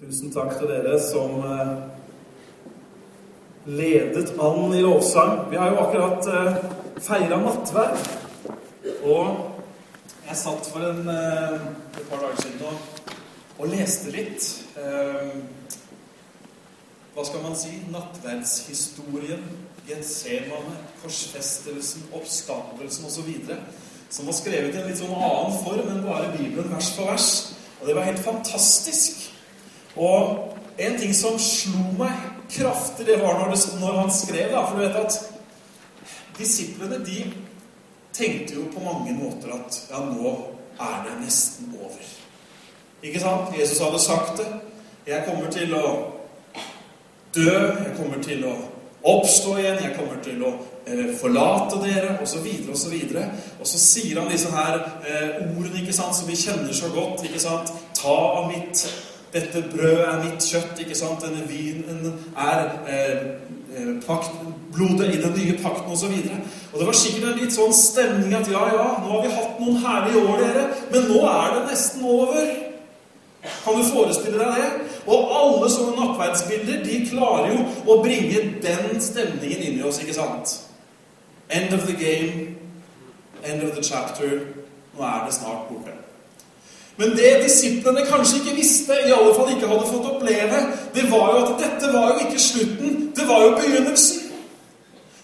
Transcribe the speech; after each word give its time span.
Tusen 0.00 0.30
takk 0.32 0.54
til 0.56 0.70
dere 0.70 0.94
som 0.96 1.42
eh, 1.44 1.72
ledet 3.68 4.30
an 4.40 4.72
i 4.72 4.78
lovsang. 4.80 5.42
Vi 5.50 5.58
har 5.60 5.74
jo 5.74 5.80
akkurat 5.82 6.28
eh, 6.32 6.54
feira 7.04 7.36
nattverd. 7.42 7.98
Og 9.04 9.26
jeg 10.24 10.38
satt 10.40 10.70
for 10.72 10.86
en, 10.88 11.02
eh, 11.04 11.66
et 12.00 12.06
par 12.08 12.22
dager 12.22 12.40
siden 12.40 12.64
og, 12.70 13.18
og 13.58 13.68
leste 13.74 14.14
litt. 14.14 14.46
Hva 17.12 17.26
skal 17.28 17.44
man 17.44 17.58
si? 17.60 17.74
Nattverdshistorien, 17.92 19.42
Getsemane, 19.84 20.78
korsfestelsen, 21.02 22.06
oppstandelsen 22.16 23.04
osv. 23.10 23.28
Som 24.08 24.32
var 24.32 24.38
skrevet 24.38 24.72
i 24.72 24.80
en 24.80 24.88
litt 24.88 25.02
sånn 25.02 25.12
annen 25.12 25.60
form 25.60 25.92
enn 25.92 26.08
bare 26.08 26.32
Bibelen 26.38 26.72
vers 26.72 26.88
for 26.96 27.12
vers. 27.12 27.28
Og 27.82 27.90
det 27.90 27.98
var 27.98 28.08
helt 28.08 28.24
fantastisk. 28.24 29.28
Og 29.96 30.54
en 30.78 30.98
ting 30.98 31.14
som 31.16 31.38
slo 31.38 31.90
meg 31.98 32.14
kraftig, 32.50 33.06
det 33.06 33.18
var 33.22 33.38
når, 33.38 33.54
det, 33.54 33.60
når 33.80 33.98
han 34.00 34.12
skrev 34.12 34.52
da, 34.52 34.64
For 34.66 34.78
du 34.78 34.82
vet 34.84 34.96
at 34.96 35.18
disiplene 36.38 37.02
de 37.04 37.24
tenkte 38.16 38.54
jo 38.54 38.70
på 38.74 38.82
mange 38.84 39.14
måter 39.14 39.52
at 39.54 39.76
ja, 39.90 40.00
nå 40.04 40.32
er 40.80 41.04
det 41.06 41.18
nesten 41.24 41.74
over. 41.78 42.08
Ikke 43.02 43.20
sant? 43.20 43.54
Jesus 43.58 43.80
hadde 43.80 44.00
sagt 44.02 44.40
det. 44.40 44.48
Jeg 45.06 45.24
kommer 45.28 45.50
til 45.52 45.74
å 45.76 45.84
dø. 47.34 47.52
Jeg 47.52 47.94
kommer 47.96 48.22
til 48.24 48.44
å 48.48 48.54
oppstå 49.02 49.56
igjen. 49.60 49.82
Jeg 49.84 49.94
kommer 49.96 50.20
til 50.24 50.42
å 50.44 50.54
eh, 50.86 51.12
forlate 51.20 51.80
dere, 51.84 52.16
osv., 52.24 52.48
osv. 52.72 52.96
Og 53.60 53.68
så 53.68 53.80
sier 53.80 54.20
han 54.20 54.32
disse 54.32 54.52
her 54.52 54.80
eh, 55.04 55.38
ordene 55.54 55.80
ikke 55.82 55.96
sant, 55.96 56.16
som 56.16 56.28
vi 56.28 56.38
kjenner 56.40 56.72
så 56.76 56.92
godt. 56.94 57.24
ikke 57.24 57.40
sant? 57.42 57.72
Ta 58.00 58.16
av 58.40 58.50
mitt 58.52 58.84
dette 59.32 59.64
brødet 59.70 60.06
er 60.08 60.22
mitt 60.24 60.44
kjøtt, 60.44 60.80
ikke 60.82 60.96
sant? 60.98 61.22
Denne 61.22 61.46
vinen 61.48 62.12
er 62.36 62.64
eh, 62.88 63.26
eh 63.70 63.92
pakt, 64.06 64.32
blodet 64.74 65.14
i 65.14 65.20
den 65.22 65.36
nye 65.36 65.58
pakten, 65.62 65.92
osv. 65.92 66.06
Og, 66.06 66.48
og 66.72 66.78
det 66.78 66.86
var 66.86 66.98
sikkert 66.98 67.28
en 67.28 67.38
litt 67.38 67.54
sånn 67.54 67.74
stemning 67.74 68.34
at 68.34 68.50
ja, 68.50 68.64
ja, 68.74 68.88
nå 69.02 69.12
har 69.12 69.22
vi 69.22 69.36
hatt 69.36 69.60
noen 69.62 69.78
herlige 69.84 70.24
år, 70.24 70.42
dere, 70.42 70.64
men 70.90 71.08
nå 71.12 71.22
er 71.30 71.54
det 71.54 71.62
nesten 71.70 72.08
over. 72.16 72.50
Kan 73.64 73.78
du 73.78 73.84
forestille 73.88 74.38
deg 74.38 74.58
det? 74.58 74.88
Og 75.06 75.30
alle 75.38 75.70
sånne 75.72 75.94
nattverdsbilder 75.96 76.82
de 76.84 76.98
klarer 77.08 77.54
jo 77.54 77.62
å 77.88 78.00
bringe 78.04 78.42
den 78.60 79.00
stemningen 79.00 79.64
inn 79.68 79.78
i 79.80 79.86
oss, 79.86 80.02
ikke 80.02 80.18
sant? 80.18 80.58
End 81.48 81.72
of 81.74 81.86
the 81.86 81.96
game, 81.96 82.56
end 83.42 83.64
of 83.64 83.74
the 83.78 83.82
chapter. 83.82 84.44
Nå 84.94 85.06
er 85.06 85.24
det 85.26 85.34
snart 85.38 85.70
borte. 85.70 85.99
Men 87.00 87.14
det 87.16 87.30
disiplene 87.44 88.02
kanskje 88.06 88.38
ikke 88.40 88.56
visste, 88.56 88.96
i 89.06 89.12
alle 89.16 89.34
fall 89.36 89.54
ikke 89.54 89.68
hadde 89.70 89.86
fått 89.88 90.08
oppleve, 90.10 90.58
det 90.94 91.04
var 91.08 91.30
jo 91.32 91.44
at 91.46 91.62
dette 91.62 91.92
var 91.94 92.10
jo 92.10 92.26
ikke 92.26 92.42
slutten, 92.44 92.98
det 93.16 93.28
var 93.28 93.44
jo 93.44 93.54
begynnelsen. 93.56 94.26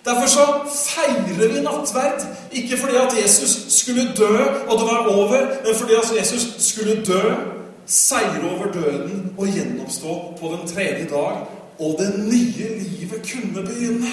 Derfor 0.07 0.27
så 0.27 0.45
feirer 0.73 1.49
vi 1.53 1.61
nattverd. 1.61 2.25
Ikke 2.53 2.77
fordi 2.79 2.97
at 2.97 3.17
Jesus 3.23 3.57
skulle 3.69 4.13
dø, 4.17 4.37
og 4.69 4.79
det 4.79 4.87
var 4.87 5.07
over, 5.07 5.41
men 5.65 5.75
fordi 5.75 5.93
at 5.95 6.13
Jesus 6.19 6.47
skulle 6.59 7.05
dø, 7.05 7.23
seire 7.87 8.41
over 8.53 8.73
døden 8.73 9.33
og 9.39 9.47
gjenoppstå 9.47 10.15
på 10.41 10.47
den 10.55 10.69
tredje 10.75 11.09
dag, 11.11 11.35
og 11.79 11.97
det 11.99 12.25
nye 12.25 12.69
livet 12.79 13.21
kunne 13.33 13.67
begynne. 13.67 14.07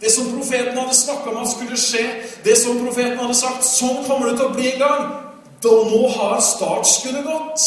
Det 0.00 0.12
som 0.12 0.36
profeten 0.36 0.78
hadde 0.78 0.94
snakka 0.94 1.30
om 1.30 1.42
at 1.42 1.48
skulle 1.48 1.76
skje, 1.76 2.04
det 2.44 2.58
som 2.58 2.84
profeten 2.84 3.18
hadde 3.18 3.34
sagt 3.34 3.64
Sånn 3.64 4.04
kommer 4.06 4.30
det 4.30 4.36
til 4.36 4.48
å 4.48 4.54
bli 4.54 4.70
en 4.72 4.80
gang. 4.80 5.19
Da 5.62 5.68
nå 5.68 6.08
har 6.08 6.40
startskuddet 6.40 7.24
gått. 7.24 7.66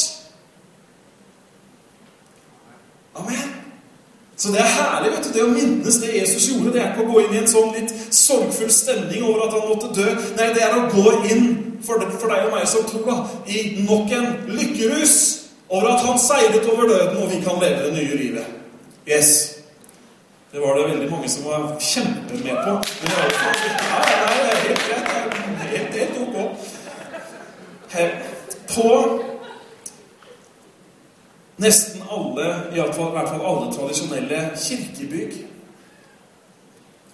Amen. 3.14 3.50
Så 4.36 4.52
det 4.52 4.60
er 4.60 4.72
herlig 4.76 5.12
vet 5.14 5.28
du, 5.28 5.30
det 5.36 5.44
å 5.46 5.52
minnes 5.52 6.00
det 6.02 6.16
Jesus 6.16 6.48
gjorde. 6.50 6.74
Det 6.74 6.82
er 6.82 6.90
ikke 6.90 7.06
å 7.06 7.12
gå 7.14 7.22
inn 7.22 7.36
i 7.36 7.42
en 7.44 7.52
sånn 7.52 7.70
litt 7.76 7.94
sorgfull 8.10 8.72
stemning 8.74 9.22
over 9.28 9.46
at 9.46 9.54
han 9.54 9.70
måtte 9.70 9.92
dø. 9.94 10.08
Nei, 10.40 10.50
det 10.56 10.66
er 10.66 10.74
å 10.74 10.88
gå 10.90 11.14
inn 11.30 11.46
for, 11.86 12.02
deg 12.02 12.48
og 12.48 12.56
meg 12.56 12.66
som 12.68 12.88
tror 12.90 13.24
i 13.46 13.64
nok 13.86 14.12
en 14.18 14.30
lykkerus 14.50 15.16
over 15.70 15.94
at 15.94 16.06
han 16.08 16.20
seiret 16.22 16.66
over 16.66 16.90
døden, 16.90 17.22
og 17.22 17.30
vi 17.30 17.42
kan 17.46 17.62
leve 17.62 17.86
det 17.86 17.94
nye 17.94 18.20
livet. 18.20 18.60
Yes. 19.06 19.34
Det 20.54 20.62
var 20.62 20.78
det 20.78 20.90
veldig 20.90 21.10
mange 21.12 21.30
som 21.30 21.46
var 21.50 21.70
kjempemed 21.82 22.58
på. 22.66 22.76
Men 23.00 23.14
det 23.14 23.22
er, 23.22 23.34
ja, 23.38 24.04
det 24.10 24.50
er 24.50 24.64
helt 24.68 24.88
greit. 24.90 25.12
Det 25.14 25.66
er 25.66 25.76
helt, 25.78 26.00
helt 26.02 26.24
ok 26.26 26.34
på 28.74 28.90
nesten 31.58 32.02
alle, 32.12 32.48
i 32.72 32.80
hvert 32.80 32.96
fall, 32.96 33.08
i 33.08 33.18
hvert 33.18 33.30
fall 33.30 33.46
alle 33.46 33.74
tradisjonelle 33.74 34.40
kirkebygg, 34.58 35.34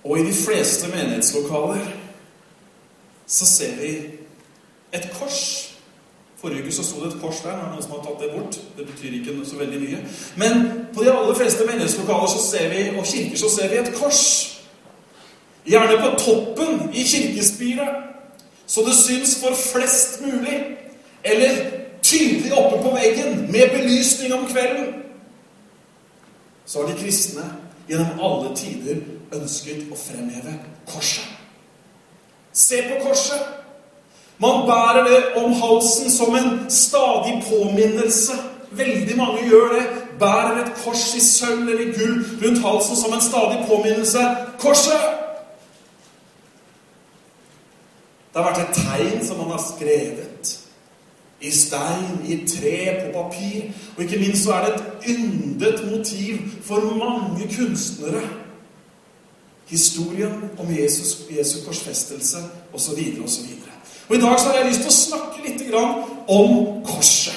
og 0.03 0.19
i 0.19 0.25
de 0.25 0.33
fleste 0.33 0.87
menighetslokaler, 0.95 1.89
så 3.27 3.45
ser 3.45 3.75
vi 3.75 3.89
et 4.93 5.09
kors. 5.19 5.65
Forrige 6.41 6.63
uke 6.63 6.71
så 6.71 6.83
sto 6.83 7.01
det 7.03 7.13
et 7.13 7.21
kors 7.21 7.41
der. 7.43 7.57
noen 7.57 7.83
som 7.83 7.91
har 7.91 8.05
tatt 8.05 8.21
det 8.23 8.29
bort. 8.31 8.55
Det 8.77 8.85
betyr 8.87 9.17
ikke 9.19 9.45
så 9.45 9.57
veldig 9.59 9.79
mye. 9.81 9.97
Men 10.37 10.71
på 10.95 11.03
de 11.03 11.11
aller 11.11 11.35
fleste 11.35 11.65
menighetslokaler 11.67 12.31
så 12.31 12.39
ser 12.51 12.69
vi, 12.69 12.97
og 12.97 13.05
kirker 13.05 13.37
så 13.37 13.49
ser 13.49 13.69
vi 13.69 13.77
et 13.77 13.93
kors. 13.99 14.23
Gjerne 15.67 15.99
på 15.99 16.13
toppen 16.23 16.93
i 16.93 17.03
kirkespiret 17.03 18.07
så 18.69 18.81
det 18.85 18.95
syns 18.95 19.39
for 19.41 19.55
flest 19.73 20.21
mulig. 20.21 20.77
Eller 21.23 21.55
tydelig 22.01 22.53
oppe 22.53 22.83
på 22.83 22.89
veggen 22.95 23.51
med 23.51 23.69
belysning 23.69 24.33
om 24.33 24.45
kvelden. 24.45 24.93
Så 26.65 26.81
har 26.81 26.91
de 26.91 26.99
kristne 27.01 27.45
gjennom 27.89 28.21
alle 28.21 28.51
tider 28.55 29.01
ønsket 29.33 29.89
å 29.89 29.97
fremheve 29.97 30.53
korset. 30.85 31.25
Se 32.53 32.83
på 32.91 33.01
korset! 33.07 33.55
Man 34.39 34.67
bærer 34.67 35.03
det 35.03 35.23
om 35.41 35.53
halsen 35.53 36.11
som 36.11 36.35
en 36.35 36.69
stadig 36.69 37.41
påminnelse. 37.49 38.37
Veldig 38.71 39.17
mange 39.17 39.47
gjør 39.49 39.73
det. 39.73 39.85
Bærer 40.19 40.61
et 40.61 40.75
kors 40.83 41.15
i 41.15 41.23
sølv 41.25 41.69
eller 41.69 41.97
gull 41.97 42.21
rundt 42.43 42.61
halsen 42.63 42.95
som 42.95 43.13
en 43.13 43.21
stadig 43.21 43.65
påminnelse. 43.67 44.23
Korset! 44.59 45.18
Det 48.39 48.45
har 48.45 48.53
vært 48.55 48.69
et 48.69 48.77
tegn 48.87 49.23
som 49.27 49.39
han 49.43 49.49
har 49.51 49.59
skrevet. 49.59 50.49
I 51.43 51.49
stein, 51.51 52.21
i 52.23 52.37
tre, 52.47 52.75
på 53.01 53.09
papir. 53.23 53.65
Og 53.97 54.03
ikke 54.03 54.19
minst 54.21 54.45
så 54.45 54.53
er 54.55 54.65
det 54.65 54.75
et 54.75 55.09
yndet 55.11 55.81
motiv 55.91 56.37
for 56.63 56.79
mange 56.95 57.49
kunstnere. 57.57 58.21
Historien 59.67 60.37
om 60.57 60.71
Jesus, 60.71 61.17
Jesu 61.37 61.57
korsfestelse 61.65 62.37
osv. 62.73 63.01
osv. 63.25 63.49
Og 64.07 64.15
I 64.15 64.21
dag 64.21 64.39
så 64.39 64.45
har 64.47 64.55
jeg 64.57 64.67
lyst 64.69 64.85
til 64.85 64.93
å 64.93 64.99
snakke 65.01 65.43
litt 65.43 65.65
om 66.27 66.55
korset. 66.87 67.35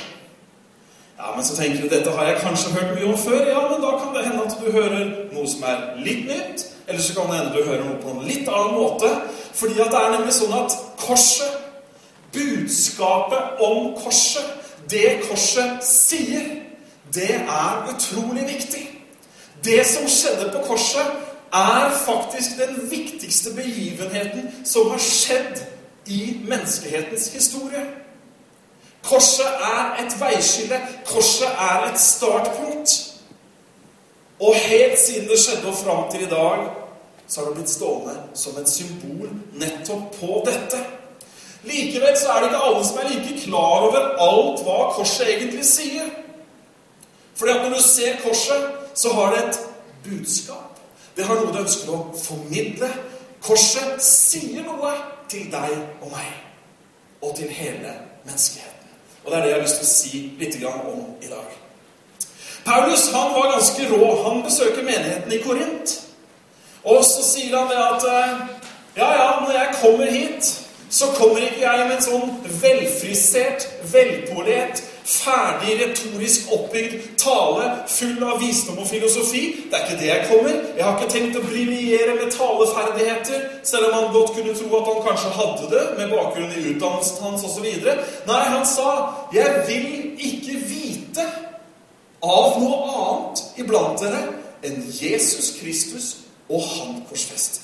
Ja, 1.19 1.35
Men 1.35 1.45
så 1.45 1.57
tenker 1.57 1.83
du 1.83 1.89
dette 1.89 2.11
har 2.11 2.31
jeg 2.31 2.45
kanskje 2.45 2.77
hørt 2.79 2.95
mye 2.95 3.11
om 3.11 3.19
før. 3.19 3.43
Ja, 3.49 3.67
men 3.71 3.83
da 3.83 3.99
kan 3.99 4.15
det 4.15 4.25
hende 4.27 4.47
at 4.47 4.55
du 4.61 4.71
hører 4.71 5.11
noe 5.35 5.51
som 5.51 5.67
er 5.67 5.83
litt 5.99 6.29
nytt. 6.31 6.69
Eller 6.87 7.01
så 7.01 7.15
kan 7.15 7.31
det 7.31 7.39
hende 7.39 7.57
du 7.57 7.65
hører 7.65 7.85
noe 7.85 8.01
på 8.03 8.15
en 8.15 8.27
litt 8.27 8.49
annen 8.49 8.75
måte. 8.79 9.11
Fordi 9.55 9.81
at 9.81 9.93
det 9.93 10.01
er 10.01 10.15
nemlig 10.17 10.35
sånn 10.37 10.55
at 10.57 10.77
korset, 11.03 11.59
budskapet 12.33 13.61
om 13.63 13.93
korset, 13.99 14.49
det 14.91 15.21
korset 15.29 15.85
sier, 15.85 16.49
det 17.15 17.35
er 17.41 17.93
utrolig 17.93 18.47
viktig. 18.49 18.87
Det 19.65 19.83
som 19.87 20.09
skjedde 20.09 20.49
på 20.53 20.65
korset, 20.67 21.13
er 21.53 21.91
faktisk 22.07 22.57
den 22.57 22.91
viktigste 22.91 23.53
begivenheten 23.55 24.49
som 24.65 24.89
har 24.91 24.99
skjedd 24.99 25.61
i 26.07 26.41
menneskehetens 26.49 27.29
historie. 27.35 27.85
Korset 29.03 29.47
er 29.47 30.05
et 30.05 30.21
veiskille. 30.21 30.81
Korset 31.07 31.49
er 31.49 31.91
et 31.93 32.01
startpunkt. 32.01 33.12
Og 34.43 34.55
helt 34.59 34.99
siden 34.99 35.29
det 35.31 35.39
skjedde 35.39 35.71
og 35.71 35.77
fram 35.79 36.09
til 36.11 36.25
i 36.27 36.31
dag, 36.31 36.65
så 37.29 37.41
har 37.41 37.49
det 37.49 37.61
blitt 37.61 37.71
stående 37.71 38.17
som 38.35 38.59
et 38.59 38.69
symbol 38.71 39.31
nettopp 39.61 40.19
på 40.19 40.41
dette. 40.49 40.81
Likevel 41.63 42.19
så 42.19 42.33
er 42.33 42.43
det 42.43 42.51
ikke 42.51 42.65
alle 42.67 42.83
som 42.89 42.99
er 42.99 43.09
like 43.13 43.37
klar 43.45 43.87
over 43.87 44.09
alt 44.27 44.65
hva 44.67 44.79
korset 44.97 45.31
egentlig 45.31 45.65
sier. 45.67 46.11
Fordi 47.39 47.55
at 47.55 47.63
når 47.63 47.77
du 47.77 47.83
ser 47.83 48.19
korset, 48.25 48.67
så 48.95 49.15
har 49.15 49.33
det 49.33 49.45
et 49.45 49.61
budskap. 50.05 50.81
Det 51.17 51.25
har 51.25 51.39
noe 51.39 51.55
det 51.55 51.63
ønsker 51.63 51.95
å 51.95 52.03
formidle. 52.19 52.91
Korset 53.43 54.03
sier 54.05 54.67
noe 54.67 54.93
til 55.31 55.47
deg 55.53 55.77
og 56.03 56.11
meg. 56.11 56.31
Og 57.23 57.37
til 57.39 57.51
hele 57.55 57.95
menneskeheten. 58.27 58.95
Og 59.25 59.31
det 59.31 59.39
er 59.39 59.43
det 59.43 59.51
jeg 59.53 59.61
har 59.61 59.67
lyst 59.69 59.79
til 59.81 59.87
å 59.87 59.95
si 59.95 60.23
litt 60.41 60.65
om 60.67 61.05
i 61.23 61.31
dag. 61.31 61.62
Paulus 62.65 63.09
han 63.13 63.35
var 63.35 63.53
ganske 63.53 63.89
rå. 63.93 64.09
Han 64.27 64.43
besøker 64.43 64.83
menigheten 64.83 65.33
i 65.33 65.43
Korint. 65.43 66.01
Og 66.85 67.05
så 67.05 67.23
sier 67.27 67.57
han 67.59 67.71
det 67.71 67.79
at 67.79 68.09
eh, 68.11 68.37
Ja, 68.97 69.09
ja, 69.17 69.29
når 69.41 69.53
jeg 69.53 69.69
kommer 69.81 70.11
hit, 70.11 70.49
så 70.91 71.07
kommer 71.17 71.41
ikke 71.41 71.63
jeg 71.65 71.87
med 71.89 71.97
en 71.97 72.03
sånn 72.05 72.33
velfrisert, 72.61 73.65
velpolert 73.93 74.83
ferdig 75.05 75.75
retorisk 75.81 76.51
oppbygd 76.55 76.95
tale 77.19 77.67
full 77.91 78.23
av 78.23 78.41
visdom 78.43 78.79
og 78.83 78.89
filosofi. 78.89 79.43
Det 79.71 79.79
er 79.79 79.87
ikke 79.87 80.01
det 80.01 80.09
jeg 80.09 80.27
kommer. 80.31 80.59
Jeg 80.77 80.85
har 80.87 80.99
ikke 80.99 81.13
tenkt 81.15 81.39
å 81.39 81.45
briljere 81.47 82.17
med 82.19 82.35
taleferdigheter, 82.35 83.47
selv 83.67 83.91
om 83.91 83.97
han 83.99 84.13
godt 84.15 84.35
kunne 84.37 84.55
tro 84.59 84.71
at 84.79 84.91
han 84.91 85.07
kanskje 85.09 85.35
hadde 85.39 85.71
det 85.73 85.85
med 85.99 86.13
bakgrunn 86.15 86.53
i 86.55 86.67
utdannelsen 86.75 87.25
hans 87.27 87.47
osv. 87.49 87.67
Nei, 88.31 88.43
han 88.55 88.67
sa 88.67 88.91
'Jeg 89.33 89.65
vil 89.67 89.89
ikke 90.19 90.59
vite 90.71 91.27
av 92.23 92.61
noe 92.63 92.83
annet 92.93 93.43
iblant 93.63 93.99
dere 94.03 94.23
enn 94.63 94.85
Jesus 94.87 95.57
Kristus 95.59 96.13
og 96.53 96.63
Han 96.63 97.03
korsfestet'. 97.09 97.63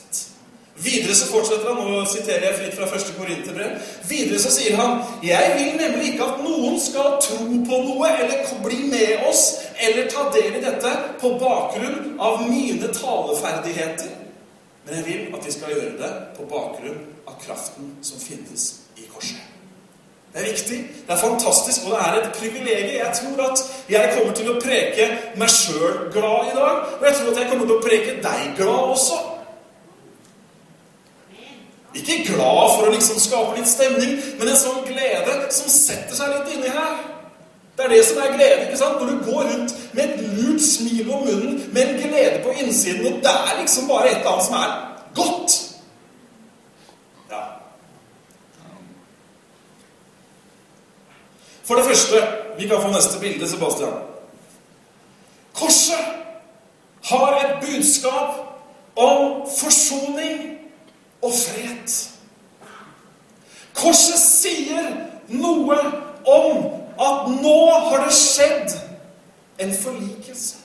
Videre 0.79 1.15
så 1.15 1.27
fortsetter 1.27 1.75
han, 1.75 1.79
og 1.79 2.07
siterer 2.07 2.45
jeg 2.47 2.59
fritt 2.59 2.77
fra 2.79 2.87
1. 2.87 3.09
Korinterbrev. 3.19 3.81
Videre 4.09 4.39
så 4.39 4.53
sier 4.55 4.77
han 4.79 5.01
Jeg 5.27 5.57
vil 5.57 5.81
nemlig 5.81 6.13
ikke 6.13 6.29
at 6.29 6.45
noen 6.45 6.79
skal 6.81 7.19
tro 7.25 7.41
på 7.67 7.81
noe 7.89 8.13
eller 8.15 8.53
bli 8.63 8.85
med 8.93 9.27
oss 9.27 9.43
eller 9.89 10.07
ta 10.13 10.29
del 10.35 10.61
i 10.61 10.63
dette 10.63 10.95
på 11.19 11.35
bakgrunn 11.43 12.15
av 12.23 12.47
mine 12.47 12.93
taleferdigheter. 12.95 14.15
Men 14.87 15.01
jeg 15.01 15.07
vil 15.09 15.35
at 15.35 15.45
de 15.45 15.59
skal 15.59 15.75
gjøre 15.75 15.99
det 15.99 16.15
på 16.39 16.47
bakgrunn 16.51 17.03
av 17.27 17.39
kraften 17.43 17.97
som 18.07 18.23
finnes 18.23 18.71
i 18.97 19.11
korset. 19.11 19.48
Det 20.33 20.43
er 20.43 20.51
viktig, 20.51 20.79
det 21.07 21.15
er 21.15 21.21
fantastisk, 21.21 21.87
og 21.87 21.95
det 21.95 22.01
er 22.07 22.19
et 22.19 22.33
privilegium. 22.37 22.99
Jeg 23.07 23.13
tror 23.21 23.51
at 23.51 23.63
jeg 23.89 24.11
kommer 24.17 24.35
til 24.37 24.51
å 24.53 24.61
preke 24.61 25.09
meg 25.41 25.51
sjøl 25.51 25.97
glad 26.13 26.51
i 26.51 26.55
dag. 26.59 26.83
Og 26.99 27.07
jeg 27.09 27.17
tror 27.17 27.31
at 27.33 27.41
jeg 27.43 27.51
kommer 27.51 27.67
til 27.67 27.77
å 27.77 27.85
preke 27.87 28.17
deg 28.23 28.55
glad 28.61 28.93
også. 28.95 29.19
Ikke 31.95 32.19
glad 32.27 32.75
for 32.77 32.87
å 32.87 32.93
liksom 32.93 33.21
skape 33.21 33.57
litt 33.57 33.71
stemning, 33.71 34.19
men 34.39 34.51
en 34.53 34.61
sånn 34.61 34.85
glede 34.87 35.39
som 35.55 35.71
setter 35.73 36.15
seg 36.15 36.35
litt 36.35 36.53
inni 36.55 36.75
her. 36.75 36.99
Det 37.79 37.87
er 37.87 37.89
det 37.89 38.05
som 38.05 38.19
er 38.19 38.37
glede. 38.37 38.63
ikke 38.67 38.77
sant? 38.77 39.01
Når 39.01 39.07
du 39.07 39.31
går 39.31 39.43
rundt 39.53 39.75
med 39.95 40.05
et 40.05 40.21
lurt 40.37 40.63
smil 40.63 41.11
om 41.11 41.27
munnen, 41.27 41.61
med 41.73 41.83
en 41.83 42.01
glede 42.03 42.43
på 42.43 42.51
innsiden, 42.51 43.07
og 43.07 43.23
det 43.23 43.31
er 43.31 43.61
liksom 43.61 43.89
bare 43.89 44.11
et 44.11 44.17
eller 44.17 44.33
annet 44.33 44.45
som 44.45 44.55
er 44.55 44.71
godt. 45.15 45.53
Ja. 47.31 47.43
For 51.69 51.75
det 51.75 51.85
første 51.85 52.17
Vi 52.59 52.69
kan 52.69 52.83
få 52.83 52.89
neste 52.89 53.21
bilde, 53.21 53.49
Sebastian. 53.49 53.93
Korset 55.55 56.05
har 57.05 57.37
et 57.37 57.67
budskap 57.67 58.31
om 58.97 59.43
forsoning 59.61 60.59
og 61.23 61.33
fred. 61.33 61.93
Korset 63.75 64.19
sier 64.19 64.89
noe 65.29 65.77
om 66.27 66.65
at 66.99 67.29
nå 67.43 67.59
har 67.71 68.03
det 68.07 68.17
skjedd 68.17 68.75
en 69.63 69.77
forlikelse. 69.83 70.57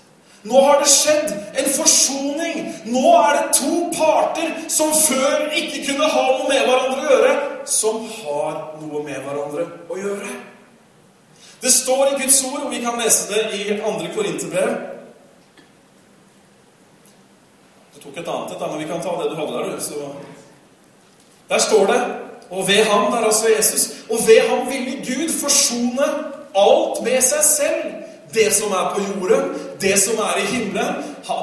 Nå 0.43 0.61
har 0.61 0.81
det 0.81 0.89
skjedd 0.91 1.35
en 1.59 1.69
forsoning. 1.75 2.63
Nå 2.95 3.03
er 3.19 3.37
det 3.37 3.59
to 3.59 3.75
parter 3.97 4.55
som 4.71 4.95
før 5.03 5.51
ikke 5.51 5.85
kunne 5.91 6.09
ha 6.15 6.25
noe 6.31 6.49
med 6.49 6.65
hverandre 6.65 6.97
å 6.97 7.11
gjøre, 7.11 7.37
som 7.69 8.01
har 8.23 8.57
noe 8.81 9.05
med 9.05 9.21
hverandre 9.27 9.69
å 9.89 10.01
gjøre. 10.01 10.33
Det 11.63 11.71
står 11.73 12.07
i 12.07 12.21
Guds 12.21 12.43
ord, 12.43 12.59
og 12.65 12.71
vi 12.71 12.81
kan 12.83 12.99
lese 12.99 13.33
det 13.33 13.43
i 13.55 13.77
2. 13.79 13.91
Korinterbrev. 14.15 14.73
Du 17.95 18.01
tok 18.03 18.17
et 18.17 18.27
annet 18.27 18.51
et, 18.51 18.65
men 18.71 18.81
vi 18.81 18.87
kan 18.89 19.03
ta 19.03 19.13
det 19.21 19.29
du 19.31 19.35
hadde 19.39 19.61
der. 19.71 19.79
så 19.79 20.11
der 21.49 21.59
står 21.59 21.85
det 21.85 22.01
Og 22.49 22.67
ved 22.67 22.83
ham, 22.83 23.11
der 23.11 23.17
altså 23.17 23.47
Jesus, 23.57 23.89
og 24.09 24.17
ved 24.27 24.49
ham 24.49 24.67
ville 24.71 24.97
Gud 24.97 25.29
forsone 25.41 26.07
alt 26.55 27.03
med 27.03 27.21
seg 27.21 27.43
selv. 27.43 27.93
Det 28.33 28.53
som 28.53 28.71
er 28.71 28.93
på 28.95 29.01
jorden, 29.01 29.49
det 29.81 29.99
som 29.99 30.17
er 30.17 30.37
i 30.37 30.45
himmelen. 30.45 30.93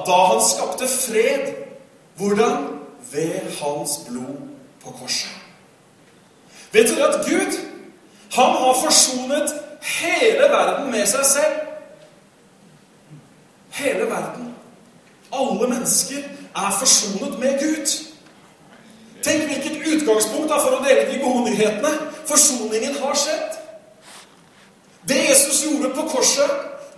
Da 0.06 0.18
han 0.30 0.42
skapte 0.50 0.88
fred. 0.88 1.54
Hvordan? 2.16 2.66
Ved 3.12 3.32
hans 3.62 3.90
blod 4.08 4.36
på 4.84 4.90
korset. 5.00 5.30
Vet 6.72 6.88
du 6.88 7.02
at 7.02 7.26
Gud, 7.26 7.58
han 8.30 8.52
har 8.62 8.78
forsonet 8.84 9.54
hele 9.80 10.48
verden 10.52 10.90
med 10.90 11.06
seg 11.06 11.24
selv? 11.26 11.60
Hele 13.70 14.06
verden. 14.10 14.54
Alle 15.32 15.68
mennesker 15.68 16.22
er 16.56 16.76
forsonet 16.78 17.38
med 17.38 17.60
Gud. 17.60 17.86
Tenk 19.22 19.44
hvilket 19.44 19.86
utgangspunkt 19.94 20.52
er 20.52 20.62
for 20.64 20.78
å 20.78 20.84
dele 20.84 21.06
de 21.10 21.20
gode 21.22 21.50
nyhetene. 21.50 21.92
Forsoningen 22.26 22.96
har 23.02 23.16
skjedd. 23.18 23.58
Det 25.08 25.20
Jesus 25.28 25.62
gjorde 25.64 25.94
på 25.94 26.08
korset, 26.08 26.50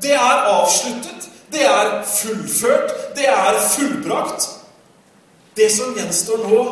det 0.02 0.14
er 0.14 0.46
avsluttet. 0.50 1.29
Det 1.52 1.64
er 1.67 2.02
fullført. 2.08 3.17
Det 3.17 3.29
er 3.29 3.61
fullbrakt. 3.75 4.49
Det 5.56 5.69
som 5.73 5.94
gjenstår 5.96 6.46
nå 6.49 6.62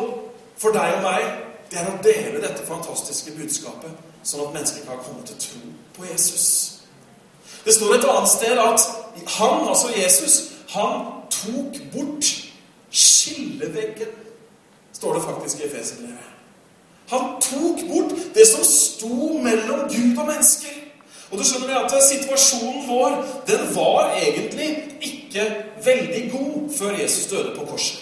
for 0.57 0.73
deg 0.73 0.97
og 0.97 1.05
meg, 1.05 1.27
det 1.71 1.79
er 1.79 1.91
å 1.91 1.99
dele 2.03 2.41
dette 2.43 2.65
fantastiske 2.67 3.33
budskapet, 3.37 3.93
sånn 4.23 4.43
at 4.47 4.55
mennesker 4.55 4.87
kan 4.87 4.99
komme 5.05 5.23
til 5.25 5.37
tro 5.39 5.61
på 5.97 6.05
Jesus. 6.11 6.73
Det 7.65 7.73
står 7.73 7.95
et 7.95 8.09
annet 8.09 8.29
sted 8.29 8.57
at 8.59 8.87
han, 9.27 9.67
altså 9.67 9.87
Jesus, 9.97 10.41
han 10.69 11.05
tok 11.29 11.81
bort 11.93 12.25
skilleveggen 12.91 14.07
står 15.01 15.13
det 15.13 15.23
faktisk 15.23 15.59
i 15.59 15.63
Efeserbrevet. 15.63 16.29
Han 17.09 17.19
tok 17.41 17.79
bort 17.89 18.11
det 18.35 18.47
som 18.47 18.63
sto 18.63 19.39
mellom 19.43 19.79
Gud 19.79 20.17
og 20.17 20.27
mennesker. 20.27 20.75
Og 21.31 21.39
du 21.39 21.43
skjønner 21.43 21.79
at 21.79 21.95
Situasjonen 22.03 22.87
vår 22.87 23.15
den 23.47 23.75
var 23.75 24.13
egentlig 24.19 24.69
ikke 25.01 25.45
veldig 25.85 26.31
god 26.31 26.77
før 26.77 27.01
Jesus 27.01 27.25
døde 27.31 27.55
på 27.55 27.65
korset. 27.65 27.99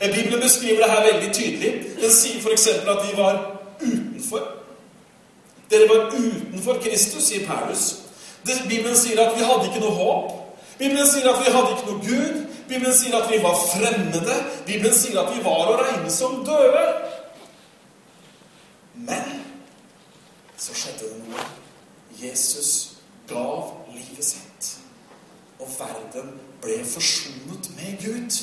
Bibelen 0.00 0.42
beskriver 0.42 0.82
det 0.82 0.90
her 0.90 1.12
veldig 1.12 1.34
tydelig. 1.34 1.72
Den 2.02 2.12
sier 2.12 2.42
f.eks. 2.42 2.66
at 2.66 2.98
de 3.06 3.16
var 3.16 3.60
utenfor. 3.80 4.44
Dere 5.70 5.88
var 5.88 6.12
utenfor 6.14 6.80
Kristus, 6.82 7.28
sier 7.28 7.46
Paulus. 7.46 7.96
Bibelen 8.68 8.96
sier 8.96 9.20
at 9.20 9.36
vi 9.36 9.44
hadde 9.44 9.68
ikke 9.68 9.82
noe 9.82 9.96
håp. 9.96 10.32
Bibelen 10.78 11.06
sier 11.06 11.28
at 11.28 11.42
vi 11.42 11.52
hadde 11.52 11.74
ikke 11.74 11.90
noe 11.90 12.04
Gud. 12.06 12.44
Bibelen 12.68 12.94
sier 12.96 13.16
at 13.18 13.30
vi 13.32 13.42
var 13.42 13.56
fremmede. 13.60 14.36
Bibelen 14.66 14.94
sier 14.94 15.20
at 15.20 15.32
vi 15.34 15.44
var 15.44 15.72
å 15.72 15.78
regne 15.80 16.12
som 16.12 16.40
døde. 16.46 16.84
Men 18.94 19.42
så 20.58 20.74
skjedde 20.74 21.10
det 21.10 21.22
noe. 21.22 21.48
Jesus 22.18 22.72
gav 23.28 23.74
livet 23.94 24.24
sitt. 24.24 24.70
Og 25.58 25.68
verden 25.78 26.32
ble 26.62 26.80
forsonet 26.86 27.68
med 27.76 27.98
Gud. 28.04 28.38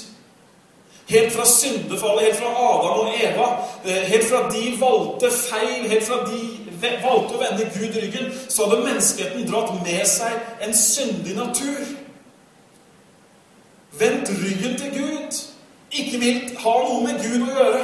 Helt 1.06 1.34
fra 1.36 1.46
syndefallet, 1.46 2.24
helt 2.26 2.40
fra 2.40 2.50
Adam 2.50 3.00
og 3.06 3.14
Eva, 3.14 3.48
eh, 3.86 4.06
helt 4.10 4.26
fra 4.26 4.48
de 4.50 4.64
valgte 4.80 5.30
feil, 5.32 5.90
helt 5.90 6.04
fra 6.04 6.24
de 6.26 6.65
valgte 7.04 7.38
å 7.38 7.42
vende 7.42 7.70
Gud 7.76 8.00
ryggen, 8.02 8.32
så 8.50 8.66
hadde 8.66 8.86
menneskeheten 8.86 9.48
dratt 9.50 9.74
med 9.86 10.04
seg 10.10 10.66
en 10.66 10.76
syndig 10.78 11.36
natur 11.38 11.84
vendt 14.00 14.30
ryggen 14.30 14.78
til 14.78 14.92
Gud, 15.02 15.32
ikke 15.92 16.20
vil 16.20 16.42
ha 16.60 16.74
noe 16.84 17.04
med 17.06 17.22
Gud 17.24 17.46
å 17.46 17.54
gjøre. 17.54 17.84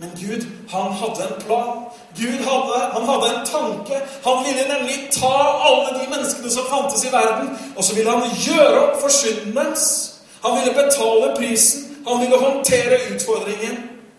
Men 0.00 0.12
Gud, 0.16 0.46
han 0.70 0.94
hadde 0.96 1.26
en 1.26 1.42
plan. 1.42 1.72
Gud 2.16 2.38
hadde, 2.46 2.76
han 2.94 3.08
hadde 3.08 3.26
en 3.32 3.42
tanke. 3.46 3.98
Han 4.24 4.44
ville 4.46 4.64
nemlig 4.70 5.10
ta 5.12 5.34
alle 5.66 5.98
de 5.98 6.06
menneskene 6.08 6.50
som 6.50 6.70
fantes 6.70 7.04
i 7.04 7.12
verden, 7.12 7.50
og 7.76 7.84
så 7.84 7.94
ville 7.94 8.14
han 8.14 8.40
gjøre 8.46 8.80
opp 8.86 8.96
for 9.02 9.12
synden 9.12 9.52
deres. 9.58 9.90
Han 10.44 10.56
ville 10.60 10.72
betale 10.78 11.34
prisen. 11.36 11.86
Han 12.08 12.22
ville 12.22 12.38
håndtere 12.38 13.02
utfordringen 13.12 13.76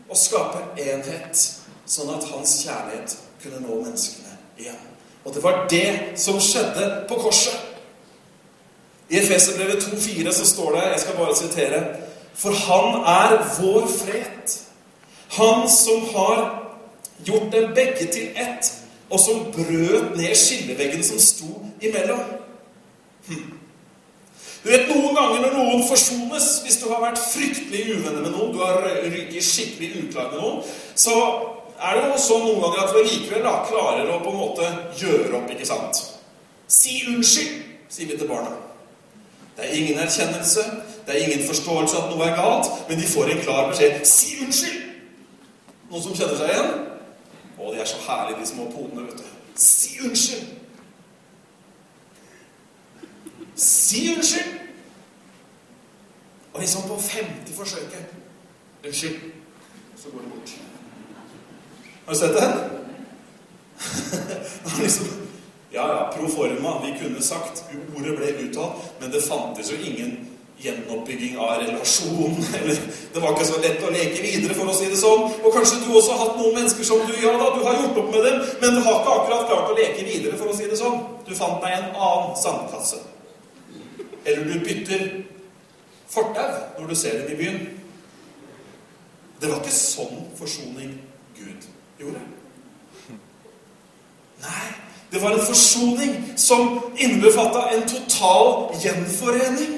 og 0.09 0.17
skape 0.19 0.61
enhet, 0.77 1.39
sånn 1.89 2.13
at 2.13 2.27
hans 2.29 2.59
kjærlighet 2.61 3.15
kunne 3.43 3.61
nå 3.61 3.81
menneskene 3.81 4.37
igjen. 4.59 4.87
Og 5.25 5.35
det 5.35 5.43
var 5.43 5.67
det 5.69 5.89
som 6.15 6.39
skjedde 6.41 7.05
på 7.09 7.19
korset. 7.21 7.57
I 9.09 9.19
Efeserbrevet 9.19 9.83
2,4 9.83 10.33
så 10.33 10.45
står 10.45 10.71
det 10.71 10.83
Jeg 10.91 10.99
skal 10.99 11.17
bare 11.17 11.35
sitere 11.35 11.83
For 12.33 12.51
han 12.51 13.01
er 13.03 13.37
vår 13.59 13.87
fred. 13.87 14.59
Han 15.31 15.69
som 15.69 16.05
har 16.15 16.61
gjort 17.25 17.51
dem 17.51 17.73
begge 17.75 18.07
til 18.11 18.29
ett, 18.35 18.73
og 19.09 19.19
som 19.19 19.51
brøt 19.51 20.17
ned 20.17 20.35
skilleveggen 20.35 21.03
som 21.03 21.19
sto 21.19 21.65
imellom. 21.81 22.19
Hm. 23.27 23.53
Du 24.63 24.69
vet, 24.69 24.89
Noen 24.89 25.15
ganger 25.15 25.41
når 25.41 25.53
noen 25.57 25.83
forsones, 25.89 26.47
hvis 26.63 26.77
du 26.81 26.89
har 26.89 27.01
vært 27.01 27.19
fryktelig 27.19 27.95
uvenner 27.95 28.21
med 28.21 28.31
noen, 28.31 28.51
du 28.53 28.59
har 28.61 28.83
ryket 29.03 29.43
skikkelig 29.43 30.03
uklar 30.03 30.31
med 30.31 30.41
noen, 30.41 30.59
så 30.95 31.15
er 31.81 31.97
det 31.97 32.09
jo 32.11 32.17
sånn 32.21 32.43
noen 32.45 32.61
ganger 32.61 32.83
at 32.83 32.95
vi 32.95 33.03
likevel 33.07 33.45
da 33.45 33.53
klarer 33.65 34.09
å 34.09 34.19
på 34.21 34.33
en 34.33 34.37
måte 34.37 34.67
gjøre 34.99 35.33
opp, 35.39 35.49
ikke 35.49 35.65
sant? 35.65 36.01
Si 36.71 37.01
unnskyld, 37.09 37.57
sier 37.91 38.11
vi 38.11 38.19
til 38.19 38.29
barna. 38.29 38.53
Det 39.57 39.65
er 39.65 39.73
ingen 39.79 39.99
erkjennelse, 39.99 40.63
det 41.07 41.15
er 41.15 41.25
ingen 41.25 41.43
forståelse 41.47 41.97
at 41.97 42.13
noe 42.13 42.29
er 42.29 42.37
galt, 42.37 42.69
men 42.89 43.01
de 43.01 43.09
får 43.09 43.33
en 43.33 43.43
klar 43.43 43.67
beskjed. 43.71 43.99
Si 44.07 44.37
unnskyld! 44.45 44.87
Noen 45.91 46.05
som 46.05 46.15
kjenner 46.15 46.39
seg 46.39 46.53
igjen? 46.53 46.71
Å, 47.57 47.73
de 47.73 47.81
er 47.81 47.89
så 47.89 47.99
herlige, 48.05 48.39
de 48.39 48.49
små 48.53 48.69
podene, 48.71 49.09
vet 49.09 49.19
du. 49.19 49.53
Si 49.59 49.97
unnskyld! 50.05 50.57
Si 53.61 54.07
unnskyld! 54.13 54.57
Og 56.53 56.59
liksom 56.61 56.87
på 56.87 56.97
femte 56.99 57.53
forsøket 57.55 58.17
Unnskyld. 58.81 59.19
Så 59.95 60.09
går 60.09 60.19
det 60.19 60.31
bort. 60.31 60.70
Har 62.05 62.13
du 62.13 62.19
sett 62.19 62.35
den? 62.35 62.51
liksom, 64.81 65.07
ja, 65.71 65.87
ja, 65.87 66.13
pro 66.17 66.27
forma. 66.27 66.81
Vi 66.85 67.05
kunne 67.05 67.21
sagt 67.21 67.63
Ordet 67.95 68.17
ble 68.17 68.33
uttalt, 68.45 68.91
men 68.99 69.11
det 69.11 69.21
fantes 69.21 69.71
jo 69.71 69.77
ingen 69.77 70.17
gjenoppbygging 70.61 71.37
av 71.37 71.61
relasjon. 71.61 72.35
Eller 72.61 72.77
det 73.13 73.21
var 73.21 73.33
ikke 73.33 73.47
så 73.49 73.61
lett 73.61 73.83
å 73.85 73.93
leke 73.93 74.21
videre, 74.23 74.55
for 74.57 74.69
å 74.69 74.75
si 74.75 74.89
det 74.91 74.99
sånn. 74.99 75.25
Og 75.41 75.55
kanskje 75.55 75.81
du 75.85 75.89
også 75.93 76.15
har 76.15 76.23
hatt 76.25 76.39
noen 76.41 76.57
mennesker 76.59 76.87
som 76.87 77.01
du 77.07 77.15
ja 77.21 77.33
da, 77.37 77.49
du 77.55 77.63
har 77.65 77.79
gjort 77.79 78.01
opp 78.03 78.13
med 78.13 78.27
dem, 78.27 78.39
men 78.61 78.77
du 78.77 78.83
har 78.85 78.99
ikke 78.99 79.17
akkurat 79.17 79.49
klart 79.49 79.73
å 79.73 79.77
leke 79.79 80.05
videre, 80.07 80.37
for 80.39 80.51
å 80.51 80.57
si 80.57 80.69
det 80.69 80.79
sånn. 80.79 81.01
Du 81.27 81.33
fant 81.37 81.61
deg 81.63 81.77
en 81.77 81.91
annen 81.95 82.37
sandkasse. 82.39 83.01
Eller 84.21 84.45
du 84.45 84.57
bytter 84.61 85.07
fortau 86.11 86.49
når 86.77 86.91
du 86.91 86.97
ser 86.99 87.21
dem 87.21 87.31
i 87.33 87.39
byen. 87.39 87.61
Det 89.41 89.49
var 89.49 89.63
ikke 89.63 89.73
sånn 89.73 90.27
forsoning 90.37 90.99
Gud 91.39 91.70
gjorde. 92.01 92.21
Nei, 94.41 94.67
det 95.11 95.21
var 95.21 95.35
en 95.35 95.45
forsoning 95.45 96.15
som 96.39 96.79
innebefatta 96.97 97.67
en 97.75 97.83
total 97.89 98.71
gjenforening. 98.81 99.77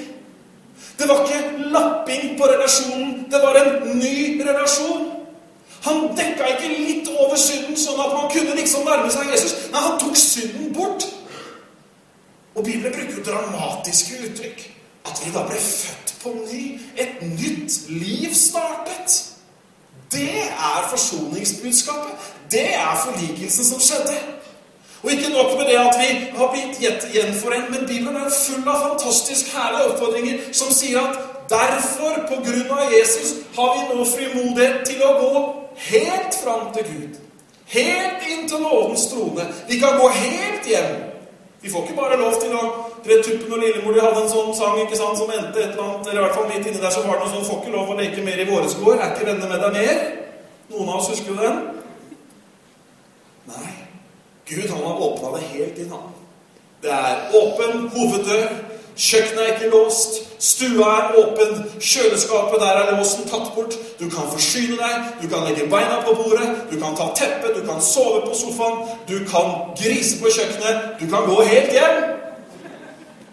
Det 0.98 1.08
var 1.08 1.24
ikke 1.24 1.68
lapping 1.74 2.38
på 2.38 2.46
relasjonen. 2.46 3.26
Det 3.30 3.40
var 3.42 3.58
en 3.60 3.98
ny 3.98 4.40
relasjon. 4.46 5.10
Han 5.84 6.06
dekka 6.16 6.46
ikke 6.54 6.70
litt 6.70 7.10
over 7.12 7.36
synden, 7.36 7.76
sånn 7.76 8.00
at 8.00 8.14
man 8.14 8.30
kunne 8.32 8.54
liksom 8.56 8.86
nærme 8.88 9.10
seg 9.12 9.28
Jesus. 9.34 9.66
Nei, 9.72 9.82
han 9.84 9.98
tok 10.00 10.16
synden 10.16 10.72
bort. 10.72 11.04
Og 12.54 12.64
Bibelen 12.64 12.94
bruker 12.94 13.18
jo 13.18 13.26
dramatiske 13.26 14.22
uttrykk. 14.28 14.64
At 15.04 15.20
vi 15.20 15.34
da 15.34 15.42
ble 15.44 15.60
født 15.60 16.14
på 16.22 16.32
ny. 16.38 16.64
Et 16.96 17.20
nytt 17.26 17.90
liv 17.90 18.32
startet. 18.38 19.33
Det 20.14 20.38
er 20.70 20.86
forsoningsbudskapet. 20.90 22.14
Det 22.50 22.68
er 22.74 22.94
forlikelsen 23.04 23.64
som 23.64 23.80
skjedde. 23.80 24.16
Og 25.02 25.12
ikke 25.12 25.28
nok 25.28 25.58
med 25.58 25.66
det 25.68 25.76
at 25.76 25.96
vi 26.00 26.10
har 26.38 26.48
blitt 26.52 26.78
gjenforent, 27.12 27.70
men 27.70 27.88
Bibelen 27.88 28.16
er 28.16 28.30
full 28.46 28.68
av 28.68 28.78
fantastisk 28.88 29.50
herlige 29.52 29.90
oppfordringer 29.90 30.38
som 30.52 30.70
sier 30.72 31.00
at 31.02 31.18
derfor, 31.50 32.14
på 32.30 32.38
grunn 32.46 32.70
av 32.72 32.92
Jesus, 32.92 33.34
har 33.56 33.74
vi 33.74 33.82
nå 33.90 34.06
frimodighet 34.08 34.86
til 34.88 35.02
å 35.04 35.10
gå 35.18 35.42
helt 35.90 36.38
fram 36.44 36.70
til 36.76 36.88
Gud. 36.92 37.18
Helt 37.74 38.24
inn 38.30 38.48
til 38.48 38.64
nådens 38.64 39.06
trone. 39.12 39.44
Vi 39.68 39.78
kan 39.82 40.00
gå 40.00 40.08
helt 40.08 40.70
hjem. 40.72 41.13
Vi 41.64 41.70
får 41.70 41.82
ikke 41.82 41.96
bare 41.96 42.16
lov 42.20 42.34
til 42.36 42.52
å 42.52 42.62
Dere 43.04 43.22
Tuppen 43.24 43.54
og 43.56 43.62
Lillemor 43.62 43.94
de 43.96 44.02
hadde 44.04 44.18
en 44.20 44.28
sånn 44.28 44.50
sang 44.56 44.74
ikke 44.82 44.98
sant, 44.98 45.16
som 45.16 45.30
endte 45.32 45.62
et 45.62 45.70
eller 45.70 45.86
annet, 45.86 46.10
eller 46.10 46.20
i 46.20 46.24
hvert 46.26 46.36
fall 46.36 46.50
midt 46.50 46.66
inni 46.68 46.82
der 46.82 46.92
så 46.92 47.04
var 47.06 47.16
det 47.16 47.24
noe 47.24 47.32
sånn 47.32 47.46
'Får 47.48 47.62
ikke 47.62 47.72
lov 47.72 47.92
å 47.92 47.96
leke 48.00 48.24
mer 48.26 48.42
i 48.42 48.44
våresgård'. 48.50 49.00
Er 49.00 49.14
ikke 49.14 49.28
venner 49.30 49.48
med 49.48 49.60
deg 49.64 49.72
mer? 49.72 49.96
Noen 50.70 50.88
av 50.88 50.96
oss 51.00 51.08
husker 51.08 51.32
jo 51.32 51.40
den? 51.40 51.56
Nei. 53.48 53.72
Gud 54.44 54.68
han 54.68 54.84
har 54.84 55.00
åpna 55.08 55.32
det 55.36 55.42
helt 55.54 55.78
inn, 55.78 55.90
han. 55.90 56.12
Det 56.82 56.92
er 56.92 57.16
åpen 57.40 57.88
hoveddør. 57.96 58.48
Kjøkkenet 58.96 59.42
er 59.42 59.54
ikke 59.54 59.70
låst. 59.70 60.20
Stua 60.38 60.90
er 60.98 61.16
åpen. 61.18 61.64
Kjøleskapet 61.80 62.60
der 62.60 62.66
er 62.66 62.96
låsen 62.96 63.26
tatt 63.28 63.50
bort. 63.54 63.74
Du 63.98 64.04
kan 64.10 64.30
forsyne 64.30 64.76
deg. 64.78 65.08
Du 65.22 65.28
kan 65.28 65.46
legge 65.48 65.66
beina 65.70 65.98
på 66.06 66.14
bordet. 66.14 66.50
Du 66.70 66.78
kan 66.78 66.94
ta 66.96 67.08
teppet. 67.16 67.56
Du 67.56 67.66
kan 67.66 67.82
sove 67.82 68.20
på 68.28 68.34
sofaen. 68.38 68.84
Du 69.08 69.18
kan 69.30 69.74
grise 69.80 70.20
på 70.22 70.30
kjøkkenet. 70.30 70.94
Du 71.00 71.08
kan 71.10 71.26
gå 71.26 71.42
helt 71.42 71.72
hjem. 71.74 72.04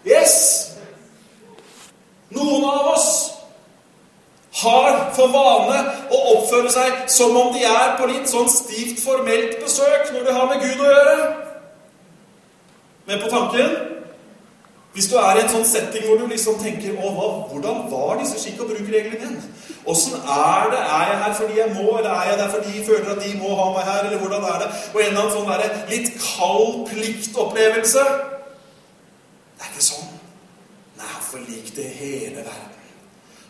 Yes! 0.06 0.34
Noen 2.34 2.64
av 2.64 2.88
oss 2.96 3.08
har 4.62 4.98
for 5.16 5.30
vane 5.32 5.78
å 6.12 6.18
oppføre 6.34 6.70
seg 6.72 7.06
som 7.12 7.36
om 7.36 7.54
de 7.54 7.62
er 7.64 7.94
på 8.00 8.08
litt 8.10 8.28
sånn 8.28 8.50
stivt 8.50 9.00
formelt 9.04 9.60
besøk 9.62 10.10
når 10.12 10.26
de 10.26 10.34
har 10.36 10.50
med 10.50 10.64
Gud 10.64 10.82
å 10.82 10.90
gjøre. 10.90 11.16
Men 13.06 13.22
på 13.22 13.30
tanken 13.32 13.91
Hvis 14.92 15.08
du 15.08 15.14
er 15.16 15.38
i 15.38 15.42
en 15.42 15.48
sånn 15.48 15.64
setting 15.64 16.04
hvor 16.04 16.18
du 16.20 16.26
liksom 16.28 16.58
tenker 16.60 16.98
Å, 17.00 17.10
hva, 17.16 17.28
hvordan 17.48 17.86
var 17.88 18.18
disse 18.20 18.40
skikk- 18.40 18.60
og 18.60 18.72
bruk-reglene 18.72 19.16
igjen? 19.16 19.38
Åssen 19.88 20.18
er 20.20 20.68
det? 20.70 20.80
Er 20.82 21.06
jeg 21.08 21.20
her 21.22 21.36
fordi 21.38 21.56
jeg 21.58 21.72
må, 21.74 21.86
eller 21.98 22.10
er 22.10 22.28
jeg 22.30 22.38
der 22.38 22.50
fordi 22.52 22.74
jeg 22.76 22.84
føler 22.86 23.08
at 23.14 23.22
de 23.24 23.32
må 23.40 23.54
ha 23.58 23.70
meg 23.72 23.88
her? 23.88 24.02
Eller 24.04 24.20
hvordan 24.20 24.44
er 24.50 24.58
det? 24.62 24.68
Og 24.92 25.00
en 25.00 25.08
eller 25.08 25.22
annen 25.22 25.34
sånn 25.38 25.88
litt 25.90 26.12
kald 26.20 26.76
pliktopplevelse. 26.92 28.04
Det 29.56 29.64
er 29.64 29.72
ikke 29.72 29.88
sånn. 29.88 30.12
Nei, 31.00 31.08
han 31.08 31.26
forlikte 31.30 31.88
hele 31.88 32.44
verden. 32.44 32.68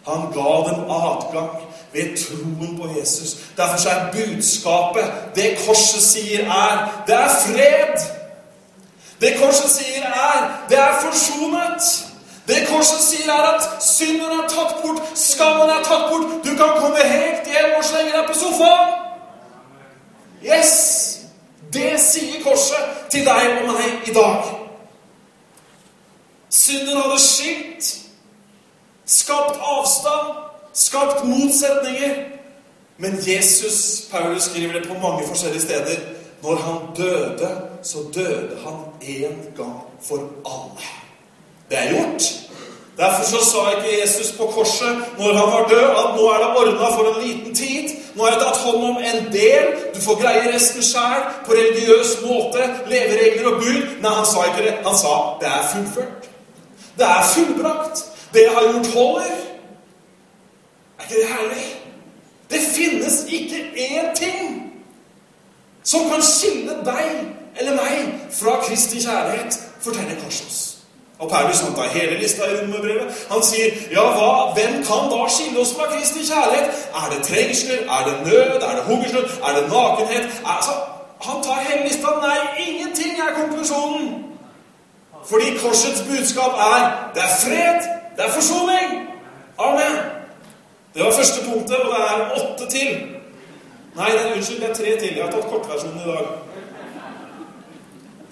Han 0.07 0.33
ga 0.35 0.55
dem 0.67 0.89
adgang 0.91 1.53
ved 1.93 2.17
troen 2.19 2.79
på 2.79 2.89
Jesus. 2.97 3.37
Derfor 3.57 3.91
er 3.91 4.09
budskapet, 4.15 5.13
det 5.37 5.53
korset 5.67 6.03
sier, 6.03 6.49
er 6.49 6.89
det 7.07 7.19
er 7.19 7.39
fred. 7.45 8.09
Det 9.23 9.37
korset 9.39 9.71
sier, 9.71 10.03
er 10.03 10.49
det 10.69 10.79
er 10.79 10.97
forsonet. 11.05 11.91
Det 12.49 12.65
korset 12.69 13.05
sier, 13.05 13.31
er 13.31 13.53
at 13.55 13.85
synden 13.85 14.33
er 14.35 14.49
tatt 14.51 14.81
bort, 14.83 15.03
skammen 15.15 15.71
er 15.71 15.85
tatt 15.87 16.09
bort. 16.11 16.41
Du 16.43 16.51
kan 16.59 16.75
komme 16.81 17.05
helt 17.07 17.47
hjem 17.47 17.77
og 17.79 17.85
slenge 17.87 18.17
deg 18.17 18.27
på 18.27 18.39
sofaen. 18.41 18.99
Yes! 20.43 20.75
Det 21.73 21.95
sier 22.03 22.43
korset 22.45 23.07
til 23.15 23.23
deg 23.25 23.63
og 23.63 23.71
meg 23.71 24.11
i 24.11 24.13
dag. 24.13 24.51
Synden 26.53 26.99
hadde 26.99 27.21
skilt 27.23 27.93
skapt 29.07 29.57
avstand, 29.57 30.35
skapt 30.75 31.25
motsetninger. 31.25 32.15
Men 32.99 33.19
Jesus, 33.27 34.03
Paulus 34.11 34.43
skriver 34.43 34.73
det 34.73 34.89
på 34.89 34.95
mange 34.95 35.27
forskjellige 35.29 35.63
steder, 35.63 35.97
når 36.43 36.57
han 36.57 36.79
døde, 36.97 37.51
så 37.83 37.99
døde 38.15 38.57
han 38.65 38.75
én 39.03 39.57
gang 39.57 39.83
for 40.03 40.17
alle. 40.45 40.87
Det 41.71 41.79
er 41.79 41.89
gjort. 41.93 42.23
Derfor 42.97 43.25
så 43.25 43.45
sa 43.51 43.71
ikke 43.71 44.01
Jesus 44.01 44.33
på 44.33 44.47
korset 44.47 44.97
når 45.19 45.33
han 45.35 45.53
var 45.53 45.69
død, 45.69 45.91
at 46.03 46.09
nå 46.17 46.29
er 46.29 46.39
det 46.39 46.57
ordna 46.57 46.89
for 46.97 47.15
en 47.15 47.27
liten 47.27 47.55
tid. 47.55 47.89
Nå 48.15 48.25
er 48.25 48.31
det 48.31 48.41
tatt 48.41 48.57
hånd 48.57 48.85
om 48.85 48.97
en 48.97 49.33
del. 49.33 49.67
Du 49.95 50.01
får 50.01 50.21
greie 50.23 50.55
resten 50.55 50.83
sjæl 50.83 51.23
på 51.47 51.53
religiøs 51.53 52.11
måte. 52.27 52.67
Leveregler 52.87 53.49
og 53.53 53.57
bud. 53.63 53.87
Nei, 54.03 54.15
han 54.19 54.27
sa 54.27 54.45
ikke 54.51 54.67
det. 54.67 54.75
Han 54.87 54.99
sa 54.99 55.15
det 55.41 55.49
er 55.49 55.71
fullført. 55.73 56.29
Det 56.99 57.07
er 57.07 57.23
fullbrakt. 57.35 58.05
Det 58.35 58.43
jeg 58.43 58.53
har 58.53 58.73
gjort, 58.73 58.93
holder. 58.95 59.33
Er 60.99 61.03
ikke 61.03 61.15
det 61.15 61.29
herlig? 61.29 61.65
Det 62.51 62.61
finnes 62.75 63.25
ikke 63.29 63.57
én 63.77 64.15
ting 64.17 64.72
som 65.85 66.11
kan 66.11 66.23
skille 66.23 66.79
deg 66.87 67.09
eller 67.61 67.77
meg 67.77 68.13
fra 68.33 68.61
Kristi 68.67 69.01
kjærlighet, 69.03 69.59
forteller 69.81 70.21
Korsos. 70.25 70.61
Og 71.23 71.31
Paulus 71.31 71.61
han 71.61 71.75
tar 71.75 71.89
hele 71.95 72.19
lista 72.19 72.47
i 72.51 72.57
romerbrevet. 72.61 73.27
Han 73.31 73.43
sier, 73.47 73.75
ja, 73.93 74.03
hva, 74.17 74.31
hvem 74.57 74.81
kan 74.87 75.11
da 75.13 75.21
skille 75.31 75.61
oss 75.63 75.75
fra 75.77 75.87
Kristi 75.93 76.25
kjærlighet? 76.27 76.89
Er 76.99 77.07
det 77.13 77.21
trengsler? 77.29 77.85
Er 77.97 78.09
det 78.09 78.17
nød? 78.27 78.57
Er 78.69 78.75
det 78.79 78.85
hungersnød? 78.89 79.25
Er 79.47 79.53
det 79.59 79.65
nakenhet? 79.75 80.27
Altså, 80.55 80.75
han 81.27 81.43
tar 81.45 81.63
hele 81.69 81.87
lista. 81.89 82.17
Nei, 82.25 82.39
ingenting 82.67 83.21
er 83.27 83.35
konklusjonen. 83.41 84.09
Fordi 85.31 85.57
korsets 85.63 86.03
budskap 86.09 86.59
er 86.71 86.81
det 87.15 87.23
er 87.23 87.33
fred, 87.45 87.81
det 88.17 88.25
er 88.25 88.33
forsoning. 88.39 88.89
Amen. 89.59 89.95
Det 90.95 91.05
var 91.05 91.13
første 91.13 91.41
punktet, 91.51 91.77
og 91.77 91.95
det 91.95 92.01
er 92.11 92.31
åtte 92.41 92.71
til. 92.71 92.91
Nei, 93.95 94.11
det 94.11 94.35
unnskyld, 94.35 94.61
det 94.61 94.71
er 94.71 94.75
tre 94.75 94.93
til. 95.01 95.17
Jeg 95.17 95.25
har 95.25 95.33
tatt 95.33 95.51
kortversjonen 95.51 96.01
i 96.01 96.05
dag. 96.09 96.29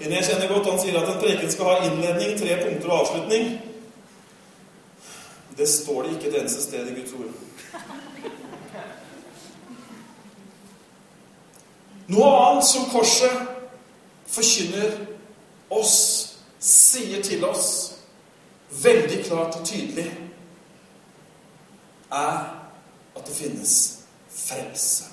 En 0.01 0.13
jeg 0.13 0.25
kjenner 0.25 0.49
godt, 0.49 0.71
han 0.71 0.81
sier 0.81 0.97
at 0.97 1.11
en 1.13 1.19
preken 1.21 1.51
skal 1.53 1.69
ha 1.69 1.75
innledning, 1.85 2.39
tre 2.41 2.57
punkter 2.63 2.89
og 2.89 3.01
avslutning. 3.01 3.51
Det 5.59 5.69
står 5.69 6.03
det 6.03 6.15
ikke 6.15 6.31
et 6.31 6.39
eneste 6.41 6.63
sted 6.63 6.89
i 6.89 6.95
Guds 6.97 7.13
ord. 7.13 7.35
Noe 12.09 12.31
annet 12.47 12.65
som 12.67 12.89
korset 12.91 13.45
forkynner 14.33 14.97
oss, 15.77 16.01
sier 16.59 17.21
til 17.23 17.45
oss, 17.45 17.69
veldig 18.83 19.21
klart 19.29 19.61
og 19.61 19.69
tydelig, 19.69 20.09
er 22.09 22.43
at 23.13 23.27
det 23.29 23.37
finnes 23.37 23.77
frelse. 24.33 25.10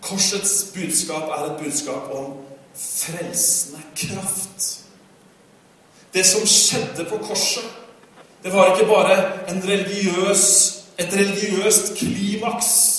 Korsets 0.00 0.72
budskap 0.74 1.28
er 1.28 1.44
et 1.44 1.58
budskap 1.62 2.10
om 2.14 2.32
frelsende 2.74 3.82
kraft. 3.96 4.80
Det 6.14 6.26
som 6.26 6.46
skjedde 6.46 7.04
på 7.10 7.18
korset, 7.22 7.66
det 8.42 8.52
var 8.52 8.72
ikke 8.72 8.88
bare 8.88 9.16
religiøs, 9.46 10.76
et 10.98 11.12
religiøst 11.12 11.94
klimaks. 11.96 12.96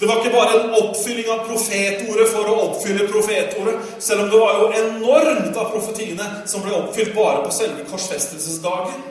Det 0.00 0.08
var 0.08 0.16
ikke 0.16 0.36
bare 0.36 0.64
en 0.64 0.74
oppfylling 0.82 1.28
av 1.32 1.46
profetordet 1.46 2.26
for 2.28 2.50
å 2.50 2.56
oppfylle 2.66 3.06
profetordet, 3.08 3.78
selv 3.98 4.26
om 4.26 4.32
det 4.32 4.40
var 4.40 4.58
jo 4.60 4.66
enormt 4.82 5.56
av 5.56 5.70
profetiene 5.72 6.26
som 6.46 6.64
ble 6.64 6.74
oppfylt 6.76 7.14
bare 7.16 7.46
på 7.46 7.54
selve 7.54 7.86
korsfestelsesdagen. 7.88 9.06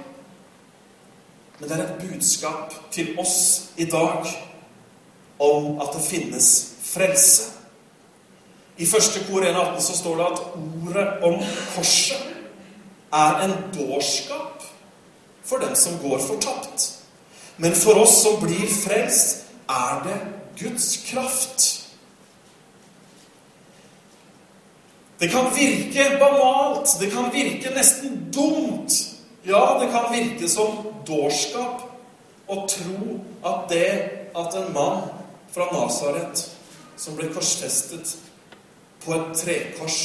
Men 1.59 1.69
det 1.69 1.77
er 1.77 1.85
et 1.87 2.03
budskap 2.03 2.75
til 2.91 3.15
oss 3.19 3.71
i 3.77 3.87
dag 3.89 4.27
om 5.39 5.79
at 5.81 5.95
det 5.95 6.03
finnes 6.05 6.74
frelse. 6.95 7.51
I 8.77 8.85
første 8.85 9.21
kor 9.27 9.43
1.18 9.43 9.79
så 9.81 9.97
står 9.97 10.15
det 10.19 10.25
at 10.25 10.41
ordet 10.57 11.07
om 11.23 11.37
korset 11.75 12.31
er 13.13 13.45
en 13.45 13.55
dårskap 13.75 14.63
for 15.45 15.57
den 15.63 15.75
som 15.75 15.99
går 16.03 16.19
fortapt. 16.19 16.91
Men 17.57 17.75
for 17.75 18.01
oss 18.01 18.17
som 18.23 18.41
blir 18.41 18.67
frelst, 18.67 19.45
er 19.69 20.01
det 20.03 20.17
Guds 20.59 20.97
kraft. 21.07 21.85
Det 25.19 25.31
kan 25.31 25.47
virke 25.55 26.17
banalt, 26.19 26.89
det 26.99 27.11
kan 27.11 27.31
virke 27.33 27.71
nesten 27.75 28.31
dumt. 28.35 28.91
Ja, 29.45 29.77
det 29.81 29.91
kan 29.91 30.11
virke 30.11 30.49
som 30.49 30.83
dårskap 31.07 31.85
å 32.47 32.65
tro 32.67 33.19
at 33.45 33.69
det 33.71 33.89
at 34.35 34.57
en 34.59 34.73
mann 34.73 35.07
fra 35.53 35.69
Nasaret 35.71 36.54
som 36.97 37.17
ble 37.17 37.29
korsfestet 37.33 38.15
på 39.03 39.13
et 39.13 39.37
trekors, 39.37 39.99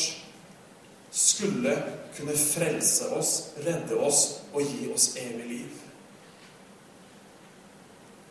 skulle 1.10 1.74
kunne 2.16 2.36
frelse 2.38 3.08
oss, 3.16 3.32
redde 3.66 3.96
oss 3.98 4.20
og 4.52 4.62
gi 4.62 4.90
oss 4.94 5.08
evig 5.18 5.46
liv. 5.48 5.80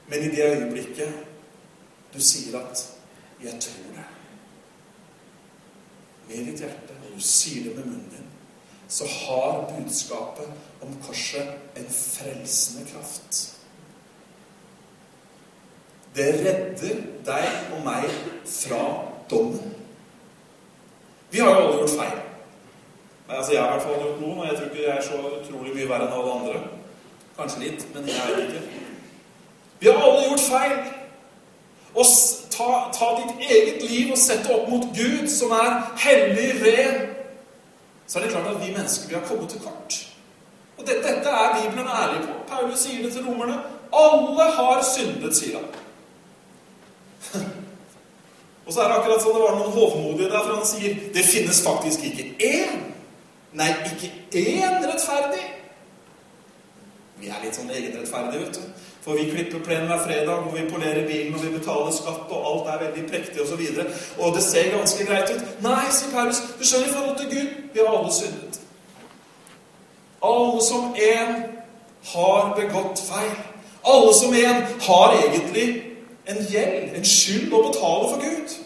Men 0.08 0.24
i 0.24 0.32
det 0.36 0.46
øyeblikket 0.46 1.26
du 2.14 2.22
sier 2.22 2.60
at 2.60 2.88
'jeg 3.44 3.62
tror 3.62 3.94
det' 3.96 4.20
med 6.30 6.46
ditt 6.46 6.60
hjerte, 6.60 6.94
og 6.94 7.16
du 7.16 7.22
sier 7.22 7.64
det 7.64 7.76
med 7.76 7.86
munnen 7.86 8.10
din, 8.10 8.28
så 8.88 9.06
har 9.08 9.74
budskapet 9.78 10.52
om 10.82 10.96
korset 11.06 11.50
en 11.78 11.90
frelsende 11.90 12.86
kraft. 12.92 13.59
Det 16.16 16.30
redder 16.46 17.04
deg 17.26 17.76
og 17.76 17.84
meg 17.86 18.10
fra 18.46 18.82
dommen. 19.30 19.76
Vi 21.32 21.40
har 21.40 21.50
jo 21.50 21.68
alle 21.68 21.78
gjort 21.78 21.90
feil. 22.00 22.20
Altså, 23.30 23.54
jeg 23.54 23.62
har 23.62 23.70
i 23.70 23.72
hvert 23.72 23.84
fall 23.84 24.00
gjort 24.04 24.22
noen, 24.22 24.40
og 24.40 24.48
jeg 24.48 24.56
tror 24.58 24.70
ikke 24.70 24.84
jeg 24.84 24.98
er 24.98 25.02
så 25.06 25.18
utrolig 25.40 25.74
mye 25.76 25.90
verre 25.90 26.08
enn 26.08 26.16
alle 26.18 26.32
andre. 26.40 26.62
Kanskje 27.38 27.60
litt, 27.66 27.84
men 27.94 28.08
jeg 28.10 28.38
vet 28.38 28.48
ikke. 28.48 28.86
Vi 29.80 29.88
har 29.88 30.02
alle 30.08 30.24
gjort 30.26 30.46
feil. 30.48 30.80
Og 31.94 32.06
ta, 32.54 32.70
ta, 32.94 33.10
ditt 33.20 33.46
eget 33.52 33.86
liv 33.92 34.12
og 34.14 34.18
sett 34.18 34.44
det 34.46 34.56
opp 34.56 34.70
mot 34.70 34.88
Gud, 34.98 35.28
som 35.32 35.54
er 35.58 35.78
hellig, 36.04 36.50
ren, 36.64 37.00
så 38.08 38.20
er 38.20 38.26
det 38.26 38.32
klart 38.34 38.50
at 38.50 38.62
vi 38.62 38.74
mennesker 38.74 39.10
vi 39.10 39.18
har 39.18 39.26
kommet 39.28 39.50
til 39.50 39.62
kort. 39.62 40.00
Og 40.78 40.88
det, 40.88 40.96
Dette 41.06 41.30
er 41.30 41.56
Bibelen 41.60 41.88
ærlig 41.88 42.24
på. 42.26 42.34
Paulus 42.50 42.80
sier 42.80 43.04
det 43.04 43.14
til 43.14 43.26
romerne. 43.26 43.60
Alle 43.94 44.50
har 44.58 44.82
syndet, 44.86 45.36
sier 45.38 45.58
han. 45.58 45.70
og 48.66 48.74
så 48.74 48.82
er 48.82 48.92
det 48.92 48.98
akkurat 49.00 49.24
sånn 49.24 49.38
det 49.38 49.46
var 49.46 49.58
noen 49.60 49.76
hovmodige 49.76 50.30
der, 50.30 50.44
for 50.44 50.58
han 50.58 50.68
sier 50.68 51.00
det 51.16 51.26
finnes 51.28 51.62
faktisk 51.66 52.06
ikke 52.10 52.28
én. 52.50 52.84
Nei, 53.58 53.72
ikke 53.92 54.12
én 54.44 54.84
rettferdig. 54.86 55.48
Vi 57.20 57.28
er 57.28 57.42
litt 57.44 57.58
sånn 57.58 57.72
egenrettferdige, 57.74 58.46
vet 58.46 58.60
du. 58.60 58.86
For 59.04 59.18
vi 59.18 59.30
klipper 59.32 59.64
plenen 59.64 59.90
hver 59.90 60.04
fredag, 60.06 60.46
og 60.46 60.54
vi 60.56 60.66
polerer 60.70 61.08
bilen, 61.08 61.34
og 61.36 61.44
vi 61.44 61.52
betaler 61.56 61.92
skatt, 61.96 62.30
og 62.30 62.48
alt 62.52 62.70
er 62.70 62.82
veldig 62.86 63.06
prektig 63.10 63.42
osv. 63.44 63.60
Og, 63.64 63.80
så 63.80 64.24
og 64.24 64.36
det 64.36 64.44
ser 64.46 64.72
ganske 64.76 65.08
greit 65.08 65.32
ut. 65.34 65.46
Nei, 65.66 65.86
sier 65.96 66.14
Paulus, 66.14 66.42
du 66.60 66.66
skjønner, 66.68 66.92
i 66.92 66.96
forhold 66.96 67.18
til 67.20 67.32
Gud 67.34 67.56
vi 67.74 67.84
har 67.84 67.98
alle 67.98 68.14
syndet. 68.14 68.60
Alle 70.30 70.64
som 70.64 70.96
én 70.96 71.36
har 72.14 72.54
begått 72.56 73.04
feil. 73.08 73.36
Alle 73.88 74.14
som 74.16 74.36
én 74.36 74.64
har 74.88 75.16
egentlig 75.20 75.68
en 76.30 76.44
gjeld, 76.46 76.94
en 76.96 77.06
skyld, 77.06 77.54
å 77.54 77.64
betale 77.70 78.10
for 78.12 78.22
Gud. 78.22 78.58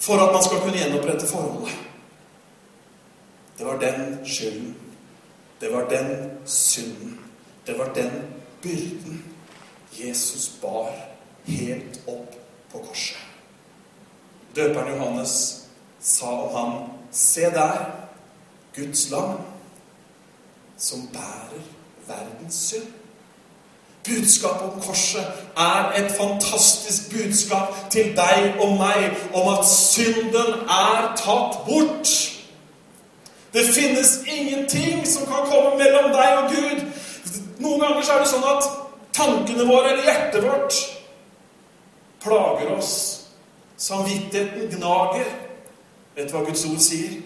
For 0.00 0.20
at 0.20 0.34
man 0.34 0.44
skal 0.44 0.62
kunne 0.64 0.80
gjenopprette 0.80 1.28
forholdet. 1.28 1.72
Det 3.58 3.66
var 3.68 3.80
den 3.80 4.20
skylden. 4.24 4.76
Det 5.60 5.72
var 5.72 5.88
den 5.88 6.30
synden. 6.48 7.18
Det 7.66 7.78
var 7.78 7.92
den 7.94 8.14
byrden 8.62 9.24
Jesus 9.92 10.48
bar 10.62 10.92
helt 11.44 12.00
opp 12.08 12.36
på 12.72 12.78
korset. 12.78 13.18
Døperen 14.56 14.96
Johannes 14.96 15.34
sa 16.00 16.30
om 16.30 16.54
ham, 16.56 16.90
Se 17.10 17.40
der, 17.50 18.06
Guds 18.74 19.10
lam, 19.10 19.40
som 20.78 21.08
bærer 21.12 21.62
verdens 22.06 22.54
synd. 22.54 22.99
Budskapet 24.04 24.62
om 24.62 24.80
korset 24.80 25.26
er 25.56 25.92
et 25.98 26.12
fantastisk 26.16 27.10
budskap 27.10 27.74
til 27.90 28.14
deg 28.16 28.56
og 28.60 28.78
meg 28.80 29.10
om 29.36 29.50
at 29.52 29.66
synden 29.68 30.54
er 30.64 31.10
tatt 31.20 31.58
bort. 31.66 32.12
Det 33.52 33.66
finnes 33.74 34.20
ingenting 34.26 35.06
som 35.06 35.26
kan 35.26 35.44
komme 35.50 35.76
mellom 35.76 36.12
deg 36.14 36.38
og 36.38 36.50
Gud. 36.54 36.84
Noen 37.60 37.80
ganger 37.80 38.02
så 38.02 38.12
er 38.16 38.24
det 38.24 38.30
sånn 38.32 38.48
at 38.48 38.70
tankene 39.12 39.66
våre 39.68 39.92
eller 39.92 40.06
hjertet 40.08 40.46
vårt 40.46 40.80
plager 42.24 42.72
oss. 42.76 42.94
Samvittigheten 43.76 44.70
gnager. 44.76 45.28
Vet 46.16 46.28
du 46.28 46.36
hva 46.36 46.44
Guds 46.46 46.64
ord 46.68 46.80
sier? 46.84 47.20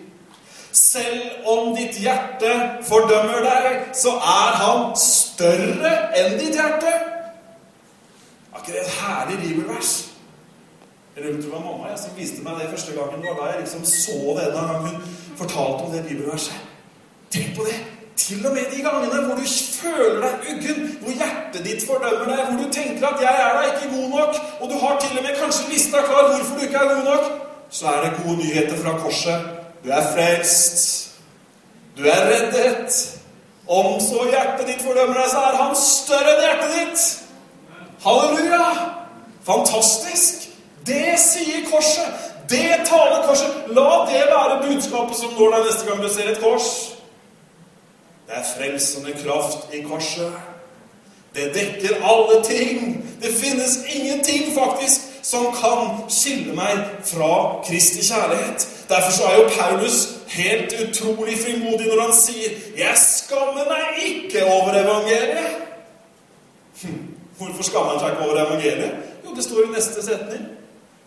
Selv 0.74 1.46
om 1.46 1.76
ditt 1.76 2.00
hjerte 2.02 2.50
fordømmer 2.82 3.44
deg, 3.46 3.76
så 3.94 4.16
er 4.18 4.56
han 4.58 4.88
større 4.98 5.92
enn 6.18 6.34
ditt 6.40 6.56
hjerte. 6.58 6.90
Er 8.50 8.58
ikke 8.58 8.74
det 8.74 8.82
et 8.82 8.96
herlig 8.98 9.38
bibelvers? 9.44 9.92
Jeg 11.14 11.30
var 11.46 11.62
mamma 11.62 11.92
jeg, 11.92 11.98
som 12.02 12.16
viste 12.18 12.42
meg 12.42 12.58
det 12.58 12.72
første 12.72 12.92
gangen. 12.96 13.22
Det 13.22 13.30
var 13.30 13.38
da 13.38 13.52
jeg 13.52 13.60
liksom 13.60 13.84
så 13.86 14.18
det 14.34 14.48
en 14.48 14.56
gang 14.58 14.88
hun 14.88 14.96
fortalte 15.38 15.86
om 15.86 15.92
det 15.94 16.02
bibelverset. 16.08 16.58
Tenk 17.30 17.54
på 17.56 17.66
det! 17.68 17.78
Til 18.16 18.46
og 18.46 18.54
med 18.54 18.66
de 18.72 18.82
gangene 18.82 19.22
hvor 19.26 19.38
du 19.38 19.46
føler 19.78 20.20
deg 20.24 20.50
uggen, 20.50 20.84
hvor 21.02 21.14
hjertet 21.20 21.66
ditt 21.66 21.86
fordømmer 21.86 22.30
deg, 22.30 22.42
hvor 22.48 22.58
du 22.62 22.68
tenker 22.72 23.06
at 23.08 23.22
'jeg 23.22 23.36
er 23.46 23.52
da 23.56 23.62
ikke 23.70 23.94
god 23.96 24.08
nok', 24.18 24.38
og 24.60 24.66
du 24.70 24.76
har 24.82 24.98
til 25.00 25.18
og 25.18 25.24
med 25.24 25.34
kanskje 25.42 25.70
lista 25.72 25.98
klar 26.08 26.22
hvorfor 26.30 26.54
du 26.58 26.62
ikke 26.66 26.78
er 26.82 26.94
god 26.94 27.04
nok, 27.12 27.24
så 27.70 27.86
er 27.86 27.98
det 28.04 28.18
gode 28.22 28.36
nyheter 28.42 28.76
fra 28.82 28.98
korset. 28.98 29.63
Du 29.84 29.90
er 29.90 30.12
frelst. 30.14 31.10
Du 31.96 32.04
er 32.04 32.24
reddet. 32.30 33.20
Om 33.68 34.00
så 34.00 34.24
hjertet 34.28 34.66
ditt 34.68 34.82
fordømmer 34.84 35.18
deg, 35.20 35.28
så 35.32 35.42
er 35.48 35.58
han 35.60 35.76
større 35.76 36.32
enn 36.34 36.42
hjertet 36.44 36.72
ditt. 36.78 37.04
Halleluja! 38.04 38.64
Fantastisk! 39.44 40.48
Det 40.86 41.14
sier 41.20 41.64
korset. 41.70 42.32
Det 42.48 42.80
taler 42.88 43.24
korset. 43.28 43.62
La 43.76 44.04
det 44.08 44.24
være 44.28 44.58
budskapet 44.66 45.16
som 45.16 45.32
når 45.38 45.56
deg 45.56 45.68
neste 45.68 45.88
gang 45.88 46.02
du 46.02 46.10
ser 46.12 46.32
et 46.32 46.42
kors. 46.44 46.68
Det 48.28 48.36
er 48.40 48.50
frelsende 48.56 49.16
kraft 49.20 49.72
i 49.72 49.80
korset. 49.84 50.32
Det 51.34 51.50
dekker 51.54 52.04
alle 52.04 52.42
ting. 52.44 53.00
Det 53.22 53.32
finnes 53.36 53.78
ingenting, 53.94 54.52
faktisk, 54.54 55.00
som 55.22 55.48
kan 55.56 56.04
skille 56.08 56.52
meg 56.56 56.84
fra 57.04 57.60
Kristi 57.64 58.04
kjærlighet. 58.04 58.68
Derfor 58.88 59.12
så 59.12 59.22
er 59.24 59.36
jo 59.36 59.48
Paulus 59.60 60.08
helt 60.28 60.74
utrolig 60.82 61.38
frimodig 61.38 61.86
når 61.86 62.02
han 62.02 62.12
sier 62.12 62.50
'Jeg 62.76 62.94
skammer 62.96 63.64
meg 63.74 63.84
ikke 64.06 64.44
over 64.46 64.72
evangeliet'. 64.84 65.54
Hm, 66.82 67.14
hvorfor 67.38 67.62
skammer 67.62 67.90
han 67.90 68.00
seg 68.00 68.10
ikke 68.10 68.24
over 68.24 68.46
evangeliet? 68.46 68.92
Jo, 69.24 69.34
det 69.34 69.44
står 69.44 69.58
i 69.64 69.72
neste 69.74 70.04
setning. 70.04 70.44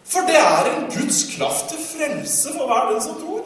For 0.06 0.20
det 0.20 0.38
er 0.38 0.64
en 0.72 0.84
Guds 0.96 1.38
kraft 1.38 1.70
til 1.70 1.78
frelse 1.92 2.50
for 2.58 2.66
hver 2.66 2.92
den 2.92 3.02
som 3.02 3.16
tror. 3.22 3.42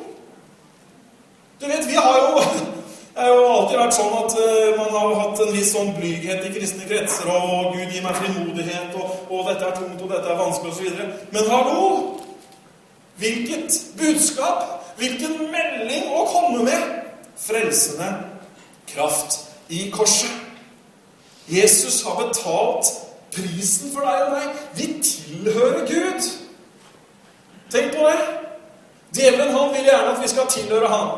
Du 1.62 1.66
vet, 1.66 1.88
vi 1.88 1.94
har 1.94 2.16
jo 2.22 2.40
det 3.16 3.22
har 3.24 3.28
jo 3.28 3.48
alltid 3.54 3.78
vært 3.78 3.96
sånn 3.96 4.14
at 4.24 4.36
uh, 4.40 4.78
man 4.78 4.92
har 4.96 5.16
hatt 5.22 5.40
en 5.44 5.54
viss 5.54 5.74
sånn 5.76 5.92
blyghet 5.98 6.46
i 6.48 6.54
kristne 6.56 6.88
kretser, 6.88 7.28
og 7.28 7.74
'Gud, 7.74 7.92
gi 7.92 8.02
meg 8.06 8.16
frimodighet', 8.16 8.96
og, 8.96 9.08
og 9.30 9.50
'dette 9.50 9.66
er 9.68 9.76
tungt', 9.76 10.02
og 10.02 10.10
'dette 10.10 10.30
er 10.32 10.40
vanskelig', 10.40 10.72
osv. 10.72 10.88
Men 11.32 11.50
hallo! 11.52 12.21
Hvilket 13.22 13.76
budskap, 13.98 14.64
hvilken 14.98 15.38
melding 15.54 16.10
å 16.10 16.26
komme 16.26 16.66
med! 16.66 16.98
Frelsende 17.42 18.10
kraft 18.90 19.40
i 19.70 19.90
korset. 19.94 20.30
Jesus 21.48 22.04
har 22.06 22.18
betalt 22.22 22.90
prisen 23.34 23.92
for 23.94 24.06
deg 24.06 24.26
og 24.26 24.32
meg. 24.36 24.62
Vi 24.78 24.88
tilhører 25.06 25.86
Gud. 25.88 26.30
Tenk 27.72 27.94
på 27.96 28.08
det. 28.10 28.20
Djevelen 29.16 29.54
han 29.56 29.74
vil 29.74 29.86
gjerne 29.90 30.16
at 30.16 30.24
vi 30.24 30.30
skal 30.32 30.50
tilhøre 30.52 30.88
han. 30.88 31.10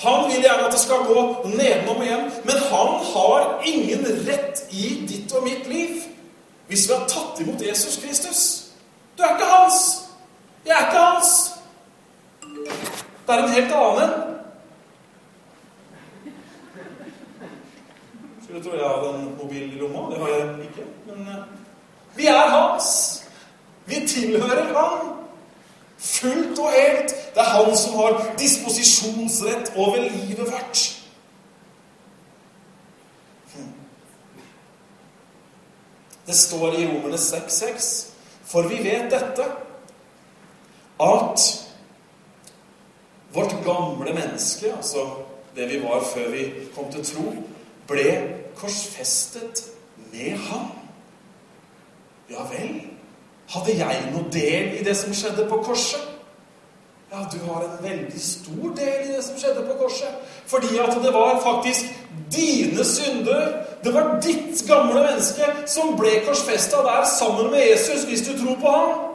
Han 0.00 0.30
vil 0.30 0.42
gjerne 0.42 0.66
at 0.66 0.72
det 0.72 0.80
skal 0.80 1.04
gå 1.04 1.22
nedenom 1.44 1.96
og 1.96 2.04
hjem, 2.04 2.26
men 2.44 2.56
han 2.70 2.92
har 3.12 3.62
ingen 3.68 4.06
rett 4.28 4.62
i 4.70 4.94
ditt 5.08 5.32
og 5.36 5.44
mitt 5.44 5.68
liv 5.68 6.00
hvis 6.70 6.86
vi 6.88 6.94
har 6.94 7.08
tatt 7.10 7.40
imot 7.42 7.62
Jesus 7.66 7.98
Kristus. 7.98 8.42
Du 9.18 9.22
er 9.26 9.34
ikke 9.34 9.50
hans! 9.50 9.80
Jeg 10.66 10.76
er 10.76 10.86
ikke 10.86 11.02
hans! 11.02 11.49
Det 13.26 13.34
er 13.34 13.42
en 13.42 13.50
helt 13.50 13.72
annen 13.72 14.02
en. 14.02 14.30
Skulle 18.42 18.62
tro 18.64 18.72
jeg 18.74 18.88
hadde 18.88 19.10
en 19.18 19.36
mobil 19.38 19.62
i 19.62 19.78
lomma. 19.78 20.10
Det 20.10 20.18
har 20.18 20.28
jeg 20.28 20.64
ikke. 20.64 20.86
Men 21.06 21.28
uh, 21.28 22.16
vi 22.16 22.26
er 22.26 22.48
hans. 22.50 22.88
Vi 23.86 24.06
tilhører 24.06 24.74
han. 24.78 25.12
Fullt 25.98 26.58
og 26.58 26.70
helt. 26.70 27.14
Det 27.34 27.40
er 27.40 27.50
han 27.54 27.76
som 27.76 27.94
har 27.94 28.34
disposisjonsrett 28.38 29.72
over 29.76 29.96
livet 29.96 30.38
vårt. 30.52 31.02
Hm. 33.54 33.72
Det 36.26 36.36
står 36.36 36.72
i 36.72 36.86
Romerne 36.86 37.16
6,6.: 37.16 38.12
For 38.44 38.62
vi 38.62 38.84
vet 38.84 39.10
dette, 39.10 39.44
at 41.00 41.69
vårt 43.34 43.54
gamle 43.64 44.14
menneske, 44.14 44.72
altså 44.76 45.06
det 45.56 45.68
vi 45.70 45.82
var 45.82 46.04
før 46.14 46.30
vi 46.30 46.44
kom 46.74 46.92
til 46.92 47.04
tro, 47.04 47.32
ble 47.88 48.06
korsfestet 48.58 49.64
med 50.12 50.38
ham. 50.48 50.70
Ja 52.30 52.46
vel, 52.50 52.80
hadde 53.50 53.76
jeg 53.78 54.02
noe 54.12 54.30
del 54.32 54.78
i 54.78 54.84
det 54.86 54.96
som 54.98 55.14
skjedde 55.14 55.48
på 55.50 55.62
korset? 55.66 56.06
Ja, 57.10 57.24
du 57.32 57.38
har 57.42 57.64
en 57.66 57.78
veldig 57.82 58.20
stor 58.22 58.74
del 58.76 59.08
i 59.08 59.14
det 59.16 59.22
som 59.26 59.38
skjedde 59.38 59.64
på 59.66 59.74
korset. 59.80 60.18
Fordi 60.46 60.78
at 60.78 60.94
det 61.02 61.10
var 61.14 61.40
faktisk 61.42 61.88
dine 62.30 62.84
synder, 62.86 63.64
det 63.84 63.94
var 63.94 64.20
ditt 64.22 64.62
gamle 64.68 65.02
menneske, 65.02 65.48
som 65.66 65.96
ble 65.98 66.20
korsfesta 66.26 66.84
der 66.86 67.08
sammen 67.18 67.50
med 67.50 67.66
Jesus, 67.66 68.06
hvis 68.06 68.22
du 68.28 68.36
tror 68.38 68.54
på 68.62 68.76
ham. 68.76 69.09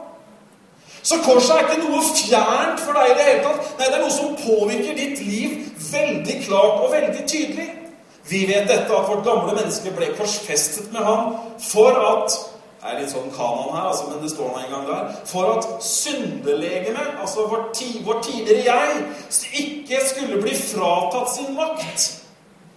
Så 1.05 1.19
korset 1.21 1.53
er 1.53 1.67
ikke 1.67 1.83
noe 1.83 2.01
fjernt 2.15 2.81
for 2.81 2.97
deg 2.97 3.11
i 3.11 3.17
det 3.17 3.25
hele 3.27 3.41
tatt. 3.45 3.71
Nei, 3.77 3.89
det 3.91 3.97
er 3.97 4.01
noe 4.01 4.13
som 4.13 4.37
påvirker 4.39 4.97
ditt 4.97 5.21
liv 5.21 5.59
veldig 5.91 6.37
klart 6.47 6.81
og 6.81 6.91
veldig 6.95 7.25
tydelig. 7.29 7.67
Vi 8.25 8.41
vet 8.49 8.65
dette 8.65 8.89
at 8.89 9.09
vårt 9.11 9.21
gamle 9.25 9.53
menneske 9.53 9.93
ble 9.93 10.09
korsfestet 10.17 10.89
med 10.93 11.05
ham 11.05 11.35
for 11.61 11.93
at 11.93 12.33
det 12.85 12.91
er 12.91 12.99
litt 13.01 13.13
sånn 13.13 13.31
kanon 13.33 13.71
her, 13.73 13.87
altså, 13.89 14.11
men 14.11 14.19
det 14.21 14.27
står 14.29 14.49
nå 14.51 14.59
en 14.61 14.73
gang 14.75 14.83
der. 14.85 15.05
For 15.25 15.55
at 15.55 15.69
syndelegemet, 15.81 17.15
altså 17.17 17.47
vårt, 17.49 17.79
vårt 18.05 18.27
tidligere 18.27 18.61
jeg, 18.67 18.99
ikke 19.61 20.01
skulle 20.05 20.41
bli 20.43 20.53
fratatt 20.53 21.31
sin 21.33 21.55
makt. 21.57 22.05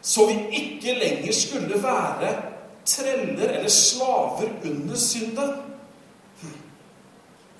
Så 0.01 0.25
vi 0.31 0.39
ikke 0.63 0.95
lenger 0.97 1.37
skulle 1.37 1.83
være 1.83 2.33
treller 2.89 3.53
eller 3.59 3.69
slaver 3.69 4.49
under 4.65 4.97
synden. 4.97 5.53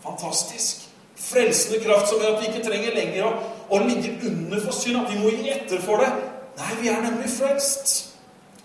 Fantastisk. 0.09 0.87
Frelsende 1.19 1.85
kraft 1.85 2.09
som 2.09 2.21
gjør 2.23 2.37
at 2.37 2.43
vi 2.43 2.51
ikke 2.53 2.65
trenger 2.65 2.95
lenger 2.97 3.27
å, 3.27 3.33
å 3.75 3.81
ligge 3.85 4.15
under 4.31 4.63
for 4.65 4.77
synd. 4.77 5.01
At 5.03 5.11
vi 5.13 5.21
må 5.21 5.33
gi 5.35 5.51
etter 5.53 5.83
for 5.85 6.01
det. 6.01 6.13
Nei, 6.59 6.77
vi 6.81 6.93
er 6.93 7.03
nemlig 7.05 7.29
frelst. 7.33 7.97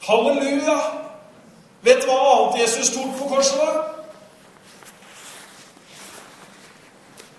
Halleluja! 0.07 0.77
Vet 1.83 2.05
du 2.05 2.07
hva 2.07 2.19
annet 2.29 2.61
Jesus 2.61 2.93
tok 2.95 3.11
på 3.19 3.27
korset, 3.27 3.59
da? 3.59 3.89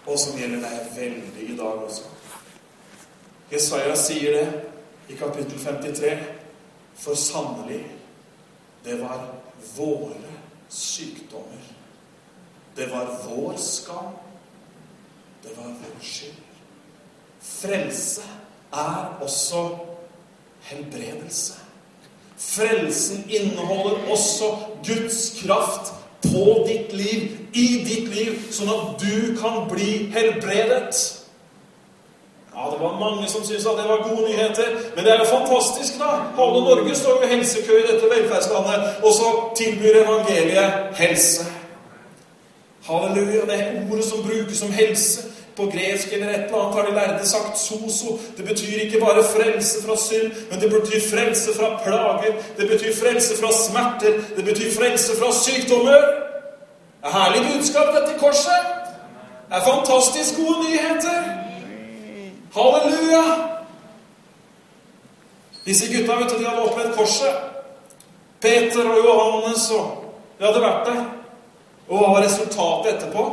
Og 0.04 0.18
som 0.20 0.36
gjelder 0.36 0.60
deg 0.66 0.90
veldig 0.98 1.46
i 1.48 1.56
dag 1.56 1.80
også. 1.86 2.10
Jesaja 3.52 3.96
sier 3.96 4.36
det 4.36 4.46
i 5.08 5.16
kapittel 5.16 5.56
53. 5.62 6.12
For 7.00 7.16
sannelig, 7.18 7.80
det 8.84 8.98
var 9.00 9.24
våre 9.78 10.36
sykdommer. 10.68 11.63
Det 12.76 12.86
var 12.90 13.06
vår 13.28 13.54
skam. 13.56 14.12
Det 15.42 15.50
var 15.56 15.64
vår 15.64 16.00
skyld. 16.02 16.40
Frelse 17.40 18.22
er 18.72 19.18
også 19.22 19.68
helbredelse. 20.60 21.52
Frelsen 22.38 23.24
inneholder 23.28 24.10
også 24.10 24.44
Guds 24.86 25.42
kraft 25.42 25.92
på 26.22 26.64
ditt 26.68 26.92
liv, 26.92 27.38
i 27.54 27.84
ditt 27.84 28.08
liv, 28.16 28.38
sånn 28.52 28.70
at 28.72 29.02
du 29.04 29.36
kan 29.38 29.68
bli 29.70 30.08
helbredet. 30.14 31.20
Ja, 32.54 32.70
Det 32.70 32.80
var 32.80 32.98
mange 33.00 33.28
som 33.28 33.44
syntes 33.44 33.66
at 33.66 33.78
det 33.78 33.88
var 33.88 34.08
gode 34.08 34.28
nyheter, 34.28 34.68
men 34.96 35.04
det 35.04 35.12
er 35.12 35.18
jo 35.18 35.30
fantastisk, 35.30 35.98
da. 35.98 36.10
Halve 36.38 36.60
Norge 36.64 36.94
står 36.94 37.18
jo 37.18 37.26
i 37.26 37.32
helsekø 37.34 37.78
i 37.78 37.86
dette 37.92 38.10
velferdslandet, 38.10 39.02
og 39.02 39.12
så 39.12 39.30
tilbyr 39.58 40.02
evangeliet 40.04 40.94
helse. 40.98 41.46
Halleluja. 42.86 43.44
Det 43.46 43.54
er 43.60 43.92
ordet 43.92 44.04
som 44.04 44.22
brukes 44.22 44.58
som 44.58 44.72
helse. 44.72 45.22
På 45.56 45.62
gresk 45.62 46.12
eller 46.12 46.28
et 46.28 46.34
eller 46.34 46.58
annet 46.58 46.74
har 46.74 46.86
de 46.86 46.94
lærde 46.94 47.28
sagt 47.28 47.58
soso. 47.58 48.18
Det 48.36 48.44
betyr 48.44 48.80
ikke 48.80 49.00
bare 49.00 49.24
frelse 49.24 49.86
fra 49.86 49.96
synd, 49.96 50.32
men 50.50 50.60
det 50.60 50.70
betyr 50.70 51.00
frelse 51.10 51.50
fra 51.58 51.80
plager. 51.84 52.34
Det 52.58 52.68
betyr 52.68 52.92
frelse 53.02 53.34
fra 53.40 53.52
smerter. 53.52 54.12
Det 54.36 54.44
betyr 54.44 54.70
frelse 54.78 55.12
fra 55.18 55.32
sykdommer. 55.32 56.00
Det 57.00 57.10
er 57.10 57.18
herlig 57.18 57.42
budskap, 57.52 57.94
dette 57.94 58.18
korset. 58.18 58.62
Det 59.48 59.56
er 59.56 59.64
fantastisk 59.72 60.36
gode 60.36 60.56
nyheter. 60.64 61.20
Halleluja! 62.56 63.24
Disse 65.66 65.86
gutta 65.92 66.16
vet 66.16 66.30
du, 66.30 66.38
de 66.38 66.46
hadde 66.46 66.62
opplevd 66.62 66.96
korset. 66.96 67.34
Peter 68.40 68.88
og 68.90 68.98
Johannes 69.04 69.70
og 69.70 70.00
De 70.38 70.44
hadde 70.44 70.60
vært 70.60 70.86
der. 70.86 71.23
Og 71.88 71.98
hva 71.98 72.14
var 72.14 72.24
resultatet 72.24 72.94
etterpå? 72.94 73.24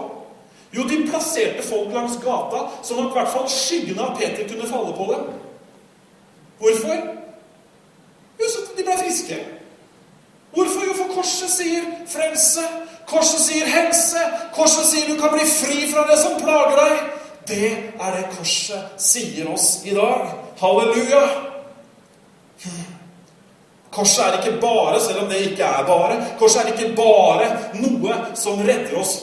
Jo, 0.71 0.83
de 0.87 1.01
plasserte 1.07 1.63
folk 1.67 1.91
langs 1.93 2.17
gata, 2.23 2.65
sånn 2.83 3.01
at 3.03 3.09
i 3.11 3.17
hvert 3.17 3.33
fall 3.33 3.47
skyggen 3.51 3.99
av 3.99 4.13
Peter 4.19 4.47
kunne 4.47 4.69
falle 4.69 4.93
på 4.95 5.07
dem. 5.09 5.25
Hvorfor? 6.61 7.01
Jo, 8.39 8.47
så 8.47 8.63
de 8.77 8.85
ble 8.85 8.95
friske. 9.01 9.39
Hvorfor? 10.55 10.85
Jo, 10.87 10.95
for 10.95 11.15
korset 11.15 11.51
sier 11.51 11.87
frelse. 12.11 12.63
Korset 13.09 13.43
sier 13.43 13.67
helse. 13.71 14.23
Korset 14.55 14.87
sier 14.87 15.11
du 15.11 15.19
kan 15.19 15.35
bli 15.35 15.47
fri 15.47 15.85
fra 15.91 16.05
det 16.07 16.19
som 16.23 16.39
plager 16.39 16.79
deg. 16.79 17.05
Det 17.51 17.69
er 17.99 18.17
det 18.17 18.25
korset 18.37 19.01
sier 19.01 19.51
oss 19.51 19.81
i 19.87 19.95
dag. 19.97 20.31
Halleluja! 20.61 21.23
Korset 23.91 24.23
er 24.23 24.37
ikke 24.39 24.61
bare, 24.61 25.01
selv 25.03 25.25
om 25.25 25.27
det 25.31 25.41
ikke 25.51 25.67
er 25.67 25.83
bare, 25.87 26.21
korset 26.39 26.61
er 26.63 26.71
ikke 26.71 26.93
bare 26.95 27.49
noe 27.81 28.21
som 28.39 28.61
redder 28.63 28.95
oss 29.01 29.17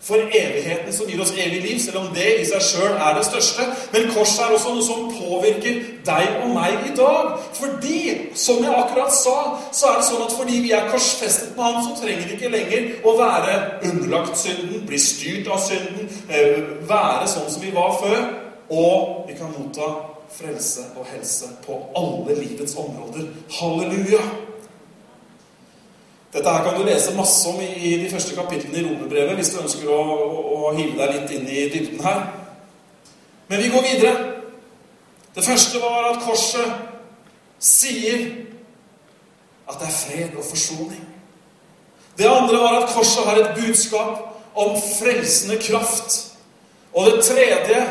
for 0.00 0.16
evigheten 0.16 0.92
som 0.92 1.08
gir 1.08 1.20
oss 1.20 1.32
evig 1.36 1.60
liv, 1.60 1.80
selv 1.80 1.98
om 2.00 2.06
det 2.14 2.28
i 2.40 2.44
seg 2.48 2.62
sjøl 2.64 2.94
er 2.94 3.18
det 3.18 3.24
største. 3.28 3.66
Men 3.92 4.08
korset 4.14 4.46
er 4.46 4.54
også 4.56 4.72
noe 4.72 4.84
som 4.84 5.10
påvirker 5.12 5.80
deg 6.06 6.38
og 6.40 6.54
meg 6.54 6.86
i 6.88 6.94
dag. 6.96 7.34
Fordi, 7.58 8.00
som 8.34 8.62
jeg 8.64 8.76
akkurat 8.76 9.12
sa, 9.12 9.36
så 9.76 9.90
er 9.90 9.98
det 10.00 10.06
sånn 10.08 10.24
at 10.24 10.36
fordi 10.38 10.62
vi 10.64 10.72
er 10.76 10.88
korsfestet 10.92 11.52
med 11.56 11.66
ham, 11.66 11.82
så 11.84 11.98
trenger 12.00 12.30
vi 12.30 12.38
ikke 12.38 12.52
lenger 12.54 12.88
å 13.04 13.16
være 13.20 13.58
underlagt 13.90 14.40
synden, 14.40 14.86
bli 14.88 15.02
styrt 15.04 15.52
av 15.52 15.60
synden, 15.66 16.08
eh, 16.30 16.64
være 16.88 17.28
sånn 17.28 17.50
som 17.52 17.60
vi 17.60 17.74
var 17.76 17.92
før. 18.00 18.24
Og 18.70 19.28
vi 19.28 19.36
kan 19.36 19.52
motta 19.52 19.92
frelse 20.40 20.80
og 20.96 21.06
helse 21.12 21.44
på 21.66 21.78
alle 21.96 22.36
livets 22.40 22.74
områder. 22.76 23.28
Halleluja! 23.60 24.22
Dette 26.32 26.50
her 26.50 26.64
kan 26.64 26.80
du 26.80 26.86
lese 26.86 27.16
masse 27.16 27.48
om 27.48 27.60
i 27.60 27.96
de 28.04 28.10
første 28.10 28.34
kapitlene 28.34 28.78
i 28.78 28.84
Romerbrevet 28.86 29.34
hvis 29.34 29.50
du 29.50 29.62
ønsker 29.62 29.88
å, 29.90 29.98
å, 29.98 30.42
å, 30.54 30.74
hive 30.76 30.94
deg 30.98 31.16
litt 31.16 31.32
inn 31.34 31.48
i 31.50 31.64
dybden 31.72 32.04
her. 32.04 32.20
Men 33.50 33.62
vi 33.64 33.70
går 33.72 33.86
videre. 33.88 34.12
Det 35.34 35.44
første 35.44 35.82
var 35.82 36.12
at 36.12 36.22
korset 36.22 36.70
sier 37.58 38.28
at 39.66 39.80
det 39.80 39.88
er 39.88 39.96
fred 39.96 40.38
og 40.38 40.46
forsoning. 40.46 41.02
Det 42.18 42.30
andre 42.30 42.62
var 42.62 42.78
at 42.78 42.94
korset 42.94 43.26
har 43.26 43.40
et 43.40 43.58
budskap 43.58 44.54
om 44.54 44.78
frelsende 44.78 45.58
kraft. 45.62 46.16
Og 46.94 47.10
det 47.10 47.24
tredje 47.26 47.82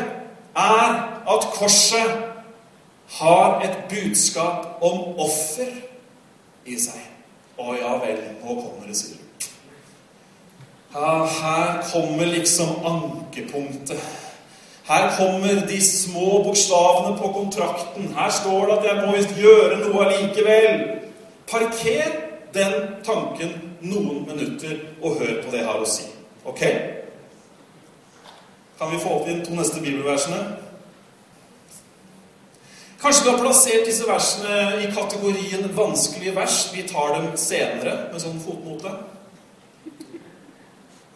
er 0.56 0.98
at 1.28 1.48
korset 1.56 2.29
har 3.10 3.60
et 3.64 3.78
budskap 3.90 4.82
om 4.82 5.18
offer 5.18 5.72
i 6.66 6.76
seg. 6.78 7.00
Å 7.60 7.74
ja 7.76 7.96
vel, 8.00 8.20
nå 8.40 8.54
kommer 8.54 8.86
det, 8.88 8.96
sier. 8.96 9.18
Ja, 10.94 11.26
her 11.26 11.82
kommer 11.92 12.26
liksom 12.26 12.80
ankepunktet. 12.86 14.00
Her 14.90 15.10
kommer 15.18 15.60
de 15.68 15.80
små 15.80 16.42
bokstavene 16.44 17.18
på 17.18 17.28
kontrakten. 17.32 18.14
Her 18.16 18.30
står 18.30 18.66
det 18.66 18.78
at 18.78 18.88
jeg 18.88 19.02
må 19.04 19.12
visst 19.14 19.36
gjøre 19.38 19.76
noe 19.84 20.06
allikevel. 20.06 20.80
Parker 21.50 22.16
den 22.54 22.74
tanken 23.06 23.52
noen 23.80 24.24
minutter 24.26 24.80
og 25.02 25.20
hør 25.20 25.36
på 25.44 25.52
det 25.52 25.60
jeg 25.60 25.68
har 25.68 25.78
å 25.78 25.86
si. 25.86 26.08
Ok? 26.42 26.64
Kan 28.80 28.90
vi 28.90 28.98
få 28.98 29.14
opp 29.20 29.28
de 29.28 29.38
to 29.44 29.54
neste 29.54 29.82
bibelversene? 29.84 30.69
Kanskje 33.00 33.24
du 33.24 33.30
har 33.30 33.38
plassert 33.40 33.86
disse 33.88 34.04
versene 34.04 34.82
i 34.84 34.90
kategorien 34.92 35.70
vanskelige 35.76 36.34
vers. 36.36 36.66
Vi 36.74 36.82
tar 36.88 37.14
dem 37.14 37.30
senere 37.40 37.94
med 38.12 38.20
sånn 38.20 38.42
fotnote. 38.44 38.92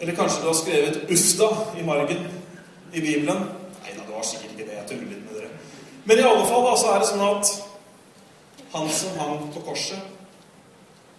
Eller 0.00 0.16
kanskje 0.16 0.40
du 0.40 0.48
har 0.48 0.56
skrevet 0.56 0.96
'Ufta' 1.10 1.78
i 1.80 1.84
margen 1.84 2.24
i 2.92 3.00
Bibelen. 3.00 3.44
Nei 3.84 3.92
da, 3.92 4.00
det 4.00 4.16
var 4.16 4.24
sikkert 4.24 4.56
ikke 4.56 4.70
det. 4.70 4.78
Jeg 4.78 4.88
tuller 4.88 5.12
litt 5.12 5.24
med 5.26 5.36
dere. 5.40 5.50
Men 6.04 6.18
i 6.18 6.26
alle 6.30 6.46
fall 6.48 6.64
da, 6.64 6.74
så 6.76 6.90
er 6.94 6.98
det 6.98 7.08
sånn 7.08 7.28
at 7.28 7.52
han 8.72 8.90
som 8.90 9.18
hang 9.18 9.52
på 9.52 9.60
korset, 9.60 10.00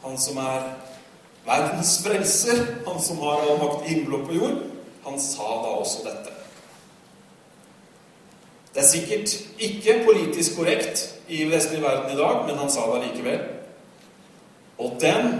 han 0.03 0.17
som 0.17 0.37
er 0.37 0.73
verdens 1.45 1.97
frelser, 2.03 2.65
han 2.85 3.01
som 3.01 3.21
har 3.21 3.45
all 3.45 3.61
makt 3.61 3.85
i 3.85 3.93
himmel 3.93 4.19
og 4.19 4.27
på 4.27 4.33
jord, 4.33 4.63
han 5.05 5.19
sa 5.19 5.61
da 5.61 5.77
også 5.77 6.03
dette. 6.09 6.34
Det 8.75 8.83
er 8.83 8.87
sikkert 8.87 9.33
ikke 9.59 10.01
politisk 10.05 10.57
korrekt 10.57 11.15
i 11.27 11.45
vestlig 11.51 11.81
verden 11.81 12.11
i 12.11 12.19
dag, 12.19 12.41
men 12.45 12.57
han 12.59 12.71
sa 12.71 12.81
det 12.91 13.05
likevel. 13.07 13.39
Og 14.77 14.97
den 15.01 15.39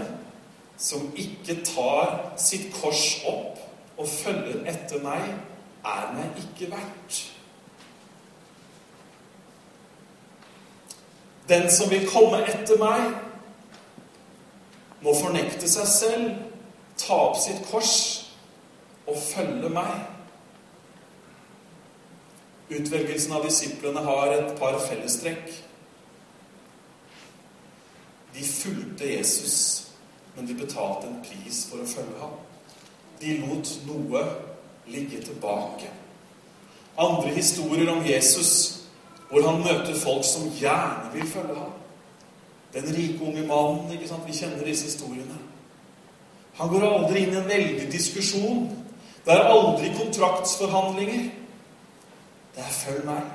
som 0.76 1.12
ikke 1.16 1.58
tar 1.64 2.32
sitt 2.40 2.72
kors 2.80 3.20
opp 3.28 3.60
og 4.00 4.08
følger 4.08 4.64
etter 4.72 5.04
meg, 5.04 5.28
er 5.84 6.08
meg 6.16 6.40
ikke 6.40 6.70
verdt. 6.72 7.20
Den 11.48 11.68
som 11.70 11.92
vil 11.92 12.08
komme 12.08 12.40
etter 12.48 12.80
meg, 12.80 13.20
må 15.04 15.12
fornekte 15.14 15.68
seg 15.68 15.92
selv, 15.92 16.30
ta 16.96 17.20
opp 17.28 17.36
sitt 17.44 17.60
kors 17.68 17.96
og 19.06 19.20
følge 19.20 19.68
meg. 19.68 20.15
Utvelgelsen 22.70 23.32
av 23.32 23.44
disiplene 23.46 24.02
har 24.02 24.32
et 24.34 24.54
par 24.58 24.78
fellestrekk. 24.82 25.52
De 28.34 28.44
fulgte 28.44 29.12
Jesus, 29.12 29.58
men 30.36 30.48
de 30.48 30.54
betalte 30.54 31.06
en 31.08 31.20
pris 31.24 31.62
for 31.70 31.80
å 31.80 31.88
følge 31.88 32.18
ham. 32.20 32.34
De 33.20 33.36
lot 33.44 33.70
noe 33.86 34.24
ligge 34.90 35.22
tilbake. 35.24 35.92
Andre 36.98 37.32
historier 37.36 37.92
om 37.92 38.04
Jesus 38.04 38.76
hvor 39.30 39.42
han 39.42 39.62
møter 39.64 39.96
folk 39.98 40.24
som 40.24 40.50
gjerne 40.60 41.10
vil 41.14 41.26
følge 41.26 41.54
ham. 41.54 41.72
Den 42.74 42.96
rike 42.96 43.24
unge 43.24 43.46
mannen. 43.46 43.92
ikke 43.92 44.08
sant? 44.08 44.26
Vi 44.26 44.36
kjenner 44.36 44.64
disse 44.64 44.84
historiene. 44.84 45.38
Han 46.54 46.68
går 46.68 46.86
aldri 46.86 47.24
inn 47.24 47.34
i 47.34 47.40
en 47.40 47.48
veldig 47.48 47.88
diskusjon. 47.92 48.68
Det 49.24 49.34
er 49.34 49.50
aldri 49.50 49.90
kontraktsforhandlinger. 49.96 51.30
Det 52.56 52.64
er 52.64 52.72
'følg 52.72 53.04
meg'. 53.04 53.30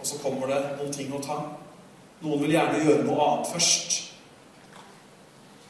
Og 0.00 0.06
så 0.06 0.18
kommer 0.18 0.46
det 0.46 0.78
noen 0.78 0.92
ting 0.92 1.14
å 1.14 1.22
ta. 1.22 1.38
Noen 2.20 2.42
vil 2.42 2.50
gjerne 2.50 2.84
gjøre 2.84 3.04
noe 3.04 3.24
annet 3.30 3.46
først. 3.52 4.12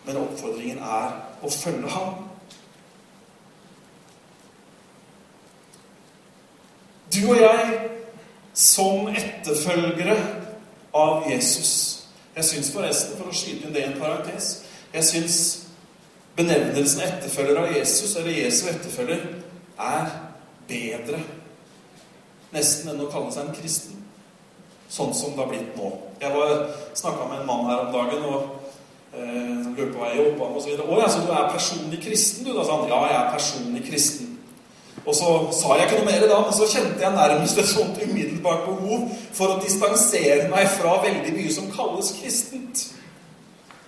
Men 0.04 0.16
oppfordringen 0.16 0.78
er 0.78 1.14
å 1.42 1.50
følge 1.50 1.88
ham. 1.88 2.14
Du 7.14 7.30
og 7.30 7.36
jeg 7.40 7.90
som 8.54 9.08
etterfølgere 9.08 10.16
av 10.94 11.30
Jesus 11.30 11.92
jeg 12.36 12.44
syns 12.44 12.68
forresten, 12.72 13.16
for 13.16 13.30
å 13.30 13.34
skyte 13.34 13.64
inn 13.64 13.72
det 13.72 13.80
i 13.80 13.86
en 13.88 14.00
parentes 14.00 14.50
Jeg 14.92 15.04
syns 15.04 15.38
benevnelsen 16.36 17.00
etterfølger 17.06 17.56
av 17.62 17.72
Jesus, 17.72 18.16
eller 18.16 18.30
Jesu 18.30 18.66
etterfølger, 18.68 19.22
er 19.80 20.10
bedre 20.68 21.20
nesten 22.56 22.92
enn 22.92 23.04
å 23.04 23.10
kalle 23.12 23.32
seg 23.34 23.46
en 23.46 23.56
kristen. 23.56 24.02
Sånn 24.88 25.14
som 25.14 25.34
det 25.34 25.42
har 25.42 25.50
blitt 25.50 25.74
nå. 25.78 25.90
Jeg 26.22 26.32
snakka 26.96 27.26
med 27.28 27.42
en 27.42 27.48
mann 27.48 27.66
her 27.68 27.82
om 27.84 27.92
dagen 27.94 28.28
og 28.30 28.38
eh, 29.16 29.66
løp 29.76 29.92
på 29.94 30.04
vei 30.04 30.14
opp 30.22 30.44
og 30.46 30.60
så 30.60 30.70
videre. 30.70 30.86
'Å 30.86 31.00
ja, 31.02 31.08
så 31.10 31.24
du 31.26 31.32
er 31.32 31.52
personlig 31.52 32.00
kristen, 32.04 32.46
du?' 32.46 32.54
Da 32.54 32.64
sa 32.64 32.80
han. 32.80 32.88
'Ja, 32.88 33.02
jeg 33.10 33.18
er 33.20 33.32
personlig 33.34 33.84
kristen'. 33.90 34.36
Og 35.06 35.14
så 35.14 35.48
sa 35.54 35.76
jeg 35.76 35.86
ikke 35.86 35.98
noe 36.00 36.08
mer 36.08 36.24
da, 36.26 36.40
men 36.42 36.54
så 36.54 36.66
kjente 36.66 37.02
jeg 37.04 37.14
nærmest 37.14 37.58
et 37.58 37.68
sånt 37.68 37.98
umiddelbart 38.02 38.64
behov 38.66 39.10
for 39.32 39.52
å 39.52 39.60
distansere 39.62 40.48
meg 40.50 40.66
fra 40.68 40.96
veldig 41.04 41.34
mye 41.36 41.52
som 41.54 41.68
kalles 41.70 42.10
kristent. 42.18 42.88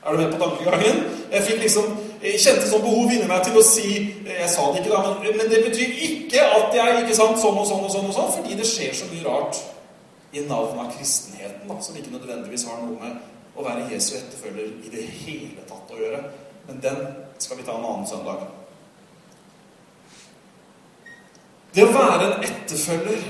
Er 0.05 0.15
du 0.15 0.21
med 0.23 0.31
på 0.33 0.39
tankegangen? 0.39 1.01
Jeg 1.33 1.43
fikk 1.43 1.65
liksom, 1.65 1.85
jeg 1.91 1.98
kjente 2.23 2.67
sånn 2.67 2.83
behov 2.83 3.13
inni 3.15 3.27
meg 3.31 3.45
til 3.47 3.57
å 3.59 3.63
si 3.65 3.89
Jeg 4.27 4.51
sa 4.51 4.69
det 4.73 4.83
ikke, 4.83 4.91
da, 4.93 5.15
men, 5.23 5.37
men, 5.39 5.51
det 5.51 5.63
betyr 5.65 5.97
ikke 6.09 6.45
at 6.59 6.75
jeg 6.75 7.03
ikke 7.03 7.17
sant, 7.17 7.41
sånn 7.41 7.59
og 7.59 7.67
sånn 7.69 7.85
og 7.87 7.93
sånn, 7.95 8.09
og 8.11 8.17
sånn, 8.17 8.33
fordi 8.37 8.59
det 8.59 8.67
skjer 8.69 8.95
så 8.97 9.09
mye 9.13 9.27
rart 9.27 9.61
i 10.33 10.45
navnet 10.45 10.83
av 10.83 10.93
kristenheten 10.97 11.71
da, 11.71 11.79
som 11.81 11.97
ikke 11.97 12.13
nødvendigvis 12.13 12.67
har 12.69 12.83
noe 12.83 12.99
med 13.01 13.59
å 13.59 13.65
være 13.65 13.89
Jesu 13.93 14.13
etterfølger 14.19 14.75
i 14.87 14.93
det 14.93 15.05
hele 15.23 15.65
tatt 15.69 15.91
å 15.91 15.99
gjøre. 15.99 16.21
Men 16.69 16.83
den 16.85 17.01
skal 17.41 17.59
vi 17.59 17.67
ta 17.67 17.79
en 17.79 17.87
annen 17.89 18.07
søndag. 18.07 18.45
Det 21.75 21.85
å 21.87 21.95
være 21.95 22.27
en 22.27 22.45
etterfølger, 22.45 23.25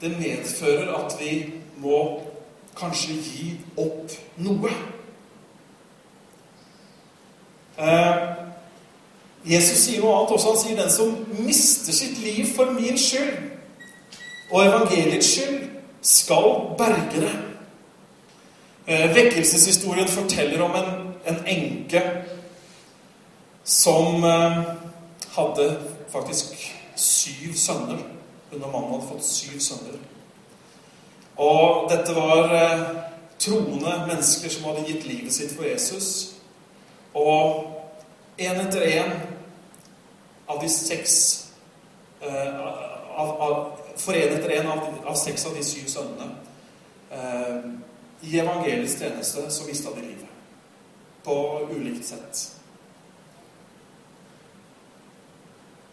det 0.00 0.12
medfører 0.18 0.92
at 0.98 1.16
vi 1.20 1.32
må 1.80 2.02
kanskje 2.76 3.16
gi 3.24 3.48
opp 3.80 4.12
noe. 4.44 4.72
Eh, 7.76 8.15
Jesus 9.46 9.84
sier 9.84 10.02
noe 10.02 10.14
annet 10.16 10.32
også. 10.34 10.48
Han 10.48 10.62
sier 10.62 10.76
'den 10.76 10.90
som 10.90 11.26
mister 11.38 11.92
sitt 11.92 12.18
liv 12.18 12.46
for 12.56 12.72
min 12.72 12.98
skyld' 12.98 13.56
og 14.50 14.66
evangeliets 14.66 15.26
skyld, 15.26 15.70
skal 16.02 16.76
berge 16.78 17.20
det. 17.20 17.36
Eh, 18.86 19.14
vekkelseshistorien 19.14 20.08
forteller 20.08 20.62
om 20.62 20.70
en, 20.70 21.14
en 21.26 21.46
enke 21.46 22.02
som 23.64 24.24
eh, 24.24 24.62
hadde 25.30 25.80
faktisk 26.08 26.76
syv 26.96 27.54
sønner. 27.54 27.98
Hun 28.52 28.62
og 28.62 28.72
mannen 28.72 28.90
hadde 28.90 29.08
fått 29.08 29.24
syv 29.26 29.60
sønner. 29.60 29.98
Og 31.36 31.90
dette 31.90 32.14
var 32.14 32.54
eh, 32.54 32.86
troende 33.38 34.06
mennesker 34.06 34.50
som 34.50 34.64
hadde 34.70 34.86
gitt 34.86 35.06
livet 35.06 35.34
sitt 35.34 35.56
for 35.56 35.66
Jesus. 35.66 36.36
Og 37.14 37.66
én 38.38 38.60
etter 38.62 38.80
én 38.80 39.12
av 40.46 40.60
de 40.60 40.68
seks 40.68 41.16
eh, 42.20 42.60
av, 43.16 43.40
av, 43.40 43.80
For 43.96 44.14
etter 44.14 44.50
en 44.58 44.66
av, 44.68 44.82
av, 45.04 45.14
seks 45.16 45.46
av 45.48 45.54
de 45.56 45.62
syv 45.64 45.86
sønnene 45.88 46.26
eh, 47.10 47.70
i 48.28 48.38
evangeliets 48.40 48.98
tjeneste 49.00 49.46
så 49.50 49.66
mista 49.68 49.94
de 49.96 50.04
livet. 50.04 50.28
På 51.24 51.36
ulikt 51.70 52.06
sett. 52.06 52.42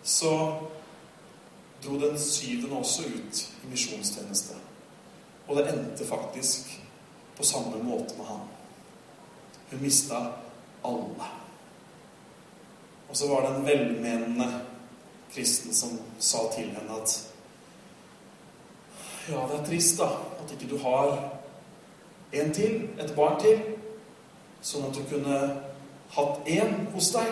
Så 0.04 0.34
dro 1.84 2.00
den 2.00 2.20
syvende 2.20 2.76
også 2.80 3.08
ut 3.08 3.44
i 3.64 3.72
misjonstjeneste. 3.72 4.60
Og 5.48 5.58
det 5.58 5.70
endte 5.72 6.08
faktisk 6.08 6.70
på 7.38 7.48
samme 7.48 7.80
måte 7.84 8.18
med 8.18 8.28
han. 8.28 8.44
Hun 9.72 9.82
mista 9.82 10.26
alle. 10.84 11.43
Og 13.14 13.18
så 13.18 13.28
var 13.28 13.42
det 13.42 13.56
en 13.56 13.66
velmenende 13.66 14.62
kristen 15.34 15.74
som 15.74 16.00
sa 16.20 16.38
til 16.56 16.72
henne 16.74 16.96
at 17.02 17.12
Ja, 19.30 19.44
det 19.52 19.60
er 19.60 19.66
trist, 19.66 20.00
da, 20.00 20.08
at 20.42 20.52
ikke 20.52 20.70
du 20.72 20.78
har 20.82 21.30
en 22.34 22.54
til, 22.54 22.90
et 23.00 23.14
barn 23.16 23.38
til, 23.40 23.62
sånn 24.66 24.90
at 24.90 24.98
du 24.98 25.06
kunne 25.12 25.38
hatt 26.16 26.50
én 26.50 26.74
hos 26.96 27.12
deg. 27.14 27.30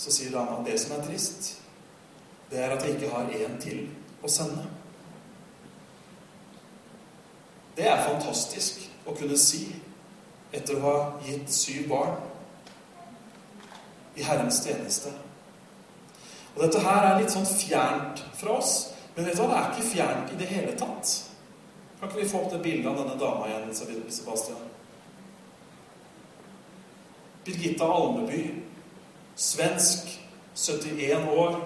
Så 0.00 0.08
sier 0.08 0.32
dama 0.32 0.62
at 0.62 0.72
det 0.72 0.80
som 0.80 0.96
er 0.96 1.04
trist, 1.04 1.52
det 2.48 2.64
er 2.64 2.72
at 2.72 2.88
jeg 2.88 2.96
ikke 2.96 3.12
har 3.12 3.28
én 3.28 3.60
til 3.60 3.84
å 4.24 4.32
sende. 4.32 4.64
Det 7.76 7.92
er 7.92 8.06
fantastisk 8.08 8.86
å 9.04 9.12
kunne 9.20 9.36
si 9.36 9.66
etter 10.48 10.80
å 10.80 10.86
ha 10.88 10.98
gitt 11.28 11.52
syv 11.52 11.90
barn 11.92 12.31
i 14.16 14.24
Herrens 14.26 14.62
tjeneste. 14.64 15.12
Og 16.54 16.62
Dette 16.66 16.82
her 16.84 17.06
er 17.08 17.20
litt 17.20 17.32
sånn 17.32 17.48
fjernt 17.48 18.22
fra 18.36 18.58
oss, 18.58 18.74
men 19.14 19.26
vet 19.26 19.36
du 19.36 19.42
hva, 19.42 19.48
det 19.52 19.60
er 19.60 19.70
ikke 19.72 19.90
fjernt 19.92 20.32
i 20.32 20.40
det 20.40 20.48
hele 20.50 20.74
tatt. 20.78 21.12
Kan 22.00 22.10
ikke 22.10 22.20
vi 22.20 22.28
få 22.28 22.42
opp 22.42 22.52
det 22.52 22.62
bildet 22.64 22.90
av 22.90 22.98
denne 22.98 23.16
dama 23.20 23.48
igjen, 23.48 24.08
Sebastian? 24.12 24.68
Birgitta 27.46 27.88
Almeby, 27.88 28.42
svensk, 29.36 30.10
71 30.54 31.28
år, 31.32 31.56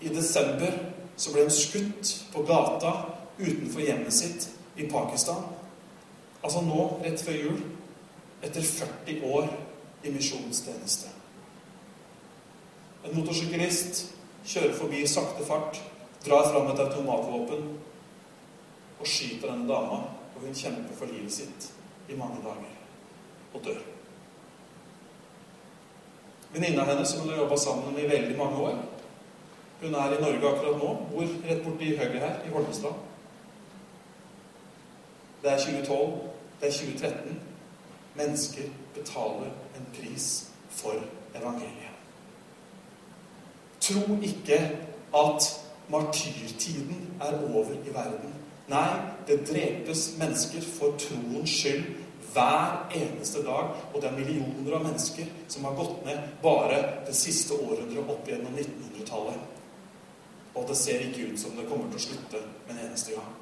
i 0.00 0.08
desember 0.08 0.76
så 1.16 1.32
ble 1.34 1.44
hun 1.44 1.52
skutt 1.52 2.12
på 2.32 2.44
gata 2.48 2.92
utenfor 3.40 3.82
hjemmet 3.84 4.14
sitt 4.14 4.46
i 4.80 4.86
Pakistan. 4.88 5.42
Altså 6.40 6.62
nå, 6.64 6.86
rett 7.04 7.20
før 7.20 7.36
jul. 7.36 7.58
Etter 8.40 8.64
40 8.64 9.26
år 9.28 9.50
i 10.04 10.12
misjonstjeneste. 10.14 11.10
En 13.04 13.16
motorsyklist 13.16 14.02
kjører 14.44 14.74
forbi 14.76 15.04
i 15.04 15.08
sakte 15.08 15.44
fart, 15.46 15.80
drar 16.24 16.50
fram 16.50 16.68
et 16.72 16.82
automatvåpen 16.84 17.70
og 19.00 19.06
skyter 19.06 19.48
denne 19.52 19.68
dama. 19.68 20.02
Og 20.34 20.44
hun 20.44 20.56
kjemper 20.56 20.96
for 20.96 21.10
livet 21.12 21.32
sitt 21.32 21.72
i 22.08 22.16
mange 22.16 22.40
dager 22.44 22.76
og 23.54 23.64
dør. 23.64 23.80
venninna 26.52 26.84
hennes 26.84 27.10
som 27.10 27.20
hun 27.20 27.28
har 27.30 27.36
jobba 27.36 27.56
sammen 27.56 27.94
med 27.94 28.04
i 28.04 28.08
veldig 28.08 28.38
mange 28.38 28.56
år. 28.56 28.78
Hun 29.80 29.94
er 29.94 30.16
i 30.16 30.20
Norge 30.20 30.48
akkurat 30.48 30.78
nå. 30.78 30.88
Bor 31.12 31.28
rett 31.48 31.62
borti 31.64 31.96
høyre 31.96 32.18
her, 32.18 32.40
i 32.46 32.50
Holmestrand. 32.52 32.94
Det 35.42 35.52
er 35.52 35.58
2012. 35.58 36.18
Det 36.60 36.68
er 36.68 36.72
2013. 36.72 37.40
Mennesker 38.14 38.62
betaler 38.94 39.54
en 39.76 39.86
pris 39.94 40.50
for 40.70 40.98
evangeliet. 41.34 41.89
Tro 43.80 44.18
ikke 44.22 44.58
at 45.16 45.48
martyrtiden 45.90 47.16
er 47.20 47.38
over 47.54 47.72
i 47.72 47.94
verden. 47.94 48.34
Nei, 48.70 48.90
det 49.26 49.42
drepes 49.48 50.14
mennesker 50.20 50.62
for 50.62 50.94
troens 51.00 51.50
skyld 51.50 51.84
hver 52.32 52.86
eneste 52.94 53.42
dag. 53.42 53.72
Og 53.94 54.02
det 54.02 54.10
er 54.10 54.18
millioner 54.18 54.76
av 54.78 54.84
mennesker 54.86 55.26
som 55.48 55.66
har 55.66 55.78
gått 55.78 56.04
ned 56.06 56.20
bare 56.42 56.82
det 57.08 57.16
siste 57.18 57.58
århundret 57.58 58.14
opp 58.14 58.28
gjennom 58.28 58.54
1900-tallet. 58.54 59.46
Og 60.54 60.66
det 60.68 60.76
ser 60.78 61.02
ikke 61.06 61.32
ut 61.32 61.40
som 61.40 61.56
det 61.58 61.66
kommer 61.70 61.90
til 61.90 62.00
å 62.00 62.06
slutte 62.08 62.42
med 62.68 62.76
en 62.76 62.84
eneste 62.88 63.16
gang. 63.16 63.34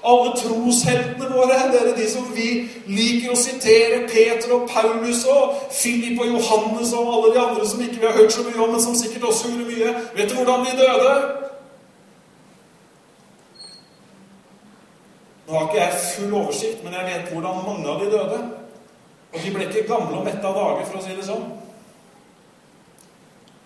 Alle 0.00 0.30
trosheltene 0.36 1.28
våre, 1.28 1.58
dere 1.72 1.92
de 1.96 2.06
som 2.08 2.24
vi 2.32 2.46
liker 2.88 3.34
å 3.34 3.36
sitere, 3.36 4.06
Peter 4.08 4.54
og 4.56 4.64
Paulus 4.70 5.26
og 5.28 5.58
Philip 5.68 6.20
og 6.20 6.30
Johannes 6.30 6.94
og 6.96 7.10
alle 7.16 7.34
de 7.34 7.42
andre 7.42 7.68
som 7.68 7.82
ikke 7.84 8.00
vi 8.00 8.08
har 8.08 8.16
hørt 8.16 8.32
så 8.32 8.46
mye 8.46 8.62
om, 8.64 8.72
men 8.72 8.80
som 8.80 8.96
sikkert 8.96 9.28
også 9.28 9.50
gjorde 9.50 9.68
mye. 9.68 9.92
Vet 10.16 10.32
du 10.32 10.38
hvordan 10.38 10.64
de 10.64 10.72
døde? 10.80 11.12
Nå 15.46 15.58
har 15.58 15.68
ikke 15.68 15.82
jeg 15.82 16.00
full 16.14 16.34
oversikt, 16.34 16.84
men 16.84 16.96
jeg 16.96 17.06
vet 17.10 17.32
hvordan 17.32 17.62
mange 17.66 17.88
av 17.92 18.00
de 18.00 18.10
døde. 18.10 18.40
Og 19.32 19.38
de 19.44 19.54
ble 19.54 19.68
ikke 19.68 19.86
gamle 19.88 20.18
og 20.18 20.24
mette 20.24 20.46
av 20.46 20.56
dager, 20.56 20.86
for 20.86 20.98
å 20.98 21.04
si 21.04 21.14
det 21.18 21.28
sånn. 21.28 21.44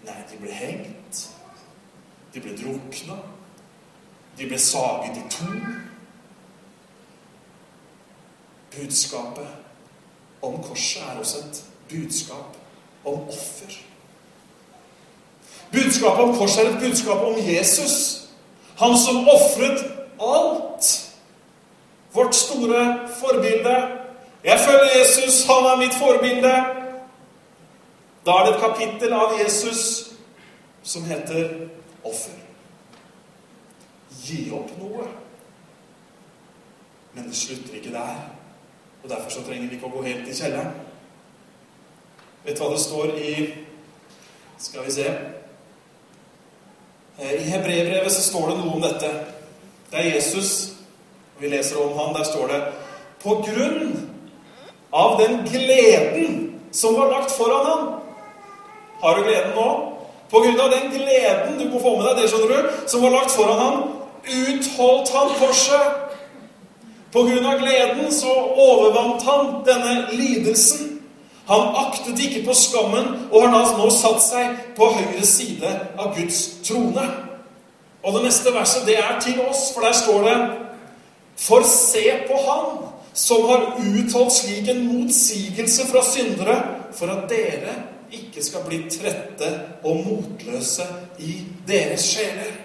Nei, 0.05 0.21
de 0.31 0.39
ble 0.41 0.53
hengt. 0.53 1.25
De 2.35 2.43
ble 2.43 2.57
drukna. 2.59 3.23
De 4.39 4.49
ble 4.51 4.59
saget 4.59 5.21
i 5.21 5.27
to. 5.31 5.51
Budskapet 8.81 9.49
om 10.43 10.63
korset 10.63 11.03
er 11.03 11.19
også 11.19 11.39
et 11.39 11.65
budskap 11.89 12.57
om 13.05 13.29
offer. 13.29 13.73
Budskapet 15.73 16.25
om 16.25 16.37
korset 16.37 16.67
er 16.67 16.71
et 16.71 16.83
budskap 16.83 17.19
om 17.19 17.35
Jesus. 17.39 18.29
Han 18.77 18.99
som 18.99 19.29
ofret 19.29 19.85
alt. 20.21 21.11
Vårt 22.13 22.35
store 22.35 23.09
forbilde. 23.21 23.77
Jeg 24.45 24.61
følger 24.61 24.99
Jesus, 24.99 25.47
han 25.47 25.65
er 25.65 25.77
mitt 25.77 25.95
forbilde. 25.95 26.55
Da 28.27 28.31
er 28.31 28.47
det 28.47 28.55
et 28.55 28.61
kapittel 28.61 29.13
av 29.13 29.33
Jesus 29.43 30.11
som 30.83 31.05
heter 31.05 31.69
offer. 32.05 32.37
Gi 34.25 34.47
opp 34.53 34.71
noe. 34.79 35.09
Men 37.15 37.29
det 37.29 37.37
slutter 37.37 37.75
ikke 37.75 37.93
der. 37.93 38.44
Og 39.05 39.11
Derfor 39.11 39.31
så 39.31 39.43
trenger 39.45 39.69
vi 39.69 39.77
ikke 39.77 39.91
å 39.91 39.93
gå 39.99 40.03
helt 40.07 40.29
i 40.29 40.35
kjelleren. 40.35 40.71
Vet 42.45 42.57
du 42.57 42.63
hva 42.63 42.71
det 42.73 42.81
står 42.81 43.11
i 43.21 43.33
Skal 44.61 44.85
vi 44.87 44.93
se 44.95 45.05
I 47.21 47.45
Hebrebrevet 47.51 48.13
så 48.13 48.23
står 48.25 48.49
det 48.51 48.57
noe 48.59 48.77
om 48.77 48.83
dette. 48.85 49.11
Det 49.91 50.01
er 50.01 50.15
Jesus. 50.15 50.51
Vi 51.41 51.51
leser 51.53 51.81
om 51.83 51.93
han. 51.99 52.15
Der 52.17 52.25
står 52.25 52.49
det 52.49 52.61
På 53.21 53.37
grunn 53.45 54.11
av 54.95 55.19
den 55.21 55.43
gleden 55.49 56.41
som 56.73 56.97
var 56.97 57.11
lagt 57.11 57.35
foran 57.35 57.67
ham 57.67 57.85
Har 59.03 59.19
du 59.19 59.27
gleden 59.27 59.53
nå? 59.57 59.69
På 60.31 60.41
grunn 60.41 60.61
av 60.61 60.71
den 60.73 60.89
gleden 60.95 61.59
du 61.59 61.69
må 61.69 61.81
få 61.83 61.97
med 61.99 62.09
deg 62.09 62.23
det 62.23 62.31
skjønner 62.33 62.57
du, 62.57 62.73
som 62.89 63.05
var 63.05 63.13
lagt 63.15 63.35
foran 63.37 63.61
ham, 63.61 63.83
utholdt 64.25 65.13
han 65.13 65.35
korset. 65.39 66.04
På 67.15 67.23
grunn 67.23 67.47
av 67.47 67.61
gleden 67.63 68.09
så 68.13 68.33
overvant 68.59 69.23
han 69.23 69.53
denne 69.67 69.93
lidelsen. 70.19 70.89
Han 71.47 71.77
aktet 71.85 72.19
ikke 72.25 72.41
på 72.49 72.57
skammen, 72.59 73.07
og 73.31 73.45
har 73.53 73.77
nå 73.79 73.87
satt 73.95 74.19
seg 74.25 74.57
på 74.75 74.89
høyre 74.97 75.23
side 75.29 75.71
av 75.95 76.17
Guds 76.17 76.41
trone. 76.67 77.05
Og 78.03 78.17
det 78.17 78.25
neste 78.27 78.51
verset, 78.57 78.83
det 78.89 78.99
er 78.99 79.21
til 79.23 79.39
oss, 79.47 79.69
for 79.71 79.87
der 79.87 79.95
står 79.95 80.27
det 80.27 80.37
For 81.37 81.63
se 81.67 82.03
på 82.29 82.41
Han 82.49 82.67
som 83.15 83.47
har 83.47 83.63
utholdt 83.79 84.33
slik 84.33 84.69
en 84.69 84.83
motsigelse 84.87 85.87
fra 85.87 86.03
syndere, 86.03 86.59
for 86.95 87.15
at 87.15 87.31
dere 87.31 87.79
ikke 88.11 88.43
skal 88.43 88.67
bli 88.67 88.83
trette 88.91 89.51
og 89.87 90.03
motløse 90.07 90.87
i 91.23 91.39
deres 91.67 92.11
sjeler. 92.11 92.64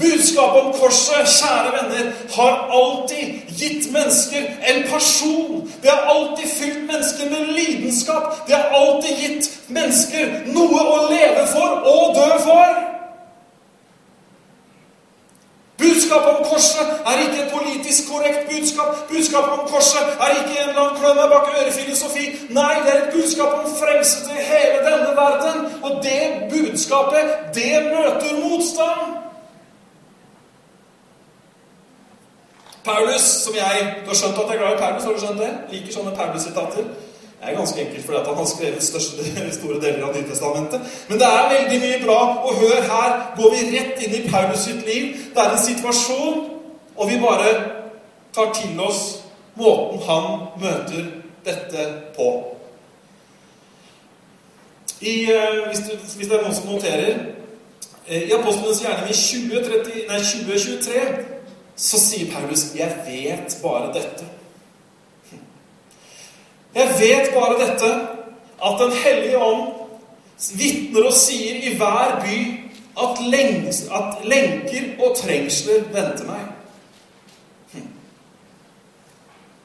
Budskapet 0.00 0.62
om 0.62 0.72
korset, 0.72 1.28
kjære 1.38 1.72
venner, 1.76 2.12
har 2.36 2.54
alltid 2.78 3.26
gitt 3.60 3.92
mennesker 3.92 4.42
en 4.70 4.82
person. 4.92 5.72
Det 5.82 5.90
har 5.90 6.02
alltid 6.14 6.48
fylt 6.58 6.86
mennesker 6.92 7.30
med 7.30 7.52
lidenskap. 7.58 8.46
Det 8.46 8.54
har 8.54 8.68
alltid 8.80 9.10
gitt 9.22 9.50
mennesker 9.68 10.30
noe 10.54 10.80
å 10.94 10.96
leve 11.10 11.44
for 11.52 11.84
og 11.92 12.16
dø 12.16 12.30
for. 12.46 12.80
Budskapet 15.82 16.38
om 16.38 16.44
korset 16.44 16.88
er 17.10 17.20
ikke 17.20 17.42
et 17.42 17.52
politisk 17.52 18.08
korrekt 18.12 18.48
budskap. 18.48 18.96
Budskapet 19.10 19.52
om 19.58 19.66
korset 19.68 20.20
er 20.24 20.36
ikke 20.40 20.60
en 20.62 20.76
lang 20.78 20.96
klønne 21.00 21.26
bak 21.32 21.50
ørefilosofi. 21.58 22.26
Nei, 22.58 22.74
det 22.84 22.94
er 22.94 23.02
et 23.02 23.16
budskap 23.16 23.58
om 23.60 23.74
frelse 23.80 24.24
til 24.24 24.40
hele 24.52 24.78
denne 24.88 25.12
verden. 25.20 25.66
Og 25.82 26.00
det 26.06 26.22
budskapet, 26.54 27.36
det 27.54 27.74
møter 27.90 28.40
motstand. 28.44 29.21
Paulus, 32.84 33.22
som 33.22 33.54
jeg 33.54 33.94
Du 34.02 34.08
har 34.10 34.14
skjønt 34.18 34.38
at 34.38 34.50
jeg 34.50 34.56
er 34.56 34.62
glad 34.62 34.76
i 34.76 34.82
Paulus? 34.82 35.04
Har 35.04 35.12
du 35.12 35.20
skjønt 35.20 35.40
det? 35.40 35.50
Liker 35.72 35.92
sånne 35.94 36.14
Paulus-sitater. 36.16 36.86
Det 37.42 37.50
er 37.50 37.56
ganske 37.58 37.80
enkelt 37.80 38.04
fordi 38.06 38.18
han 38.26 38.36
har 38.36 38.46
skrevet 38.46 38.82
største, 38.82 39.24
store 39.58 39.80
deler 39.82 40.06
av 40.06 40.16
Nytestamentet. 40.16 40.80
Men 41.08 41.18
det 41.18 41.28
er 41.28 41.52
veldig 41.52 41.78
mye 41.84 42.00
bra. 42.04 42.20
Og 42.46 42.54
hør 42.62 42.80
her, 42.92 43.10
går 43.36 43.54
vi 43.54 43.62
rett 43.76 44.02
inn 44.06 44.16
i 44.18 44.28
Paulus 44.30 44.64
sitt 44.68 44.86
liv. 44.86 45.16
Det 45.34 45.42
er 45.42 45.50
en 45.50 45.64
situasjon, 45.66 46.40
og 46.96 47.10
vi 47.10 47.18
bare 47.22 47.52
tar 48.34 48.54
til 48.54 48.80
oss 48.80 49.02
måten 49.58 50.02
han 50.06 50.28
møter 50.62 51.10
dette 51.44 51.86
på. 52.16 52.30
I, 55.00 55.32
eh, 55.32 55.66
hvis, 55.66 55.78
du, 55.78 55.96
hvis, 56.16 56.28
det 56.28 56.36
er 56.36 56.42
noen 56.44 56.54
som 56.54 56.68
noterer 56.70 57.16
eh, 58.06 58.28
I 58.28 58.34
Apostlenes 58.36 58.82
gjerning 58.84 59.10
i 59.10 59.16
20, 59.18 59.64
2023 60.06 61.31
så 61.76 61.98
sier 62.00 62.32
Paulus 62.32 62.74
'Jeg 62.74 62.96
vet 63.06 63.58
bare 63.62 63.92
dette'. 63.92 64.24
Jeg 66.74 66.88
vet 67.00 67.34
bare 67.34 67.68
dette, 67.68 68.08
at 68.64 68.78
Den 68.78 68.92
hellige 68.92 69.38
ånd 69.38 69.72
vitner 70.54 71.06
og 71.06 71.12
sier 71.12 71.54
i 71.54 71.76
hver 71.76 72.20
by 72.24 72.38
at, 73.02 73.18
lengs, 73.20 73.82
at 73.82 74.24
lenker 74.24 74.82
og 75.06 75.16
trengsler 75.16 75.84
venter 75.92 76.24
meg. 76.24 76.40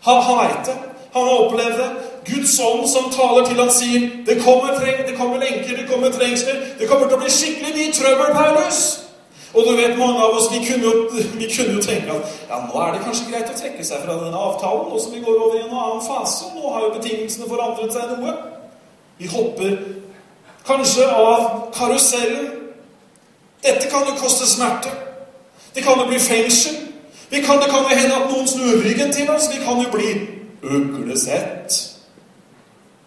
Han, 0.02 0.22
han 0.22 0.38
veit 0.38 0.66
det. 0.66 0.76
Han 1.14 1.24
har 1.24 1.38
opplevd 1.38 1.78
det. 1.78 1.90
Guds 2.36 2.60
ånd 2.60 2.88
som 2.90 3.12
taler 3.12 3.46
til 3.48 3.60
han 3.60 3.72
sier 3.72 4.10
det 4.28 4.38
kommer, 4.44 4.76
treng, 4.80 5.08
det 5.08 5.18
kommer 5.18 5.40
lenker, 5.40 5.76
det 5.76 5.88
kommer 5.90 6.12
trengsler. 6.12 6.64
Det 6.80 6.88
kommer 6.88 7.08
til 7.08 7.18
å 7.18 7.22
bli 7.24 7.32
skikkelig 7.32 7.76
mye 7.76 7.94
trøbbel, 7.96 8.34
Paulus. 8.36 9.07
Og 9.58 9.66
du 9.66 9.72
vet, 9.76 9.98
mange 9.98 10.22
av 10.22 10.36
oss 10.38 10.52
vi 10.54 10.60
kunne, 10.66 10.86
jo, 10.86 11.08
vi 11.40 11.48
kunne 11.50 11.74
jo 11.74 11.82
tenke 11.82 12.14
at 12.14 12.34
ja, 12.50 12.60
nå 12.62 12.82
er 12.84 12.92
det 12.94 13.00
kanskje 13.08 13.32
greit 13.32 13.50
å 13.50 13.56
trekke 13.58 13.86
seg 13.88 14.04
fra 14.04 14.18
denne 14.20 14.38
avtalen, 14.38 14.92
nå 14.92 15.00
som 15.02 15.16
vi 15.16 15.22
går 15.26 15.40
over 15.40 15.58
i 15.58 15.64
en 15.64 15.74
annen 15.74 16.04
fase. 16.06 16.52
Nå 16.54 16.74
har 16.76 16.86
jo 16.86 16.92
betingelsene 17.00 17.50
forandret 17.50 17.96
seg 17.96 18.12
noe. 18.12 18.36
Vi 19.18 19.32
hopper 19.32 19.74
kanskje 20.68 21.10
av 21.10 21.48
karusellen. 21.74 22.52
Dette 23.66 23.90
kan 23.90 24.06
jo 24.06 24.14
koste 24.22 24.46
smerte. 24.46 24.94
Det 25.74 25.82
kan 25.84 25.98
jo 26.04 26.06
bli 26.06 26.22
fengsel. 26.22 26.78
Det 27.32 27.42
kan 27.46 27.58
jo 27.58 27.84
hende 27.90 28.16
at 28.16 28.30
noen 28.30 28.48
snur 28.48 28.84
ryggen 28.86 29.10
til 29.14 29.30
oss. 29.34 29.50
Vi 29.50 29.64
kan 29.66 29.82
jo 29.82 29.90
bli 29.92 30.14
uglesett. 30.62 31.82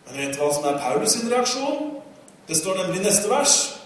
Men 0.09 0.18
vet 0.18 0.35
du 0.35 0.43
hva 0.43 0.51
som 0.55 0.66
er 0.66 0.83
Paulus 0.83 1.14
sin 1.14 1.31
reaksjon? 1.31 2.01
Det 2.49 2.59
står 2.59 2.83
nemlig 2.83 3.01
i 3.01 3.07
neste 3.07 3.31
vers. 3.31 3.80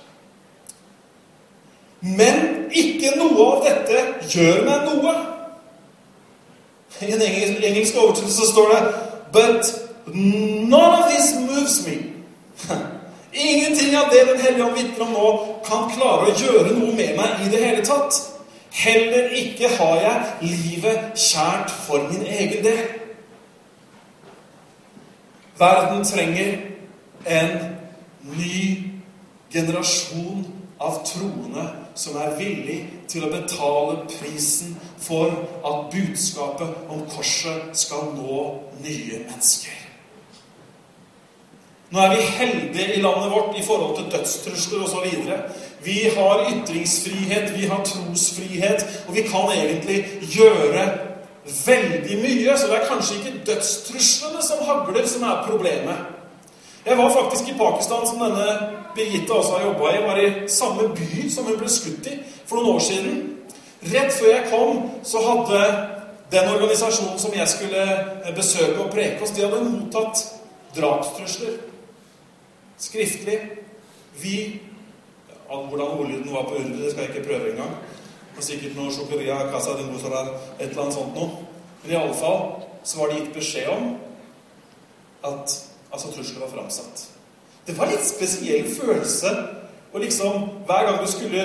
Men 2.04 2.66
ikke 2.70 3.14
noe 3.16 3.44
av 3.54 3.62
dette 3.64 4.00
gjør 4.28 4.64
meg 4.66 4.88
noe. 4.90 5.14
I 7.00 7.12
en 7.14 7.22
engelsk, 7.22 7.64
engelsk 7.64 7.96
oversettelse 7.98 8.50
står 8.50 8.74
det 8.74 8.82
But 9.32 9.70
none 10.14 10.98
of 10.98 11.08
this 11.10 11.32
moves 11.40 11.86
me. 11.86 11.96
Ingenting 13.32 13.96
av 13.96 14.12
det 14.12 14.26
Den 14.28 14.40
hellige 14.40 14.64
ånd 14.64 14.76
vitner 14.76 15.06
om 15.06 15.12
nå, 15.16 15.30
kan 15.66 15.88
klare 15.96 16.28
å 16.28 16.34
gjøre 16.38 16.76
noe 16.76 16.92
med 16.94 17.16
meg 17.18 17.46
i 17.46 17.50
det 17.50 17.62
hele 17.64 17.86
tatt. 17.86 18.20
Heller 18.74 19.32
ikke 19.38 19.70
har 19.78 19.96
jeg 20.02 20.50
livet 20.52 21.16
kjært 21.18 21.72
for 21.86 22.04
min 22.10 22.26
egen 22.26 22.62
del. 22.66 22.84
Verden 25.58 26.04
trenger 26.04 26.56
en 27.26 27.56
ny 28.36 28.60
generasjon 29.54 30.44
av 30.82 31.00
troende 31.06 31.83
som 31.94 32.16
er 32.16 32.36
villig 32.38 32.80
til 33.08 33.24
å 33.26 33.32
betale 33.32 34.02
prisen 34.10 34.74
for 34.98 35.30
at 35.66 35.88
budskapet 35.94 36.90
om 36.90 37.04
korset 37.14 37.74
skal 37.78 38.10
nå 38.16 38.38
nye 38.82 39.22
mennesker. 39.28 39.80
Nå 41.94 42.00
er 42.00 42.16
vi 42.16 42.22
heldige 42.38 42.94
i 42.96 43.02
landet 43.02 43.30
vårt 43.30 43.58
i 43.58 43.62
forhold 43.62 43.96
til 43.96 44.10
dødstrusler 44.12 44.82
osv. 44.82 45.28
Vi 45.84 45.98
har 46.16 46.46
ytringsfrihet, 46.50 47.52
vi 47.60 47.66
har 47.70 47.84
trosfrihet, 47.84 48.86
og 49.08 49.14
vi 49.14 49.22
kan 49.22 49.52
egentlig 49.54 50.00
gjøre 50.20 50.88
veldig 51.66 52.18
mye. 52.24 52.58
Så 52.58 52.66
det 52.66 52.80
er 52.80 52.88
kanskje 52.88 53.20
ikke 53.20 53.44
dødstruslene 53.46 54.42
som 54.42 54.64
hagler, 54.66 55.06
som 55.06 55.22
er 55.22 55.46
problemet. 55.46 56.13
Jeg 56.84 56.98
var 56.98 57.10
faktisk 57.10 57.48
i 57.48 57.58
Pakistan, 57.58 58.06
som 58.06 58.20
denne 58.20 58.46
Birgitte 58.94 59.32
også 59.32 59.52
har 59.52 59.64
jobba 59.64 59.92
i. 59.92 60.02
Var 60.02 60.20
i 60.20 60.48
samme 60.48 60.88
by 60.94 61.30
som 61.30 61.48
hun 61.48 61.58
ble 61.58 61.70
skutt 61.72 62.06
i 62.10 62.18
for 62.44 62.60
noen 62.60 62.76
år 62.76 62.84
siden. 62.84 63.22
Rett 63.92 64.12
før 64.12 64.30
jeg 64.30 64.50
kom, 64.50 64.82
så 65.04 65.22
hadde 65.24 65.62
den 66.32 66.50
organisasjonen 66.52 67.18
som 67.18 67.32
jeg 67.36 67.48
skulle 67.48 67.86
besøke 68.36 68.84
og 68.84 68.92
preke 68.92 69.20
hos, 69.20 69.32
de 69.32 69.44
hadde 69.44 69.64
mottatt 69.64 70.22
drapstrusler. 70.76 71.58
Skriftlig. 72.78 73.40
Vi 74.20 74.60
Hvordan 75.48 75.86
ordlyden 75.86 76.32
var 76.32 76.42
på 76.42 76.54
urdu, 76.54 76.82
det 76.82 76.90
skal 76.90 77.04
jeg 77.04 77.14
ikke 77.14 77.28
prøve 77.28 77.50
engang. 77.50 77.70
Det 77.70 78.36
var 78.36 78.42
sikkert 78.42 78.76
noe 78.76 78.92
sjokoria, 78.92 79.36
casa 79.52 79.76
de 79.78 79.84
motorar, 79.86 80.32
et 80.58 80.70
eller 80.70 80.82
annet 80.82 80.96
sånt 80.96 81.14
noe. 81.14 81.44
Men 81.82 81.92
i 81.92 81.98
alle 82.00 82.16
fall 82.18 82.40
så 82.82 82.98
var 82.98 83.12
det 83.12 83.20
gitt 83.20 83.36
beskjed 83.36 83.68
om 83.70 83.92
at 85.30 85.54
altså 85.94 86.10
trusler 86.12 86.42
var 86.44 86.52
framsatt. 86.52 87.06
Det 87.64 87.78
var 87.78 87.88
litt 87.88 88.04
spesiell 88.04 88.68
følelse. 88.74 89.32
Og 89.94 90.02
liksom, 90.02 90.48
Hver 90.66 90.86
gang 90.88 91.00
du 91.00 91.10
skulle 91.10 91.42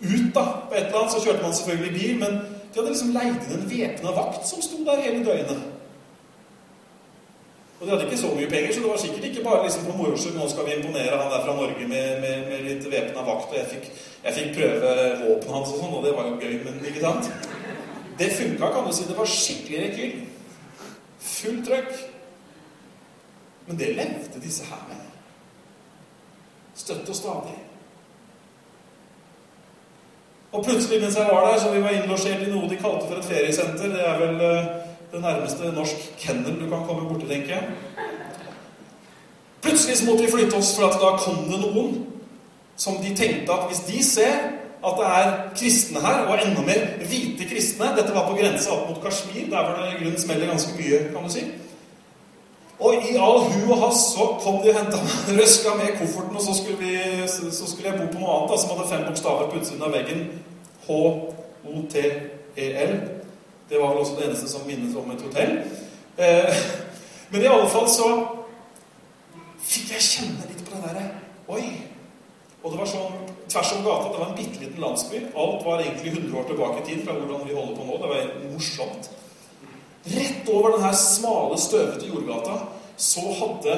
ut 0.00 0.34
da, 0.34 0.44
på 0.68 0.74
et 0.74 0.86
eller 0.86 0.98
annet, 0.98 1.12
så 1.12 1.22
kjørte 1.24 1.42
man 1.42 1.54
selvfølgelig 1.54 1.94
bil, 2.00 2.18
men 2.18 2.36
de 2.74 2.80
hadde 2.80 2.92
liksom 2.92 3.14
leid 3.14 3.46
inn 3.46 3.56
en 3.56 3.70
væpna 3.70 4.12
vakt 4.16 4.46
som 4.48 4.62
sto 4.62 4.82
der 4.86 5.02
hele 5.02 5.24
døgnet. 5.26 5.62
Og 7.80 7.86
de 7.86 7.92
hadde 7.92 8.06
ikke 8.06 8.18
så 8.18 8.30
mye 8.34 8.50
penger, 8.50 8.72
så 8.74 8.80
det 8.82 8.90
var 8.90 9.00
sikkert 9.02 9.24
ikke 9.28 9.44
bare 9.44 9.64
liksom 9.66 9.86
på 9.88 9.96
moro 9.98 10.16
skyld 10.16 10.38
nå 10.38 10.46
skal 10.50 10.66
vi 10.68 10.76
imponere 10.78 11.18
han 11.20 11.32
der 11.32 11.44
fra 11.46 11.56
Norge 11.58 11.88
med, 11.88 12.20
med, 12.22 12.46
med 12.48 12.64
litt 12.68 12.86
væpna 12.92 13.26
vakt, 13.26 13.50
og 13.50 13.58
jeg 13.58 13.66
fikk, 13.72 13.90
jeg 14.24 14.36
fikk 14.38 14.56
prøve 14.58 14.94
våpenet 15.24 15.54
hans 15.56 15.74
og 15.74 15.82
sånn, 15.82 15.96
og 15.98 16.06
det 16.06 16.14
var 16.16 16.30
jo 16.30 16.38
gøy, 16.40 16.54
men 16.64 16.80
ikke 16.90 17.04
sant? 17.04 17.50
Det 18.18 18.30
funka, 18.38 18.70
kan 18.70 18.86
du 18.86 18.94
si. 18.94 19.06
Det 19.08 19.18
var 19.18 19.30
skikkelig 19.30 19.80
rekyl. 19.84 20.18
Fullt 21.24 21.64
trøkk. 21.66 21.94
Men 23.66 23.78
det 23.78 23.96
levde 23.96 24.42
disse 24.42 24.64
her 24.64 24.82
med. 24.88 25.00
Støtt 26.74 27.08
og 27.08 27.16
stadig. 27.16 27.58
Og 30.52 30.64
plutselig 30.64 31.00
mens 31.02 31.16
jeg 31.16 31.28
var 31.32 31.46
der, 31.50 31.60
så 31.60 31.72
vi 31.72 31.82
var 31.82 31.90
innlosjert 31.90 32.42
i 32.46 32.50
noe 32.50 32.68
de 32.70 32.76
kalte 32.78 33.08
for 33.08 33.18
et 33.18 33.26
feriesenter. 33.26 33.90
Det 33.90 34.02
er 34.06 34.18
vel 34.20 34.36
uh, 34.42 34.66
det 35.12 35.22
nærmeste 35.22 35.72
norsk 35.74 36.10
kennel 36.18 36.60
du 36.60 36.68
kan 36.70 36.84
komme 36.86 37.08
borti, 37.08 37.26
tenker 37.26 37.56
jeg. 37.56 37.64
Plutselig 39.62 39.96
så 39.98 40.06
måtte 40.06 40.24
vi 40.24 40.30
flytte 40.30 40.56
oss, 40.56 40.76
for 40.76 40.86
at 40.86 41.00
da 41.02 41.14
kom 41.18 41.48
det 41.48 41.58
noen 41.62 41.96
som 42.76 43.00
de 43.02 43.14
tenkte 43.16 43.54
at 43.54 43.66
hvis 43.70 43.82
de 43.88 44.04
ser 44.04 44.36
at 44.84 44.96
det 45.00 45.10
er 45.16 45.28
kristne 45.56 46.00
her, 46.04 46.26
og 46.28 46.38
enda 46.44 46.62
mer 46.62 46.82
hvite 47.08 47.46
kristne 47.48 47.94
Dette 47.96 48.14
var 48.14 48.26
på 48.28 48.36
grensa 48.36 48.74
opp 48.74 48.90
mot 48.90 49.00
Kashmir, 49.02 49.46
der 49.50 49.62
var 49.62 49.78
det 49.80 49.92
i 49.94 50.02
grunnen 50.02 50.20
smeller 50.20 50.50
ganske 50.50 50.74
mye, 50.76 50.98
kan 51.14 51.24
du 51.24 51.32
si. 51.32 51.44
Og 52.78 52.94
i 53.06 53.16
all 53.16 53.38
hu 53.46 53.72
og 53.72 53.78
hast 53.84 54.16
så 54.16 54.24
kom 54.42 54.62
de 54.62 54.68
og 54.72 54.78
henta 54.78 54.96
meg, 54.98 55.38
røska 55.38 55.70
med 55.78 55.98
kofferten, 55.98 56.36
og 56.36 56.42
så 56.42 56.54
skulle, 56.58 56.78
vi, 56.80 56.92
så 57.28 57.66
skulle, 57.70 57.90
jeg 57.90 58.00
bo 58.00 58.06
på 58.10 58.18
noe 58.18 58.32
annet 58.34 58.50
da, 58.50 58.56
som 58.58 58.70
hadde 58.74 58.90
fem 58.90 59.04
bokstaver 59.06 59.50
på 59.50 59.58
utsiden 59.60 59.86
av 59.86 59.92
veggen. 59.94 60.20
H-O-T-E-L. 60.88 62.92
Det 63.70 63.76
var 63.80 63.88
vel 63.92 64.02
også 64.02 64.16
det 64.18 64.26
eneste 64.26 64.48
som 64.50 64.66
minnet 64.66 64.98
om 64.98 65.10
et 65.14 65.22
hotell. 65.22 65.52
Eh, 66.18 66.54
men 67.30 67.42
i 67.42 67.50
alle 67.50 67.70
fall 67.70 67.88
så 67.90 68.08
fikk 69.64 69.88
jeg 69.94 70.08
kjenne 70.10 70.48
litt 70.50 70.64
på 70.66 70.70
det 70.74 70.82
derre 70.84 71.04
Oi! 71.54 71.64
Og 72.64 72.72
det 72.72 72.78
var 72.80 72.88
sånn 72.88 73.16
tvers 73.52 73.72
om 73.76 73.82
gata. 73.84 74.12
Det 74.12 74.20
var 74.20 74.30
en 74.30 74.38
bitte 74.38 74.60
liten 74.62 74.80
landsby. 74.80 75.18
Alt 75.36 75.66
var 75.66 75.82
egentlig 75.82 76.14
100 76.14 76.38
år 76.40 76.46
tilbake 76.48 76.78
i 76.80 76.86
tid 76.86 77.02
fra 77.04 77.16
hvordan 77.18 77.42
vi 77.44 77.56
holder 77.56 77.74
på 77.76 77.84
nå. 77.84 77.94
Det 78.00 78.12
var 78.12 78.22
morsomt. 78.54 79.10
Rett 80.04 80.48
over 80.52 80.74
denne 80.76 80.92
smale, 80.96 81.58
støvete 81.58 82.08
jordgata 82.10 82.58
så 83.00 83.22
hadde 83.38 83.76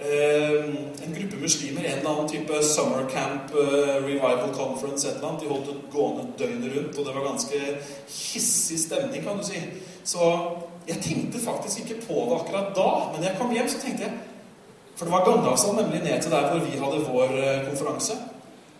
eh, 0.00 0.70
en 1.04 1.12
gruppe 1.14 1.40
muslimer 1.40 1.84
en 1.84 1.98
eller 1.98 2.10
annen 2.10 2.30
type 2.30 2.62
summer 2.64 3.04
camp, 3.12 3.52
eh, 3.52 3.98
revival 4.06 4.54
conference, 4.56 5.08
et 5.08 5.18
eller 5.18 5.28
annet. 5.28 5.44
De 5.44 5.50
holdt 5.50 5.68
det 5.68 5.76
gående 5.92 6.24
døgnet 6.38 6.72
rundt, 6.76 6.98
og 6.98 7.04
det 7.06 7.14
var 7.14 7.28
ganske 7.28 7.60
hissig 8.08 8.80
stemning, 8.86 9.22
kan 9.24 9.38
du 9.38 9.44
si. 9.44 9.60
Så 10.04 10.32
jeg 10.88 11.02
tenkte 11.04 11.44
faktisk 11.44 11.84
ikke 11.84 12.00
på 12.06 12.24
det 12.24 12.40
akkurat 12.40 12.74
da, 12.76 12.90
men 13.12 13.28
jeg 13.28 13.36
kom 13.38 13.52
hjem, 13.52 13.68
så 13.68 13.84
tenkte 13.84 14.08
jeg 14.08 14.16
For 14.96 15.04
det 15.04 15.12
var 15.12 15.24
gangavstand 15.26 15.76
nemlig 15.76 15.98
ned 16.02 16.22
til 16.22 16.30
der 16.32 16.46
hvor 16.48 16.60
vi 16.64 16.78
hadde 16.80 17.04
vår 17.04 17.32
eh, 17.36 17.64
konferanse. 17.68 18.14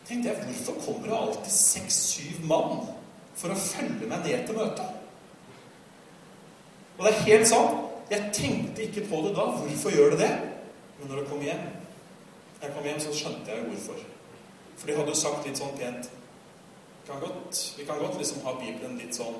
tenkte 0.08 0.28
jeg, 0.28 0.36
Hvorfor 0.46 0.80
kommer 0.86 1.08
det 1.08 1.18
alltid 1.18 1.52
seks-syv 1.52 2.46
mann 2.48 2.86
for 3.36 3.52
å 3.52 3.58
følge 3.60 4.08
meg 4.08 4.24
ned 4.24 4.46
til 4.46 4.56
møtet? 4.56 5.05
Og 6.98 7.04
det 7.04 7.12
er 7.12 7.24
helt 7.30 7.48
sant. 7.48 7.82
Jeg 8.10 8.30
tenkte 8.32 8.82
ikke 8.86 9.08
på 9.10 9.22
det 9.24 9.32
da. 9.36 9.48
Hvorfor 9.50 9.90
gjør 9.90 10.14
det 10.14 10.18
det? 10.18 10.34
Men 10.98 11.10
når 11.10 11.18
jeg 11.22 11.28
kom 11.30 11.40
hjem, 11.42 11.64
jeg 12.62 12.70
kom 12.74 12.84
hjem, 12.84 13.00
så 13.00 13.14
skjønte 13.14 13.50
jeg 13.52 13.64
hvorfor. 13.66 13.98
For 14.76 14.86
de 14.86 14.96
hadde 14.96 15.16
sagt 15.18 15.48
litt 15.48 15.58
sånn 15.60 15.76
pent 15.80 16.12
kan 17.06 17.20
godt, 17.22 17.74
Vi 17.78 17.84
kan 17.84 17.98
godt 17.98 18.18
liksom 18.18 18.42
ha 18.44 18.52
Bibelen 18.58 18.98
litt 18.98 19.14
sånn 19.14 19.36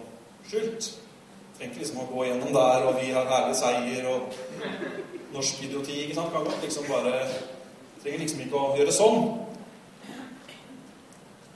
skjult. 0.47 0.93
Trenger 1.59 1.81
liksom 1.81 1.99
å 1.99 2.07
gå 2.13 2.27
gjennom 2.29 2.53
der, 2.55 2.85
og 2.87 3.01
vi 3.01 3.11
har 3.11 3.27
ærlig 3.39 3.57
seier 3.59 4.07
og 4.11 4.37
norsk 5.35 5.63
idioti. 5.65 6.05
ikke 6.05 6.15
sant? 6.15 6.33
Kan 6.33 6.45
godt 6.45 6.63
liksom 6.63 6.87
bare 6.91 7.27
Trenger 8.03 8.23
liksom 8.23 8.41
ikke 8.45 8.61
å 8.61 8.77
gjøre 8.79 8.93
sånn. 8.95 9.23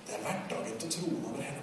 Det 0.07 0.17
er 0.17 0.25
hverdagen 0.25 0.81
til 0.83 0.91
troende 0.97 1.29
over 1.31 1.45
hele 1.47 1.60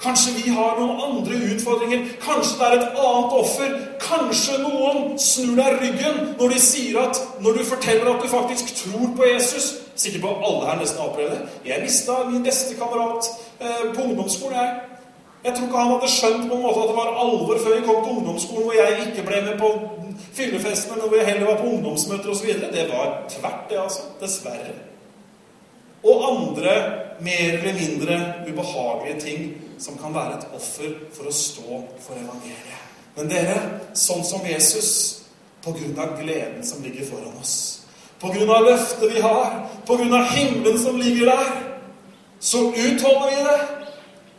Kanskje 0.00 0.32
vi 0.38 0.52
har 0.56 0.78
noen 0.78 1.00
andre 1.04 1.38
utfordringer. 1.52 2.06
Kanskje 2.24 2.56
det 2.58 2.66
er 2.66 2.76
et 2.78 3.00
annet 3.04 3.34
offer. 3.36 3.74
Kanskje 4.00 4.56
noen 4.62 5.18
snur 5.20 5.58
deg 5.58 5.76
ryggen 5.82 6.20
når 6.38 6.54
de 6.54 6.60
sier 6.64 7.00
at 7.02 7.20
når 7.44 7.58
du 7.60 7.66
forteller 7.68 8.08
at 8.08 8.22
du 8.24 8.28
faktisk 8.32 8.74
tror 8.82 9.12
på 9.16 9.28
Jesus 9.28 9.74
Sikkert 10.00 10.22
på 10.24 10.30
alle 10.32 10.64
her 10.64 10.78
nesten 10.80 11.00
har 11.02 11.10
opplevd 11.10 11.34
det. 11.34 11.40
Jeg 11.68 11.82
mista 11.84 12.14
min 12.24 12.44
beste 12.44 12.72
kamerat 12.78 13.26
eh, 13.60 13.90
på 13.92 14.06
ungdomsskolen. 14.06 14.56
jeg. 14.56 14.70
Jeg 15.44 15.54
tror 15.56 15.66
ikke 15.66 15.82
han 15.82 15.92
hadde 15.92 16.08
skjønt 16.12 16.46
på 16.48 16.56
en 16.56 16.62
måte 16.62 16.80
at 16.80 16.88
det 16.88 16.96
var 16.96 17.10
alvor 17.20 17.60
før 17.60 17.74
vi 17.76 17.84
kom 17.84 17.98
til 18.04 18.14
ungdomsskolen, 18.14 18.64
hvor 18.64 18.78
jeg 18.78 19.04
ikke 19.06 19.26
ble 19.28 19.42
med 19.44 19.58
på 19.60 19.70
fyllefestene, 20.36 20.96
når 21.00 21.16
jeg 21.16 21.26
heller 21.26 21.46
var 21.50 21.60
på 21.60 21.68
ungdomsmøter 21.74 22.32
osv. 22.32 22.48
Det 22.72 22.86
var 22.88 23.06
tvert, 23.34 23.62
det, 23.70 23.78
altså. 23.84 24.08
Dessverre. 24.20 24.74
Og 26.04 26.24
andre 26.30 26.74
mer 27.24 27.58
eller 27.58 27.74
mindre 27.78 28.18
ubehagelige 28.48 29.20
ting 29.20 29.50
som 29.78 29.98
kan 29.98 30.14
være 30.14 30.38
et 30.38 30.46
offer 30.56 30.94
for 31.16 31.28
å 31.30 31.34
stå 31.34 31.80
for 32.00 32.18
evangeliet. 32.20 32.86
Men 33.16 33.30
dere, 33.30 33.56
sånn 33.96 34.22
som 34.24 34.44
Jesus, 34.46 34.90
på 35.64 35.74
grunn 35.76 35.98
av 36.00 36.16
gleden 36.20 36.62
som 36.64 36.82
ligger 36.84 37.08
foran 37.08 37.36
oss, 37.40 37.82
på 38.20 38.30
grunn 38.32 38.50
av 38.52 38.64
løftet 38.68 39.14
vi 39.14 39.20
har, 39.24 39.60
på 39.88 39.96
grunn 39.96 40.14
av 40.16 40.28
himmelen 40.32 40.78
som 40.80 40.98
ligger 41.00 41.32
der, 41.32 41.52
så 42.40 42.70
utholder 42.70 43.30
vi 43.30 43.44
det. 43.44 43.60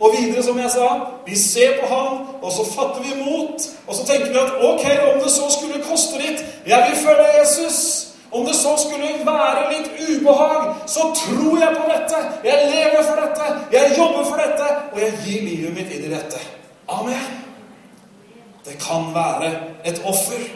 Og 0.02 0.16
videre, 0.18 0.44
som 0.44 0.58
jeg 0.58 0.70
sa, 0.74 0.86
vi 1.26 1.36
ser 1.38 1.76
på 1.82 1.88
ham, 1.90 2.22
og 2.42 2.52
så 2.52 2.66
fatter 2.66 3.04
vi 3.06 3.20
mot. 3.22 3.66
Og 3.88 3.96
så 3.96 4.06
tenker 4.06 4.32
vi 4.32 4.40
at 4.42 4.56
ok, 4.58 4.86
om 5.12 5.20
det 5.22 5.30
så 5.30 5.50
skulle 5.54 5.84
koste 5.86 6.18
litt 6.18 6.42
Jeg 6.66 6.88
vil 6.88 7.04
følge 7.06 7.28
Jesus. 7.40 7.78
Om 8.32 8.46
det 8.46 8.56
så 8.56 8.78
skulle 8.80 9.26
være 9.26 9.64
litt 9.74 9.90
ubehag, 10.10 10.76
så 10.88 11.10
tror 11.16 11.58
jeg 11.60 11.76
på 11.78 11.88
dette. 11.90 12.20
Jeg 12.44 12.70
lever 12.72 13.04
for 13.04 13.20
dette, 13.20 13.48
jeg 13.72 13.98
jobber 13.98 14.24
for 14.24 14.40
dette, 14.40 14.68
og 14.94 15.00
jeg 15.02 15.18
gir 15.26 15.42
livet 15.50 15.74
mitt 15.76 15.92
inn 15.92 16.06
i 16.08 16.14
dette. 16.14 16.40
Amen. 16.88 17.42
Det 18.66 18.78
kan 18.80 19.12
være 19.16 19.52
et 19.86 20.02
offer. 20.06 20.48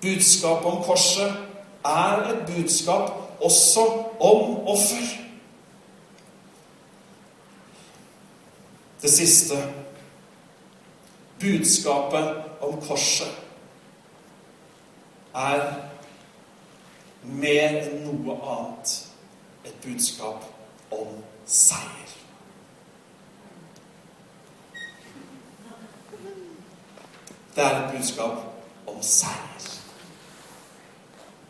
Budskapet 0.00 0.66
om 0.66 0.82
korset 0.84 1.32
er 1.84 2.28
et 2.30 2.46
budskap 2.46 3.10
også 3.40 3.84
om 4.20 4.68
offer. 4.68 5.06
Det 9.02 9.10
siste 9.10 9.54
budskapet 11.40 12.34
om 12.60 12.80
korset 12.88 13.32
er 15.34 15.60
mer 17.24 17.78
enn 17.80 18.04
noe 18.04 18.36
annet 18.42 18.94
et 19.64 19.76
budskap 19.84 20.44
om 20.92 21.16
seier. 21.46 22.12
Det 27.54 27.62
er 27.62 27.80
et 27.80 27.96
budskap 27.96 28.90
om 28.90 29.00
seier. 29.00 29.68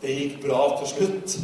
Det 0.01 0.13
gikk 0.13 0.41
bra 0.45 0.61
til 0.79 0.91
slutt. 0.93 1.37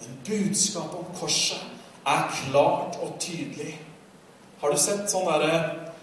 Men 0.00 0.18
budskapet 0.26 0.98
om 0.98 1.14
korset 1.16 1.62
er 2.06 2.26
klart 2.34 2.98
og 3.02 3.16
tydelig. 3.20 3.78
Har 4.60 4.72
du 4.72 4.80
sett 4.80 5.08
sånn 5.10 5.28
derre 5.28 5.54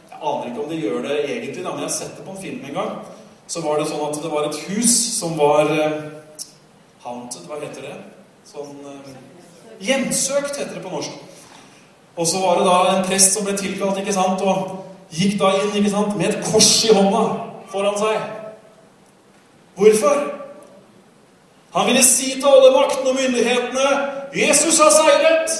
Jeg 0.08 0.26
aner 0.26 0.48
ikke 0.50 0.64
om 0.64 0.70
de 0.72 0.78
gjør 0.82 1.04
det 1.06 1.18
egentlig, 1.30 1.62
men 1.62 1.78
jeg 1.78 1.86
har 1.86 1.94
sett 1.94 2.16
det 2.18 2.24
på 2.26 2.34
en 2.34 2.42
film 2.42 2.64
en 2.66 2.74
gang. 2.74 2.94
Så 3.48 3.62
var 3.62 3.78
det 3.78 3.86
sånn 3.92 4.02
at 4.08 4.18
det 4.18 4.32
var 4.32 4.48
et 4.48 4.62
hus 4.66 4.96
som 5.14 5.36
var 5.38 5.70
eh, 5.70 6.00
haunted, 7.08 7.48
hva 7.48 7.60
heter 7.62 7.88
det? 7.88 7.96
Sånn 8.48 8.78
eh, 8.88 9.16
Hjemsøkt, 9.88 10.58
heter 10.58 10.74
det 10.78 10.84
på 10.84 10.92
norsk. 10.92 11.14
Og 12.18 12.26
så 12.28 12.42
var 12.42 12.58
det 12.58 12.66
da 12.66 12.78
en 12.96 13.06
prest 13.06 13.36
som 13.36 13.46
ble 13.46 13.54
tilkalt, 13.58 14.00
ikke 14.02 14.16
sant, 14.16 14.42
og 14.42 15.14
gikk 15.14 15.38
da 15.40 15.52
inn 15.60 15.76
ikke 15.78 15.94
sant, 15.94 16.16
med 16.18 16.32
et 16.32 16.48
kors 16.48 16.72
i 16.88 16.96
hånda 16.98 17.24
foran 17.70 18.00
seg. 18.00 18.18
Hvorfor? 19.78 20.24
Han 21.76 21.86
ville 21.86 22.04
si 22.04 22.32
til 22.40 22.50
alle 22.50 22.72
maktene 22.74 23.12
og 23.12 23.20
myndighetene 23.20 23.90
'Jesus 24.34 24.80
har 24.82 24.90
seiret'. 24.90 25.58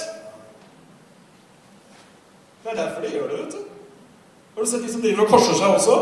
Det 2.64 2.70
er 2.72 2.82
derfor 2.84 3.00
de 3.00 3.10
gjør 3.10 3.28
det, 3.28 3.38
vet 3.38 3.52
du. 3.52 3.58
Har 4.54 4.62
du 4.62 4.70
sett 4.70 4.82
de 4.82 4.92
som 4.92 5.00
driver 5.00 5.22
og 5.22 5.28
korser 5.28 5.54
seg 5.54 5.68
også? 5.74 5.96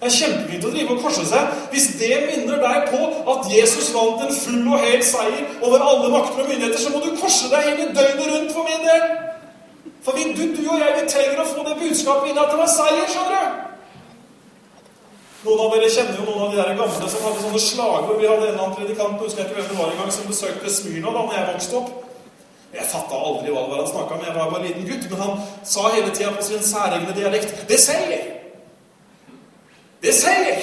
Det 0.00 0.08
er 0.08 0.14
kjempefint 0.16 0.62
å 0.64 0.70
drive 0.72 0.94
og 0.94 1.02
korse 1.04 1.22
seg 1.28 1.56
hvis 1.72 1.90
det 2.00 2.14
minner 2.24 2.62
deg 2.62 2.86
på 2.88 3.00
at 3.34 3.48
Jesus 3.52 3.90
vant 3.92 4.22
en 4.24 4.32
full 4.32 4.62
og 4.72 4.80
hel 4.80 5.02
seier 5.04 5.42
over 5.60 5.82
alle 5.84 6.08
makter 6.14 6.40
og 6.40 6.48
myndigheter. 6.48 6.80
Så 6.80 6.92
må 6.94 7.02
du 7.04 7.10
korse 7.20 7.50
deg 7.52 7.66
hele 7.68 7.90
døgnet 7.92 8.30
rundt 8.30 8.54
for 8.56 8.64
min 8.64 8.86
del. 8.86 9.04
For 10.00 10.16
vi, 10.16 10.30
du, 10.32 10.46
du, 10.56 10.62
og 10.72 10.80
jeg 10.80 10.96
vi 10.96 11.04
trenger 11.12 11.42
å 11.42 11.50
få 11.50 11.66
det 11.66 11.76
budskapet 11.82 12.30
inn 12.30 12.40
at 12.40 12.48
det 12.48 12.62
var 12.62 12.72
seier. 12.72 13.04
skjønner 13.12 13.36
du? 13.36 13.68
Noen 15.44 15.60
av 15.66 15.76
dere 15.76 15.92
kjenner 15.92 16.16
jo 16.16 16.24
noen 16.30 16.46
av 16.46 16.50
de 16.54 16.62
der 16.62 16.74
gamle 16.80 17.12
som 17.12 17.28
hadde 17.28 17.44
sånne 17.44 17.62
slagord. 17.66 18.16
Vi 18.24 18.32
hadde 18.32 18.48
en 18.54 18.58
annen 18.64 18.74
predikant 18.80 19.20
husker 19.20 19.44
jeg 19.44 19.50
ikke 19.50 19.60
hvem 19.60 19.70
det 19.74 19.78
var 19.82 19.92
en 19.92 20.00
gang, 20.00 20.16
som 20.16 20.32
besøkte 20.32 20.72
Smyrna 20.72 21.12
da 21.16 21.28
jeg 21.36 21.46
vokste 21.52 21.80
opp. 21.84 21.94
Jeg 22.72 22.88
fatta 22.88 23.20
aldri 23.28 23.52
hva 23.52 23.68
det 23.68 23.72
var 23.76 23.84
han 23.84 23.92
snakka 23.92 24.16
om. 24.16 24.24
Jeg 24.24 24.36
var 24.40 24.52
bare 24.56 24.64
en 24.64 24.68
liten 24.70 24.88
gutt. 24.88 25.08
Men 25.12 25.24
han 25.26 25.48
sa 25.76 25.88
hele 25.92 26.12
tida 26.16 26.32
på 26.32 26.48
sin 26.48 26.68
særegne 26.72 27.16
dialekt 27.20 27.68
'Det 27.68 27.80
seier'. 27.84 28.39
Det 30.02 30.14
seier! 30.14 30.60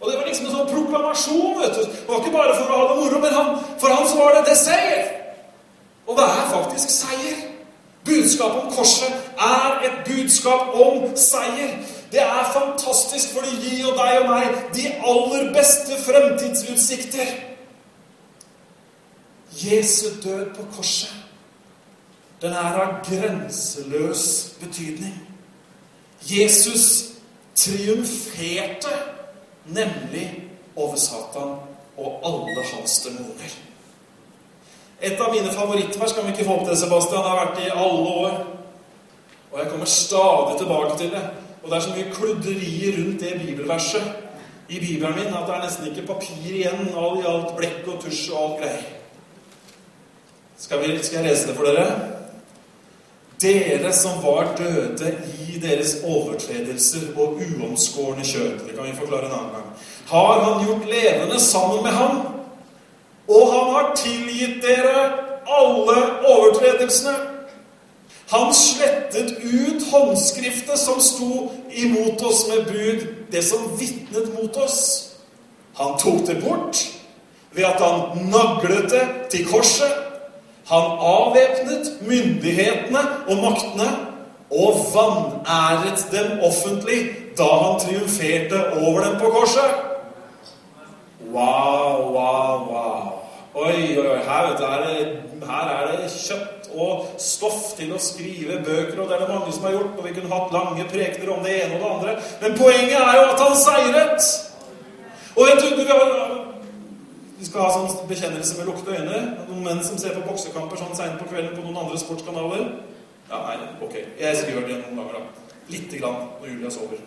Og 0.00 0.10
det 0.10 0.18
var 0.18 0.26
liksom 0.28 0.46
en 0.46 0.52
sånn 0.52 0.70
proklamasjon. 0.70 1.60
vet 1.60 1.74
du. 1.74 1.82
Det 1.82 2.06
var 2.08 2.20
ikke 2.20 2.32
bare 2.36 2.56
for 2.56 2.70
å 2.70 2.78
ha 2.78 2.88
det 2.90 2.96
moro, 3.00 3.20
men 3.20 3.34
han, 3.34 3.52
for 3.80 3.94
han 3.94 4.08
så 4.08 4.16
var 4.16 4.34
det 4.34 4.44
'det 4.46 4.56
seier'. 4.56 5.12
Og 6.06 6.16
det 6.16 6.24
er 6.24 6.50
faktisk 6.52 6.90
seier. 6.90 7.36
Budskapet 8.04 8.62
om 8.62 8.72
korset 8.72 9.12
er 9.38 9.80
et 9.86 9.96
budskap 10.06 10.74
om 10.74 11.16
seier. 11.16 11.70
Det 12.12 12.20
er 12.20 12.52
fantastisk, 12.52 13.32
for 13.32 13.40
det 13.40 13.58
gir 13.62 13.80
jo 13.82 13.90
deg 13.90 14.20
og 14.22 14.28
meg 14.30 14.74
de 14.74 14.86
aller 15.06 15.52
beste 15.52 15.92
fremtidsutsikter. 16.06 17.26
Jesu 19.52 20.06
død 20.22 20.54
på 20.54 20.62
korset 20.76 21.26
den 22.42 22.52
er 22.52 22.76
av 22.80 22.98
grenseløs 23.06 24.54
betydning. 24.60 25.14
Jesus 26.20 27.15
triumferte 27.56 28.92
nemlig 29.64 30.26
over 30.76 30.96
Satan 30.96 31.56
og 31.96 32.20
alle 32.24 32.66
hans 32.74 32.98
demoner. 33.06 33.56
Et 35.00 35.20
av 35.20 35.32
mine 35.32 35.52
favorittvers 35.52 36.14
kan 36.16 36.24
vi 36.24 36.32
ikke 36.32 36.46
få 36.46 36.60
opp 36.60 36.68
det, 36.68 36.78
Sebastian. 36.80 37.24
Det 37.24 37.32
har 37.32 37.42
vært 37.44 37.62
i 37.64 37.72
alle 37.72 38.12
år. 38.26 38.36
Og 39.52 39.58
jeg 39.60 39.70
kommer 39.70 39.88
stadig 39.90 40.58
tilbake 40.60 40.98
til 40.98 41.10
det. 41.12 41.24
Og 41.62 41.70
det 41.70 41.76
er 41.76 41.84
så 41.84 41.94
mye 41.96 42.12
kludderier 42.14 42.98
rundt 43.00 43.20
det 43.20 43.40
bibelverset 43.40 44.12
i 44.68 44.80
bibelen 44.80 45.14
min 45.14 45.34
at 45.34 45.46
det 45.46 45.54
er 45.54 45.64
nesten 45.64 45.88
ikke 45.90 46.06
papir 46.08 46.46
igjen 46.50 46.88
av 46.94 47.20
alt 47.30 47.52
blekk 47.58 47.86
og 47.92 48.00
tusj 48.02 48.30
og 48.32 48.38
alt 48.42 48.60
greier. 48.62 48.86
Skal, 50.58 50.80
vi, 50.82 50.96
skal 51.02 51.20
jeg 51.20 51.28
lese 51.28 51.50
det 51.50 51.56
for 51.58 51.68
dere? 51.68 52.15
Dere 53.42 53.92
som 53.92 54.22
var 54.22 54.54
døde 54.58 55.12
i 55.48 55.58
deres 55.60 55.98
overtredelser 56.04 57.10
og 57.16 57.40
uomskårne 57.42 58.24
kjøtt. 58.24 58.64
Det 58.64 58.76
kan 58.76 58.88
vi 58.88 58.96
forklare 58.96 59.28
en 59.28 59.36
annen 59.36 59.52
gang. 59.52 59.70
Har 60.08 60.40
han 60.44 60.66
gjort 60.66 60.88
levende 60.88 61.40
sammen 61.40 61.82
med 61.82 61.92
ham? 61.92 62.20
Og 63.28 63.52
han 63.52 63.72
har 63.74 63.94
tilgitt 63.98 64.62
dere 64.62 65.04
alle 65.46 65.96
overtredelsene. 66.28 67.16
Han 68.30 68.54
slettet 68.54 69.36
ut 69.42 69.84
håndskriftet 69.90 70.78
som 70.78 71.00
sto 71.00 71.52
imot 71.70 72.22
oss 72.26 72.46
med 72.48 72.64
bud, 72.66 73.06
det 73.30 73.44
som 73.44 73.68
vitnet 73.78 74.32
mot 74.34 74.56
oss. 74.56 74.80
Han 75.76 75.98
tok 76.00 76.26
det 76.26 76.40
bort 76.42 76.80
ved 77.52 77.64
at 77.64 77.80
han 77.80 78.26
naglet 78.30 78.90
det 78.90 79.04
til 79.30 79.46
korset. 79.48 80.05
Han 80.66 80.98
avvæpnet 81.14 81.92
myndighetene 82.02 83.02
og 83.28 83.36
maktene 83.44 83.88
og 84.50 84.80
vanæret 84.94 86.06
dem 86.12 86.40
offentlig 86.42 86.98
da 87.38 87.46
han 87.62 87.80
triumferte 87.80 88.58
over 88.72 89.04
dem 89.04 89.20
på 89.20 89.30
korset. 89.30 89.70
Wow, 91.32 92.12
wow, 92.16 92.58
wow. 92.72 93.12
Oi, 93.54 93.98
oi, 93.98 94.06
oi. 94.06 94.18
Her, 94.24 94.56
du, 94.56 94.64
er 94.64 94.82
det, 94.86 95.22
her 95.46 95.68
er 95.72 95.86
det 95.90 96.10
kjøtt 96.12 96.68
og 96.76 97.06
stoff 97.18 97.72
til 97.78 97.94
å 97.96 98.00
skrive 98.00 98.58
bøker, 98.64 98.98
og 99.00 99.08
det 99.08 99.16
er 99.16 99.22
det 99.24 99.32
mange 99.32 99.54
som 99.54 99.64
har 99.68 99.76
gjort. 99.78 99.94
Og 99.98 100.04
vi 100.06 100.14
kunne 100.16 100.32
hatt 100.32 100.52
lange 100.54 100.84
prekener 100.90 101.32
om 101.32 101.46
det 101.46 101.54
ene 101.62 101.78
og 101.78 101.84
det 101.84 101.92
andre. 101.94 102.16
Men 102.42 102.58
poenget 102.58 102.98
er 103.00 103.14
jo 103.16 103.24
at 103.32 103.44
han 103.44 103.56
seiret. 103.60 104.28
Og 105.36 105.48
vet 105.48 105.62
du, 105.62 105.82
vi 107.38 107.44
skal 107.44 107.66
ha 107.66 107.72
sånn 107.74 108.08
bekjennelse 108.08 108.58
med 108.58 108.68
lukkede 108.70 108.96
øyne. 108.96 109.18
Noen 109.48 109.64
menn 109.64 109.82
som 109.84 109.98
ser 110.00 110.14
på 110.16 110.24
boksekamper 110.28 110.80
sånn 110.80 110.96
seint 110.96 111.18
på 111.20 111.28
kvelden 111.28 111.56
på 111.56 111.64
noen 111.64 111.82
andre 111.82 111.98
sportskanaler. 112.00 112.70
Ja, 113.28 113.42
nei, 113.42 113.56
ok. 113.84 113.96
Jeg 114.20 114.38
skal 114.38 114.54
gjøre 114.54 114.70
det 114.70 114.78
noen 114.84 115.02
ganger, 115.02 115.18
da. 115.18 115.52
Lite 115.68 116.00
grann 116.00 116.22
når 116.40 116.52
Julia 116.52 116.70
sover. 116.72 117.02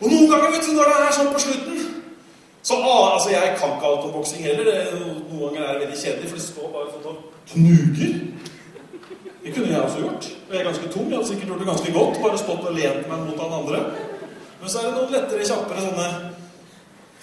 Og 0.00 0.06
noen 0.08 0.28
ganger, 0.28 0.52
vet 0.56 0.66
du, 0.66 0.74
når 0.76 0.90
det 0.90 0.98
er 1.06 1.16
sånn 1.16 1.32
på 1.32 1.42
slutten 1.46 1.86
så 2.60 2.76
ah, 2.84 3.14
altså, 3.14 3.30
Jeg 3.32 3.54
kan 3.56 3.70
ikke 3.72 3.88
alt 3.88 4.02
om 4.04 4.12
boksing 4.12 4.42
heller. 4.44 4.66
Det, 4.68 4.98
noen 5.00 5.46
ganger 5.46 5.62
er 5.64 5.78
det 5.78 5.86
veldig 5.86 6.00
kjedelig, 6.02 6.28
for 6.28 6.40
det 6.40 6.44
står 6.44 6.74
bare 6.74 6.90
sånn 6.92 7.06
og 7.08 7.22
knuger. 7.54 8.18
Det 9.40 9.54
kunne 9.54 9.70
jeg 9.70 9.80
også 9.80 10.02
gjort. 10.02 10.28
Jeg 10.50 10.58
er 10.58 10.66
ganske 10.68 10.90
tung. 10.92 11.06
Jeg 11.08 11.16
hadde 11.16 11.30
sikkert 11.30 11.52
gjort 11.54 11.62
det 11.62 11.70
ganske 11.70 11.94
godt. 11.94 12.20
Bare 12.26 12.42
stått 12.42 12.66
og 12.68 12.76
lent 12.76 13.08
meg 13.08 13.22
mot 13.24 13.40
han 13.40 13.56
andre. 13.62 13.80
Men 14.60 14.68
så 14.68 14.82
er 14.82 14.90
det 14.90 14.92
noen 14.98 15.14
lettere, 15.14 15.46
kjappere 15.48 15.86
sånne 15.86 16.10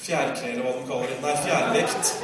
fjærkle, 0.06 0.52
eller 0.52 0.64
hva 0.64 0.74
de 0.78 0.88
kaller 0.90 1.12
det. 1.12 1.20
Nei, 1.26 1.36
fjærvekt. 1.46 2.16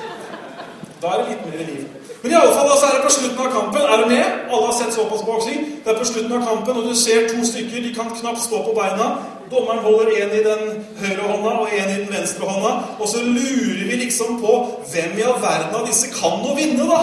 Da 1.01 1.11
er 1.11 1.21
det 1.21 1.29
litt 1.33 1.45
mer 1.49 1.65
liv. 1.67 1.83
Men 2.23 2.31
i 2.31 2.35
alle 2.39 2.53
fall, 2.55 2.69
altså 2.71 2.85
er 2.87 2.93
det 2.95 3.03
på 3.03 3.13
slutten 3.17 3.39
av 3.45 3.49
kampen. 3.51 3.81
Er 3.81 3.97
du 4.01 4.05
med? 4.09 4.25
Alle 4.53 4.65
har 4.69 4.75
sett 4.77 4.93
såpass 4.95 5.23
boksing. 5.27 5.65
Det 5.83 5.91
er 5.91 5.97
på 5.99 6.05
slutten 6.07 6.35
av 6.37 6.45
kampen, 6.47 6.77
og 6.79 6.85
du 6.89 6.95
ser 6.95 7.25
to 7.31 7.45
stykker. 7.49 7.81
De 7.83 7.95
kan 7.95 8.13
knapt 8.19 8.39
stå 8.45 8.61
på 8.67 8.75
beina. 8.77 9.07
Dommeren 9.51 9.81
holder 9.83 10.11
en 10.21 10.31
i 10.37 10.43
den 10.45 10.61
høyre 11.01 11.25
hånda 11.31 11.51
og 11.63 11.73
en 11.79 11.89
i 11.91 11.97
den 11.97 12.13
venstre 12.13 12.47
hånda. 12.47 12.71
Og 12.99 13.09
så 13.11 13.19
lurer 13.25 13.83
vi 13.89 13.97
liksom 14.05 14.39
på 14.41 14.53
hvem 14.93 15.17
i 15.19 15.25
all 15.27 15.35
verden 15.43 15.75
av 15.79 15.83
disse 15.89 16.13
kan 16.15 16.47
å 16.47 16.55
vinne, 16.55 16.87
da? 16.87 17.01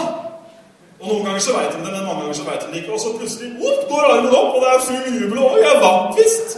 Og 1.00 1.08
Noen 1.08 1.26
ganger 1.26 1.44
så 1.44 1.56
veit 1.56 1.74
de 1.74 1.82
det, 1.84 1.92
men 1.92 2.06
mange 2.06 2.24
ganger 2.24 2.38
så 2.40 2.46
veit 2.48 2.64
de 2.64 2.72
det 2.72 2.80
ikke. 2.82 2.96
Og 2.96 3.02
så 3.04 3.12
plutselig 3.18 3.50
opp, 3.60 3.84
går 3.92 4.08
armen 4.14 4.38
opp, 4.40 4.56
og 4.56 4.64
det 4.64 4.72
er 4.72 4.86
full 4.88 5.20
jubel. 5.20 5.42
Og 5.44 5.60
jeg 5.60 5.84
vant 5.84 6.16
visst! 6.16 6.56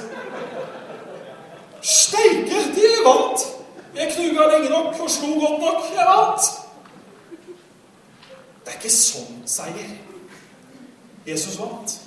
Steike, 1.97 2.63
de 2.79 2.95
vant! 3.09 3.45
Jeg 3.97 4.13
knuga 4.15 4.47
lenge 4.53 4.71
nok 4.71 5.01
og 5.01 5.11
slo 5.11 5.35
godt 5.41 5.61
nok. 5.61 5.83
Jeg 5.97 6.07
vant! 6.09 6.47
Det 8.63 8.71
er 8.73 8.79
ikke 8.79 8.95
sånn 8.95 9.43
seier. 9.51 9.93
Jesus 11.27 11.59
vant. 11.61 11.99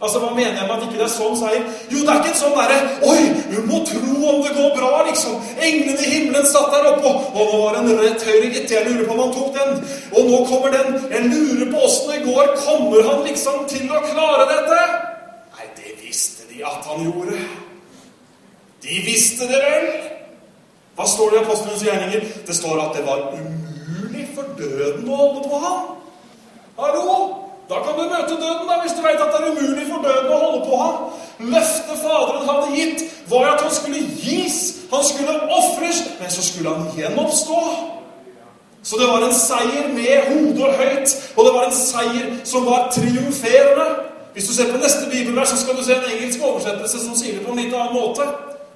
Altså, 0.00 0.18
Hva 0.22 0.30
mener 0.34 0.54
jeg 0.54 0.66
med 0.66 0.74
at 0.76 0.82
ikke 0.86 0.98
det 0.98 1.06
er 1.06 1.10
sånn 1.10 1.36
seier? 1.38 1.64
Jo, 1.90 2.02
det 2.06 2.12
er 2.12 2.20
ikke 2.20 2.30
en 2.30 2.38
sånn 2.38 2.54
derre 2.54 2.76
Oi, 3.10 3.22
du 3.50 3.56
må 3.66 3.80
tro 3.86 4.12
om 4.30 4.42
det 4.44 4.52
går 4.54 4.74
bra, 4.76 4.90
liksom. 5.08 5.38
Englene 5.58 6.04
i 6.06 6.12
himmelen 6.12 6.46
satt 6.46 6.70
der 6.74 6.90
oppe, 6.92 7.10
og 7.10 7.40
nå 7.50 7.62
var 7.64 7.74
det 7.74 7.80
en 7.82 8.02
rett 8.02 8.26
høyre, 8.28 8.50
gitt. 8.54 8.74
Jeg 8.74 8.86
lurer 8.86 9.08
på 9.08 9.16
om 9.16 9.22
han 9.24 9.34
tok 9.34 9.56
den. 9.56 9.80
Og 10.14 10.30
nå 10.30 10.42
kommer 10.50 10.74
den. 10.76 11.00
Jeg 11.14 11.30
lurer 11.32 11.72
på 11.72 11.82
åssen 11.88 12.12
det 12.14 12.20
går. 12.28 12.52
Kommer 12.62 13.10
han 13.10 13.24
liksom 13.26 13.64
til 13.70 13.90
å 13.90 14.04
klare 14.06 14.46
dette? 14.52 14.84
Nei, 15.58 15.66
det 15.80 15.96
visste 16.02 16.46
de 16.52 16.62
at 16.66 16.86
han 16.92 17.02
gjorde. 17.06 17.42
De 18.86 19.02
visste 19.06 19.50
det 19.50 19.64
vel? 19.66 19.90
Hva 20.98 21.06
står 21.06 21.30
det 21.30 21.36
i 21.38 21.42
Apostelens 21.44 21.82
gjerninger? 21.86 22.24
Det 22.46 22.54
står 22.56 22.80
at 22.82 22.96
det 22.96 23.04
var 23.06 23.28
umulig 23.30 24.24
for 24.34 24.48
døden 24.58 25.04
å 25.06 25.18
holde 25.20 25.44
på 25.46 25.60
ham. 25.62 25.92
Hallo! 26.78 27.12
Da 27.68 27.82
kan 27.84 27.94
du 27.98 28.08
møte 28.08 28.34
døden, 28.40 28.64
da, 28.66 28.78
hvis 28.82 28.96
du 28.96 29.02
vet 29.04 29.20
at 29.20 29.30
det 29.30 29.38
er 29.44 29.52
umulig 29.52 29.84
for 29.90 30.02
døden 30.02 30.32
å 30.32 30.40
holde 30.42 30.64
på 30.64 30.80
ham. 30.80 30.96
Løftet 31.52 32.00
Faderen 32.02 32.48
hadde 32.48 32.72
gitt, 32.74 33.04
var 33.30 33.46
at 33.52 33.62
han 33.62 33.70
skulle 33.76 34.02
gis. 34.24 34.58
Han 34.90 35.06
skulle 35.06 35.36
ofres, 35.60 36.02
men 36.18 36.34
så 36.34 36.46
skulle 36.48 36.74
han 36.74 36.90
gjenoppstå. 36.96 37.62
Så 38.82 38.98
det 38.98 39.08
var 39.12 39.22
en 39.22 39.38
seier 39.38 39.94
med 39.94 40.30
hodet 40.32 40.74
høyt, 40.80 41.16
og 41.36 41.46
det 41.46 41.54
var 41.60 41.68
en 41.68 41.78
seier 41.78 42.28
som 42.48 42.66
var 42.66 42.90
triumferende. 42.96 43.88
Hvis 44.34 44.50
du 44.50 44.54
ser 44.56 44.72
på 44.72 44.82
neste 44.82 45.06
bibelvers, 45.12 45.54
så 45.54 45.62
skal 45.62 45.78
du 45.78 45.84
se 45.84 45.94
en 45.94 46.10
engelsk 46.10 46.42
oversettelse 46.42 47.06
som 47.06 47.14
sier 47.14 47.38
det 47.38 47.46
på 47.46 47.54
en 47.54 47.62
litt 47.62 47.74
annen 47.74 47.94
måte. 47.94 48.26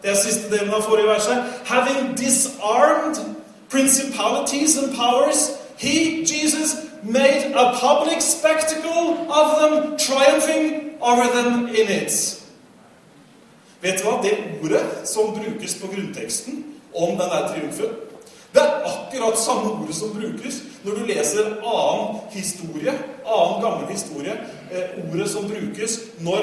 Det 0.03 0.11
er 0.11 0.15
siste 0.19 0.51
delen 0.51 0.75
av 0.75 0.83
forrige 0.83 1.09
verset. 1.09 1.45
Having 1.65 2.17
disarmed 2.17 3.17
principalities 3.71 4.77
and 4.77 4.95
powers. 4.95 5.51
He, 5.77 6.25
Jesus, 6.25 6.77
made 7.03 7.53
a 7.55 7.73
public 7.81 8.21
spectacle 8.21 9.31
of 9.31 9.61
them, 9.61 9.97
triumphing 9.97 10.91
over 11.01 11.27
them 11.35 11.69
in 11.69 11.89
it. 11.89 12.39
Vet 13.83 13.99
du 13.99 14.07
hva? 14.07 14.21
Det 14.23 14.37
ordet 14.63 14.83
som 15.05 15.35
brukes 15.35 15.75
på 15.75 15.87
grunnteksten 15.87 16.65
om 16.95 17.17
den 17.19 17.31
der 17.31 17.49
triumfen, 17.49 17.97
det 18.55 18.63
er 18.63 18.85
akkurat 18.87 19.39
samme 19.39 19.71
ordet 19.73 19.95
som 19.97 20.13
brukes 20.15 20.63
når 20.85 20.95
du 20.95 21.07
leser 21.09 21.49
annen 21.65 22.21
historie, 22.31 22.93
annen 23.27 23.63
gammel 23.63 23.89
historie. 23.91 24.37
Eh, 24.71 25.11
ordet 25.11 25.31
som 25.31 25.49
brukes 25.49 25.99
når 26.21 26.43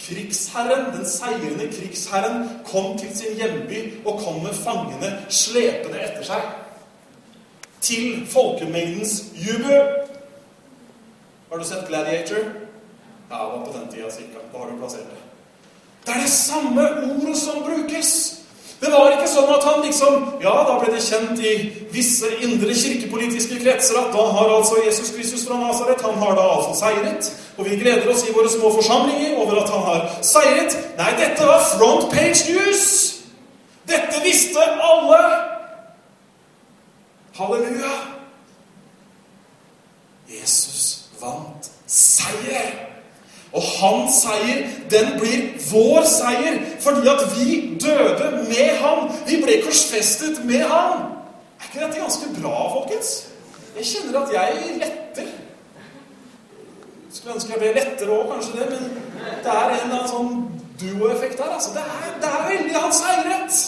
krigsherren, 0.00 0.92
den 0.96 1.06
seirende 1.06 1.68
krigsherren, 1.72 2.48
kom 2.66 2.98
til 2.98 3.16
sin 3.16 3.36
hjemby 3.36 4.06
og 4.06 4.20
kom 4.24 4.42
med 4.42 4.56
fangene 4.56 5.12
slepende 5.28 6.00
etter 6.00 6.24
seg. 6.24 6.42
Til 7.80 8.26
folkemengdens 8.28 9.22
jubel. 9.34 10.06
Har 11.50 11.58
du 11.58 11.64
sett 11.64 11.88
Gladiator? 11.88 12.50
Ja, 13.30 13.36
det 13.44 13.52
var 13.52 13.64
på 13.66 13.72
den 13.78 13.88
tida 13.92 14.10
cirka. 14.10 14.42
Da 14.52 14.58
har 14.58 14.70
du 14.70 14.76
plassert 14.78 15.10
det. 15.10 15.18
Det 16.06 16.14
er 16.14 16.20
det 16.20 16.30
samme 16.30 16.82
ordet 16.90 17.36
som 17.38 17.62
brukes. 17.62 18.39
Det 18.80 18.88
var 18.88 19.12
ikke 19.12 19.28
sånn 19.28 19.50
at 19.52 19.64
han 19.68 19.82
liksom 19.84 20.22
Ja, 20.40 20.54
da 20.64 20.78
ble 20.80 20.94
det 20.94 21.02
kjent 21.04 21.40
i 21.44 21.52
visse 21.92 22.30
indre 22.40 22.72
kirkepolitiske 22.72 23.58
kretser 23.60 23.98
at 24.00 24.14
da 24.14 24.24
har 24.38 24.54
altså 24.54 24.80
Jesus 24.86 25.12
Kristus 25.12 25.44
fra 25.48 25.58
Nasaret 25.60 26.00
Han 26.06 26.16
har 26.22 26.36
da 26.38 26.46
altså 26.56 26.78
seiret. 26.78 27.28
Og 27.58 27.68
vi 27.68 27.76
gleder 27.76 28.08
oss 28.08 28.24
i 28.24 28.32
våre 28.32 28.48
små 28.48 28.72
forsamlinger 28.78 29.36
over 29.36 29.60
at 29.60 29.72
han 29.74 29.84
har 29.84 30.06
seiret. 30.24 30.78
Nei, 30.96 31.10
dette 31.20 31.44
var 31.44 31.66
front 31.76 32.08
page 32.12 32.48
news! 32.48 32.84
Dette 33.90 34.22
visste 34.24 34.64
alle! 34.64 35.20
Halleluja! 37.36 37.92
Jesus 40.30 41.10
vant 41.20 41.68
seier! 41.86 42.89
Og 43.52 43.62
hans 43.62 44.20
seier, 44.22 44.66
den 44.90 45.16
blir 45.18 45.48
vår 45.72 46.04
seier, 46.06 46.60
fordi 46.80 47.08
at 47.10 47.22
vi 47.34 47.78
døde 47.82 48.30
med 48.46 48.76
ham. 48.78 49.10
Vi 49.26 49.40
ble 49.42 49.58
korsfestet 49.64 50.44
med 50.44 50.62
ham. 50.70 51.00
Er 51.58 51.66
ikke 51.66 51.86
dette 51.86 52.00
ganske 52.00 52.28
bra, 52.42 52.56
folkens? 52.76 53.10
Jeg 53.76 53.86
kjenner 53.86 54.20
at 54.20 54.34
jeg 54.34 54.76
letter. 54.78 55.32
Skulle 57.12 57.34
ønske 57.34 57.52
jeg 57.52 57.58
ble 57.58 57.72
lettere 57.74 58.14
òg, 58.14 58.30
kanskje 58.30 58.52
det, 58.60 58.68
men 58.70 58.84
det 59.44 59.50
er 59.52 59.66
en 59.66 59.80
eller 59.80 59.96
annen 59.96 60.12
sånn 60.12 60.32
duo-effekt 60.80 61.38
der. 61.38 61.50
Altså, 61.56 61.74
det, 61.74 61.82
er, 61.82 62.12
det 62.22 62.30
er 62.30 62.48
veldig 62.52 62.76
hans 62.76 63.00
seierrett. 63.02 63.58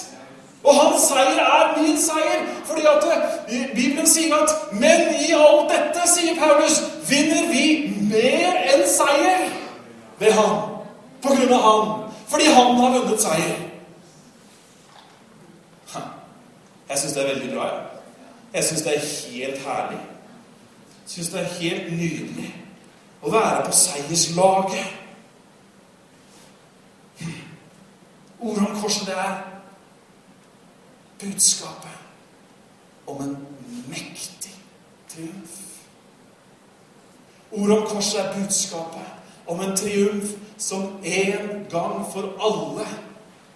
Og 0.62 0.78
hans 0.78 1.09
seier 1.09 1.41
er 1.43 1.72
min 1.80 1.99
seier. 1.99 2.45
Fordi 2.68 2.87
at 2.87 3.09
eh, 3.11 3.66
Bibelen 3.74 4.07
sier 4.07 4.37
at 4.37 4.55
Men 4.78 5.11
i 5.18 5.33
alt 5.35 5.74
dette, 5.74 6.07
sier 6.07 6.39
Paulus, 6.39 6.78
vinner 7.11 7.51
vi 7.51 7.66
mer 8.12 8.62
enn 8.76 8.87
seier 8.87 9.51
ved 10.23 10.33
han. 10.39 10.57
På 11.23 11.35
grunn 11.35 11.53
av 11.53 11.66
han. 11.66 11.93
Fordi 12.31 12.49
han 12.55 12.77
har 12.79 12.97
vunnet 12.99 13.23
seier. 13.23 13.68
Jeg 16.93 16.99
syns 16.99 17.12
det 17.12 17.23
er 17.23 17.35
veldig 17.35 17.55
bra. 17.55 17.68
Jeg 18.55 18.64
syns 18.64 18.83
det 18.83 18.97
er 18.97 19.07
helt 19.07 19.62
herlig. 19.66 20.01
Jeg 21.03 21.14
syns 21.14 21.29
det 21.29 21.41
er 21.41 21.55
helt 21.61 21.93
nydelig 21.93 22.51
å 23.23 23.31
være 23.33 23.62
på 23.64 23.73
seierslaget. 23.77 24.99
Ordet 28.43 28.66
om 28.66 28.81
korset, 28.83 29.07
det 29.07 29.16
er 29.16 29.35
budskapet 31.23 31.97
om 33.07 33.23
en 33.23 33.37
mektig 33.89 34.55
triumf. 35.09 35.59
Ordet 37.53 37.79
om 37.79 37.87
korset 37.89 38.20
er 38.20 38.35
budskapet 38.35 39.22
om 39.47 39.61
en 39.61 39.76
triumf 39.76 40.34
som 40.59 40.82
en 41.05 41.66
gang 41.70 42.07
for 42.12 42.32
alle 42.40 42.86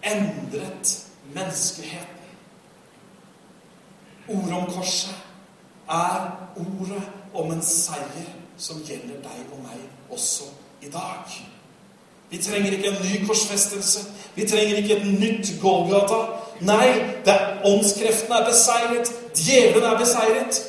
endret 0.03 1.07
menneskeheten. 1.35 2.07
Ordet 4.29 4.53
om 4.53 4.73
korset 4.73 5.15
er 5.89 6.51
ordet 6.57 7.03
om 7.35 7.53
en 7.53 7.63
seier 7.63 8.33
som 8.59 8.81
gjelder 8.89 9.21
deg 9.23 9.53
og 9.53 9.61
meg 9.63 9.79
også 10.11 10.49
i 10.83 10.91
dag. 10.91 11.37
Vi 12.31 12.39
trenger 12.43 12.73
ikke 12.73 12.89
en 12.91 13.03
ny 13.05 13.27
korsfestelse. 13.27 14.01
Vi 14.35 14.49
trenger 14.49 14.77
ikke 14.77 14.97
et 14.97 15.07
nytt 15.21 15.53
Golgata. 15.63 16.19
Nei, 16.61 16.89
det 17.25 17.33
er 17.33 17.61
åndskreftene 17.65 18.41
er 18.41 18.49
beseiret. 18.49 19.13
Djevelen 19.37 19.87
er 19.93 19.99
beseiret. 19.99 20.63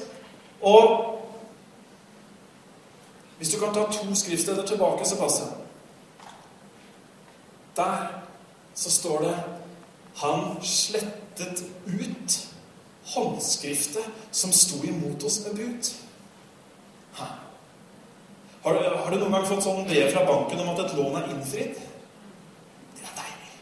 Og 0.62 1.17
hvis 3.38 3.50
du 3.54 3.60
kan 3.60 3.74
ta 3.74 3.86
to 3.92 4.16
skriftsteder 4.16 4.66
tilbake, 4.66 5.06
så 5.06 5.18
passer 5.20 5.46
det. 5.46 5.54
Der 7.78 8.08
så 8.76 8.92
står 8.92 9.22
det 9.22 9.44
Han 10.16 10.64
slettet 10.64 11.64
ut 11.86 12.48
håndskriftet 13.06 14.04
som 14.32 14.52
sto 14.52 14.84
imot 14.84 15.24
oss 15.24 15.46
med 15.46 15.56
bud. 15.56 15.92
Har 18.62 18.74
du, 18.74 18.80
har 19.04 19.12
du, 19.12 19.20
noen 19.20 19.32
gang 19.32 19.46
fått 19.48 19.64
sånn 19.64 19.86
brev 19.88 20.10
fra 20.12 20.26
banken 20.28 20.60
om 20.60 20.74
at 20.74 20.82
et 20.84 20.96
lån 20.98 21.20
er 21.20 21.30
innfridd? 21.32 21.78
Det 22.98 23.06
er 23.06 23.14
deilig. 23.16 23.54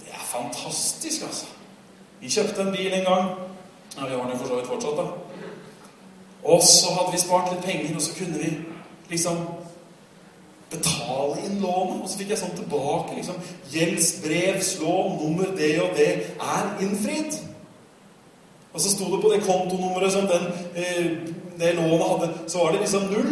Det 0.00 0.14
er 0.16 0.24
fantastisk, 0.26 1.26
altså. 1.28 1.52
Vi 2.20 2.32
kjøpte 2.32 2.64
en 2.64 2.72
bil 2.74 2.96
en 2.96 3.06
gang. 3.06 3.28
Ja, 3.96 4.08
Vi 4.08 4.16
har 4.16 4.26
den 4.26 4.40
for 4.40 4.48
så 4.48 4.58
vidt 4.58 4.72
fortsatt, 4.72 4.98
da. 4.98 5.29
Og 6.44 6.62
så 6.64 6.94
hadde 6.96 7.12
vi 7.12 7.20
spart 7.20 7.50
litt 7.52 7.64
penger, 7.64 7.96
og 7.96 8.02
så 8.02 8.14
kunne 8.16 8.38
vi 8.40 8.52
liksom 9.10 9.42
betale 10.70 11.42
inn 11.44 11.60
lånet. 11.60 12.02
Og 12.02 12.08
så 12.08 12.20
fikk 12.20 12.32
jeg 12.34 12.40
sånn 12.40 12.56
tilbake 12.58 13.16
liksom 13.18 13.40
Gjeldsbrevslån 13.70 15.18
nummer 15.20 15.52
det 15.58 15.74
og 15.82 15.96
det 15.98 16.10
er 16.38 16.70
innfridd. 16.84 17.38
Og 18.70 18.80
så 18.80 18.92
sto 18.92 19.10
det 19.10 19.20
på 19.22 19.32
det 19.32 19.42
kontonummeret 19.42 20.12
som 20.14 20.28
den, 20.30 20.46
eh, 20.78 21.06
det 21.58 21.74
lånet 21.74 22.08
hadde, 22.08 22.30
så 22.46 22.64
var 22.64 22.72
det 22.72 22.80
liksom 22.80 23.10
null. 23.10 23.30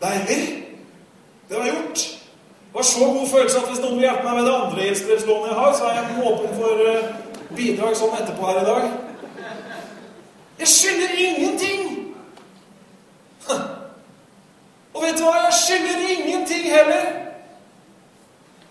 Deilig. 0.00 0.64
Det 1.48 1.58
var 1.58 1.66
gjort. 1.66 1.98
Det 2.70 2.74
var 2.74 2.82
så 2.82 3.04
god 3.04 3.28
følelse 3.28 3.58
at 3.58 3.68
hvis 3.68 3.80
noen 3.82 3.96
vil 3.98 4.06
hjelpe 4.06 4.24
meg 4.24 4.34
med 4.34 4.46
det 4.46 4.54
andre 4.54 4.84
gjeldsbrevslånet 4.84 5.48
jeg 5.50 5.58
har, 5.58 5.72
så 5.74 5.84
er 5.84 5.94
jeg 5.98 6.26
åpen 6.30 6.52
for 6.60 6.84
eh, 6.86 7.08
bidrag 7.56 7.96
sånn 7.98 8.14
etterpå 8.20 8.46
her 8.46 8.60
i 8.60 8.68
dag. 8.68 9.09
Jeg 10.60 10.68
skylder 10.68 11.08
ingenting! 11.18 12.14
Og 14.94 15.02
vet 15.02 15.18
du 15.18 15.24
hva? 15.24 15.36
Jeg 15.46 15.54
skylder 15.64 16.00
ingenting 16.14 16.64
heller. 16.72 17.06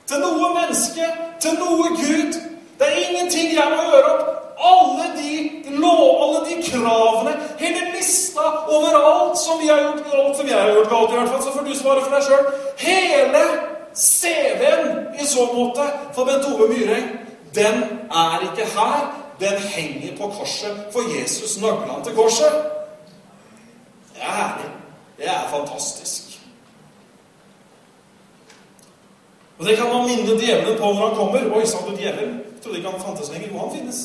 Til 0.08 0.22
noe 0.22 0.50
menneske, 0.54 1.08
til 1.42 1.56
noe 1.58 1.88
Gud. 1.98 2.38
Det 2.80 2.88
er 2.88 3.00
ingenting 3.08 3.56
jeg 3.56 3.72
må 3.74 3.88
gjøre 3.92 4.12
opp. 4.12 4.28
Alle 4.70 5.08
de 5.18 5.32
lov, 5.82 6.04
alle 6.24 6.40
de 6.50 6.56
kravene, 6.68 7.34
hele 7.60 7.82
lista 7.96 8.46
over 8.68 8.98
alt 9.00 9.40
som 9.40 9.62
vi 9.62 9.68
har 9.72 9.80
gjort, 9.82 10.14
alt 10.14 10.38
som 10.38 10.48
jeg 10.48 10.58
har 10.62 10.74
gjort 10.74 10.90
galt, 10.90 11.14
i 11.14 11.18
hvert 11.18 11.30
fall, 11.30 11.44
så 11.44 11.54
får 11.56 11.66
du 11.66 11.76
svare 11.80 12.04
for 12.04 12.16
deg 12.16 12.28
sjøl. 12.28 12.46
Hele 12.84 13.44
CV-en 13.96 14.92
i 15.22 15.26
så 15.28 15.48
måte 15.54 15.88
for 16.14 16.28
Bent 16.28 16.46
Ove 16.52 16.68
Myhreng, 16.74 17.10
den 17.56 17.82
er 18.12 18.46
ikke 18.50 18.68
her 18.76 19.19
den 19.40 19.62
henger 19.62 20.18
på 20.18 20.28
korset, 20.28 20.78
for 20.92 21.20
Jesus 21.20 21.62
nagla 21.62 21.94
han 21.94 22.04
til 22.04 22.16
korset. 22.16 22.52
Det 24.14 24.22
er 24.22 24.36
herlig. 24.36 24.72
Det 25.18 25.28
er 25.28 25.50
fantastisk. 25.50 26.40
Og 29.60 29.66
Det 29.66 29.78
kan 29.78 29.88
man 29.88 30.08
minne 30.08 30.42
djevelen 30.42 30.78
på 30.78 30.86
når 30.86 31.08
han 31.08 31.16
kommer. 31.16 31.58
Oi, 31.58 31.66
sa 31.66 31.78
du 31.88 31.96
djevel? 31.96 32.28
Jeg 32.28 32.62
trodde 32.64 32.78
ikke 32.78 32.90
han 32.90 33.02
fantes 33.02 33.32
lenger. 33.32 33.48
Jo, 33.52 33.58
han 33.58 33.78
finnes. 33.78 33.96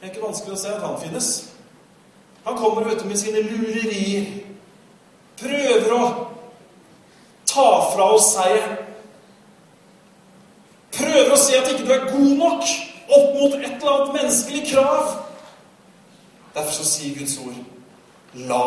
Det 0.00 0.06
er 0.06 0.10
ikke 0.12 0.26
vanskelig 0.26 0.52
å 0.52 0.60
se 0.60 0.74
at 0.74 0.84
han 0.84 1.00
finnes. 1.00 1.28
Han 2.44 2.56
kommer 2.56 2.84
vet 2.84 3.02
du, 3.02 3.08
med 3.08 3.16
sine 3.16 3.42
lurerier. 3.42 4.28
Prøver 5.40 5.94
å 5.94 6.02
ta 7.46 7.70
fra 7.94 8.10
oss 8.14 8.32
seieren. 8.34 8.76
Prøver 10.92 11.32
å 11.32 11.40
si 11.40 11.56
at 11.56 11.72
ikke 11.72 11.86
du 11.86 11.92
er 11.92 12.06
god 12.12 12.36
nok 12.36 12.70
opp 13.08 13.34
mot 13.34 13.54
et 13.54 13.64
eller 13.64 13.92
annet 13.92 14.14
menneskelig 14.14 14.64
krav. 14.72 15.14
Derfor 16.54 16.72
så 16.72 16.84
sier 16.84 17.18
Guds 17.18 17.38
ord 17.38 17.54
La 18.34 18.64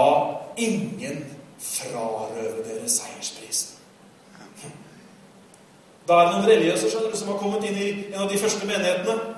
ingen 0.58 1.22
frarøve 1.62 2.64
dere 2.66 2.90
seiersprisen. 2.90 3.78
Da 6.08 6.18
er 6.18 6.26
det 6.26 6.34
noen 6.34 6.48
religiøse 6.50 6.90
skjønner 6.90 7.12
du, 7.14 7.18
som 7.18 7.30
har 7.30 7.38
kommet 7.40 7.68
inn 7.70 7.78
i 7.78 7.90
en 8.10 8.24
av 8.24 8.32
de 8.32 8.40
første 8.42 8.68
menighetene. 8.68 9.36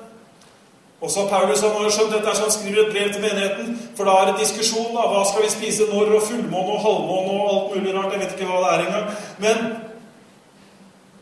Også 1.03 1.25
Paulus 1.27 1.61
han 1.61 1.73
har 1.75 1.91
skjønt 1.91 2.13
dette, 2.15 2.35
så 2.35 2.45
han 2.45 2.53
skriver 2.55 2.85
et 2.85 2.93
brev 2.93 3.09
til 3.11 3.21
menigheten. 3.21 3.73
For 3.97 4.07
da 4.07 4.13
er 4.21 4.29
det 4.31 4.39
diskusjon. 4.39 4.93
da, 4.95 5.03
Hva 5.11 5.25
skal 5.27 5.43
vi 5.43 5.49
spise 5.51 5.89
når, 5.91 6.13
og 6.15 6.23
fullmåne 6.29 6.77
og 6.77 6.83
halvmåne 6.85 7.33
og 7.33 7.49
alt 7.55 7.75
mulig 7.75 7.95
rart. 7.95 8.13
Jeg 8.13 8.21
vet 8.21 8.35
ikke 8.37 8.47
hva 8.47 8.61
det 8.63 8.69
er 8.71 8.85
engang. 8.85 9.09
Men 9.43 9.57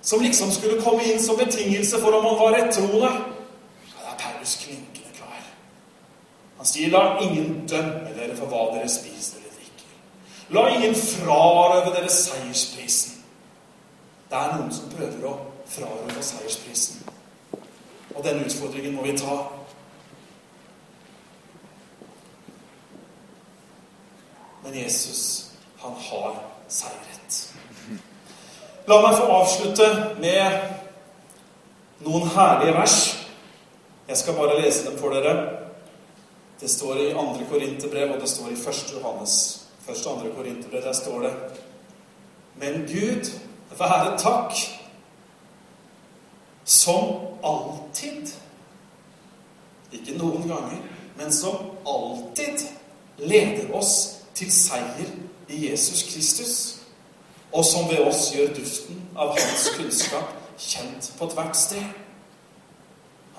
som 0.02 0.22
liksom 0.22 0.52
skulle 0.54 0.82
komme 0.86 1.04
inn 1.10 1.22
som 1.24 1.40
betingelse 1.42 1.98
for 2.04 2.14
om 2.14 2.24
man 2.30 2.38
var 2.38 2.56
rettroende. 2.60 3.10
Paulus 4.52 4.66
klinkende 4.66 5.18
klar. 5.18 5.44
Han 6.58 6.66
sier, 6.66 6.90
'La 6.90 7.20
ingen 7.20 7.68
dømme 7.68 8.14
dere 8.16 8.36
for 8.38 8.46
hva 8.46 8.76
dere 8.76 8.90
spiser 8.90 9.38
eller 9.38 9.50
drikker.' 9.56 10.50
'La 10.50 10.68
ingen 10.76 10.96
frarøve 10.96 11.96
dere 11.96 12.10
seiersprisen.' 12.10 13.24
Det 14.30 14.38
er 14.38 14.58
noen 14.58 14.74
som 14.74 14.90
prøver 14.90 15.28
å 15.28 15.38
frarøve 15.68 16.24
seiersprisen. 16.24 17.02
Og 18.16 18.24
denne 18.24 18.46
utfordringen 18.46 18.96
må 18.96 19.02
vi 19.04 19.18
ta. 19.18 19.48
Men 24.64 24.76
Jesus, 24.84 25.52
han 25.82 25.94
har 26.10 26.44
seiret. 26.70 27.54
La 28.88 29.02
meg 29.02 29.18
få 29.18 29.28
avslutte 29.32 30.16
med 30.20 30.62
noen 32.00 32.30
herlige 32.30 32.74
vers. 32.74 33.22
Jeg 34.12 34.18
skal 34.18 34.34
bare 34.34 34.62
lese 34.62 34.90
dem 34.90 34.98
for 35.00 35.10
dere. 35.10 35.50
Det 36.60 36.70
står 36.70 36.96
i 36.96 37.12
2. 37.14 37.22
Korinterbrev, 37.50 38.10
og 38.12 38.22
det 38.22 38.30
står 38.30 38.50
i 38.50 38.54
1. 38.54 38.94
Johannes. 38.94 39.62
1. 39.90 40.08
og 40.08 40.22
2. 40.24 40.34
Korinterbrev, 40.36 40.82
der 40.84 40.94
står 40.94 41.20
det 41.20 41.34
Men 42.56 42.74
Gud 42.74 43.32
være 43.80 44.18
takk, 44.18 44.52
som 46.66 47.08
alltid 47.44 48.34
Ikke 49.92 50.18
noen 50.18 50.44
ganger, 50.48 50.84
men 51.18 51.32
som 51.32 51.72
alltid 51.88 52.68
leder 53.18 53.72
oss 53.74 53.96
til 54.36 54.52
seier 54.52 55.16
i 55.48 55.70
Jesus 55.72 56.04
Kristus, 56.04 56.78
og 57.52 57.66
som 57.66 57.88
ved 57.90 58.00
oss 58.08 58.30
gjør 58.36 58.54
duften 58.60 59.02
av 59.16 59.36
hans 59.40 59.70
kunnskap 59.78 60.36
kjent 60.58 61.14
på 61.20 61.32
tvert 61.32 61.58
sted. 61.58 62.01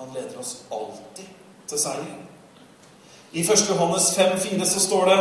Han 0.03 0.13
leder 0.13 0.39
oss 0.39 0.57
alltid 0.71 1.27
til 1.67 1.79
seier. 1.79 2.15
I 3.31 3.39
1. 3.39 3.69
Johannes 3.69 4.09
5,4 4.17 4.65
så 4.65 4.79
står 4.79 5.05
det 5.05 5.19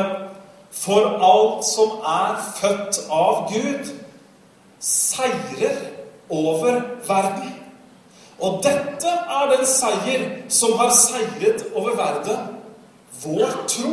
For 0.71 1.05
alt 1.27 1.65
som 1.65 1.91
er 2.13 2.41
født 2.57 2.99
av 3.11 3.53
Gud, 3.53 3.93
seirer 4.81 5.77
over 6.31 6.81
verden. 7.07 7.53
Og 8.41 8.59
dette 8.65 9.13
er 9.37 9.53
den 9.53 9.63
seier 9.71 10.25
som 10.49 10.75
har 10.81 10.91
seiret 10.99 11.63
over 11.75 11.95
verden 11.97 12.59
vår 13.23 13.55
tro. 13.69 13.93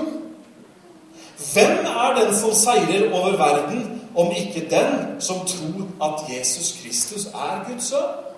Hvem 1.54 1.86
er 1.86 2.18
den 2.18 2.34
som 2.36 2.56
seirer 2.58 3.14
over 3.14 3.38
verden, 3.38 4.02
om 4.16 4.34
ikke 4.34 4.66
den 4.74 5.22
som 5.22 5.46
tror 5.46 5.86
at 6.10 6.26
Jesus 6.34 6.74
Kristus 6.82 7.26
er 7.26 7.62
Guds 7.68 7.94
sønn? 7.94 8.29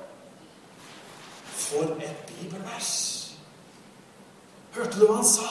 For 1.72 1.84
et 1.84 2.16
bibelvers! 2.28 2.92
Hørte 4.76 5.00
du 5.00 5.06
hva 5.06 5.22
han 5.22 5.28
sa? 5.28 5.48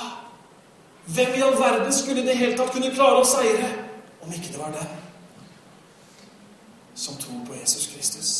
Hvem 1.06 1.34
i 1.36 1.44
all 1.44 1.56
verden 1.56 1.92
skulle 1.92 2.20
i 2.20 2.26
det 2.26 2.36
hele 2.36 2.56
tatt 2.58 2.74
kunne 2.74 2.92
klare 2.92 3.22
å 3.22 3.28
seire 3.28 3.70
om 4.20 4.32
ikke 4.32 4.52
det 4.52 4.60
var 4.60 4.74
den 4.76 4.98
som 7.00 7.16
tror 7.16 7.40
på 7.48 7.56
Jesus 7.56 7.88
Kristus? 7.94 8.32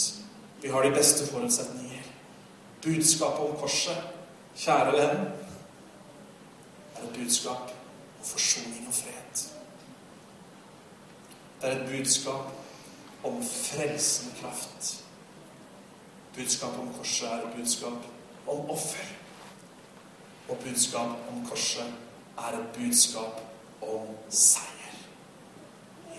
Vi 0.60 0.68
har 0.68 0.84
de 0.84 0.92
beste 0.92 1.24
forutsetninger. 1.32 2.04
Budskapet 2.84 3.48
om 3.48 3.56
korset, 3.60 3.96
kjære 4.60 4.92
venn, 4.96 5.26
er 6.96 7.02
et 7.02 7.16
budskap 7.16 7.72
om 7.72 8.28
forsoning 8.28 8.88
og 8.88 8.94
fred. 8.94 9.44
Det 11.60 11.68
er 11.68 11.76
et 11.80 11.88
budskap 11.88 13.24
om 13.24 13.40
frelsende 13.44 14.36
kraft. 14.40 15.00
Budskapet 16.36 16.78
om 16.78 16.92
korset 16.98 17.28
er 17.28 17.36
et 17.36 17.54
budskap 17.56 17.92
om 18.46 18.70
offer. 18.70 19.06
Og 20.48 20.56
budskap 20.64 21.08
om 21.32 21.46
korset 21.48 21.92
er 22.38 22.58
et 22.58 22.66
budskap 22.74 23.40
om 23.82 24.14
seier. 24.28 24.94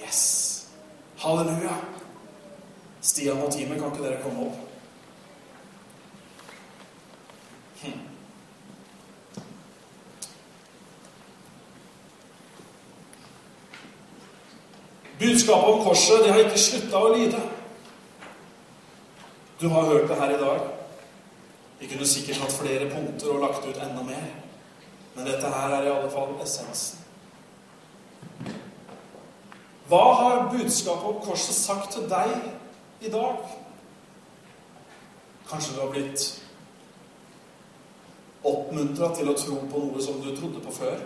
Yes! 0.01 0.67
Halleluja! 1.17 1.75
Stian 3.01 3.37
og 3.41 3.53
teamet, 3.53 3.79
kan 3.79 3.91
ikke 3.91 4.03
dere 4.03 4.21
komme 4.23 4.45
opp? 4.45 4.55
Hm. 7.81 7.99
Budskapet 15.19 15.73
om 15.73 15.83
korset 15.83 16.23
det 16.23 16.31
har 16.33 16.45
ikke 16.45 16.59
slutta 16.59 17.01
å 17.01 17.15
lyde. 17.15 17.41
Du 19.61 19.67
har 19.67 19.81
hørt 19.81 20.09
det 20.09 20.15
her 20.15 20.29
i 20.29 20.39
dag. 20.41 20.59
Vi 21.79 21.87
kunne 21.87 22.07
sikkert 22.07 22.37
hatt 22.37 22.51
flere 22.51 22.89
punkter 22.89 23.29
og 23.29 23.39
lagt 23.39 23.65
ut 23.65 23.77
enda 23.77 24.03
mer. 24.03 24.25
Men 25.15 25.25
dette 25.25 25.49
her 25.53 25.75
er 25.75 25.83
i 25.85 25.91
alle 25.91 26.09
fall 26.11 26.33
essensen. 26.41 26.97
Hva 29.87 30.01
har 30.13 30.49
budskapet 30.53 31.05
om 31.09 31.21
korset 31.21 31.55
sagt 31.55 31.91
til 31.93 32.09
deg 32.09 32.33
i 33.01 33.11
dag? 33.11 33.37
Kanskje 35.49 35.75
du 35.75 35.81
har 35.81 35.93
blitt 35.93 36.27
oppmuntra 38.43 39.11
til 39.15 39.29
å 39.29 39.37
tro 39.37 39.61
på 39.69 39.85
noe 39.85 40.01
som 40.01 40.21
du 40.23 40.31
trodde 40.37 40.63
på 40.63 40.73
før? 40.73 41.01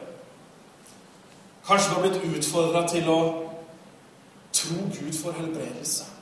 Kanskje 1.68 1.90
du 1.90 1.96
har 1.96 2.06
blitt 2.08 2.38
utfordra 2.38 2.88
til 2.88 3.10
å 3.10 3.22
tro 4.54 4.84
Gud 5.00 5.16
for 5.18 5.36
helbredelse. 5.36 6.15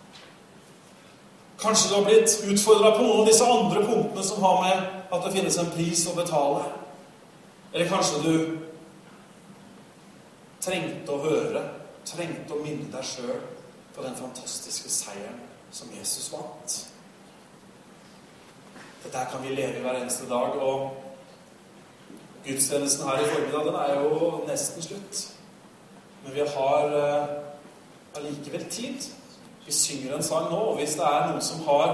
Kanskje 1.62 1.90
du 1.90 1.96
har 1.96 2.06
blitt 2.08 2.34
utfordra 2.50 2.92
på 2.96 3.04
noen 3.04 3.22
av 3.22 3.30
disse 3.30 3.46
andre 3.46 3.84
punktene 3.86 4.24
som 4.26 4.42
har 4.44 4.62
med 4.64 4.88
at 5.14 5.26
det 5.26 5.34
finnes 5.36 5.58
en 5.62 5.72
pris 5.76 6.08
å 6.10 6.16
betale. 6.18 6.64
Eller 7.74 7.90
kanskje 7.90 8.22
du 8.24 8.36
trengte 10.64 11.14
å 11.14 11.22
høre, 11.24 11.64
trengte 12.08 12.56
å 12.56 12.64
minne 12.64 12.90
deg 12.92 13.06
sjøl 13.06 13.40
på 13.94 14.04
den 14.06 14.18
fantastiske 14.18 14.90
seieren 14.90 15.40
som 15.74 15.92
Jesus 15.94 16.32
vant. 16.34 16.78
Dette 19.04 19.26
kan 19.32 19.44
vi 19.44 19.56
leve 19.56 19.80
i 19.80 19.84
hver 19.84 20.00
eneste 20.00 20.30
dag. 20.30 20.56
Og 20.58 20.92
gudstjenesten 22.46 23.08
her 23.08 23.22
i 23.22 23.32
formiddag 23.32 23.66
den 23.68 23.80
er 23.82 23.96
jo 24.02 24.30
nesten 24.48 24.86
slutt. 24.86 25.24
Men 26.24 26.38
vi 26.38 26.46
har 26.56 26.96
eh, 27.00 27.34
allikevel 28.16 28.66
tid. 28.72 29.10
Vi 29.66 29.72
synger 29.72 30.16
en 30.16 30.24
sang 30.24 30.50
nå, 30.52 30.58
og 30.58 30.76
hvis 30.76 30.98
det 31.00 31.06
er 31.08 31.30
noen 31.30 31.42
som 31.42 31.62
har 31.68 31.94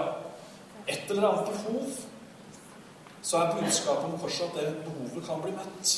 et 0.87 1.09
eller 1.09 1.29
annet 1.29 1.51
behov, 1.51 1.91
så 3.21 3.37
er 3.37 3.55
budskapet 3.61 4.03
om 4.03 4.19
korset 4.19 4.49
at 4.49 4.55
det 4.55 4.83
behovet 4.85 5.25
kan 5.27 5.41
bli 5.41 5.51
møtt. 5.51 5.93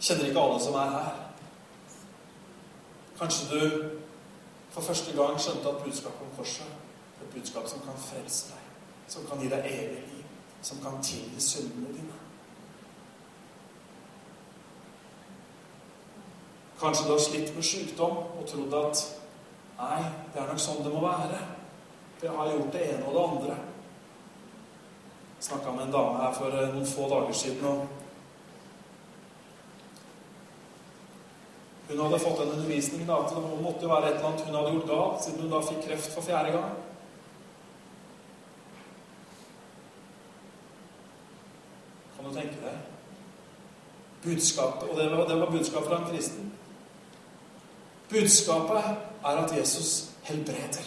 Kjenner 0.00 0.28
ikke 0.28 0.40
alle 0.40 0.60
som 0.62 0.74
er 0.74 0.94
her. 0.96 1.12
Kanskje 3.18 3.48
du 3.50 3.88
for 4.70 4.80
første 4.80 5.16
gang 5.16 5.40
skjønte 5.40 5.68
at 5.68 5.84
budskapet 5.84 6.26
om 6.26 6.36
korset 6.36 6.66
er 6.66 7.24
et 7.24 7.34
budskap 7.34 7.68
som 7.68 7.80
kan 7.84 7.98
frelse 7.98 8.50
deg, 8.50 8.68
som 9.08 9.26
kan 9.30 9.40
gi 9.42 9.50
deg 9.50 9.66
evig 9.66 10.02
liv, 10.10 10.26
som 10.62 10.80
kan 10.82 11.02
tilgi 11.02 11.40
syndene 11.40 11.94
dine. 11.96 12.18
Kanskje 16.80 17.04
du 17.06 17.12
har 17.12 17.20
slitt 17.22 17.54
med 17.54 17.62
sykdom 17.62 18.16
og 18.16 18.46
trodd 18.48 18.74
at 18.74 19.02
Nei, 19.78 20.02
det 20.32 20.40
er 20.40 20.50
nok 20.50 20.62
sånn 20.62 20.84
det 20.84 20.92
må 20.92 21.02
være. 21.04 21.40
For 22.18 22.28
jeg 22.28 22.38
har 22.38 22.52
gjort 22.52 22.76
det 22.76 22.84
ene 22.88 23.08
og 23.08 23.16
det 23.16 23.24
andre. 23.30 23.58
Jeg 25.38 25.48
snakka 25.48 25.74
med 25.74 25.88
en 25.88 25.96
dame 25.96 26.20
her 26.22 26.36
for 26.36 26.54
eh, 26.54 26.70
noen 26.70 26.86
få 26.86 27.08
dager 27.10 27.34
siden. 27.34 27.66
og 27.66 28.02
Hun 31.88 31.98
hadde 32.00 32.18
fått 32.22 32.40
en 32.40 32.54
undervisning 32.54 33.02
da, 33.08 33.18
at 33.20 33.34
det 33.34 33.60
måtte 33.60 33.88
være 33.90 34.06
et 34.08 34.14
eller 34.14 34.28
annet 34.30 34.46
hun 34.46 34.54
hadde 34.54 34.70
gjort 34.76 34.88
galt, 34.88 35.24
siden 35.24 35.42
hun 35.44 35.50
da 35.52 35.60
fikk 35.66 35.82
kreft 35.88 36.14
for 36.14 36.24
fjerde 36.24 36.54
gang. 36.54 36.78
Kan 42.16 42.28
du 42.28 42.32
tenke 42.38 42.62
deg? 42.62 42.78
Budskapet, 44.22 44.88
og 44.88 44.96
det 44.96 45.10
var, 45.10 45.26
det 45.28 45.40
var 45.40 45.50
budskapet 45.50 45.88
fra 45.90 45.98
en 45.98 46.10
kristen. 46.14 46.52
Budskapet 48.12 48.84
er 49.24 49.36
at 49.44 49.58
Jesus 49.58 50.10
helbreder. 50.22 50.86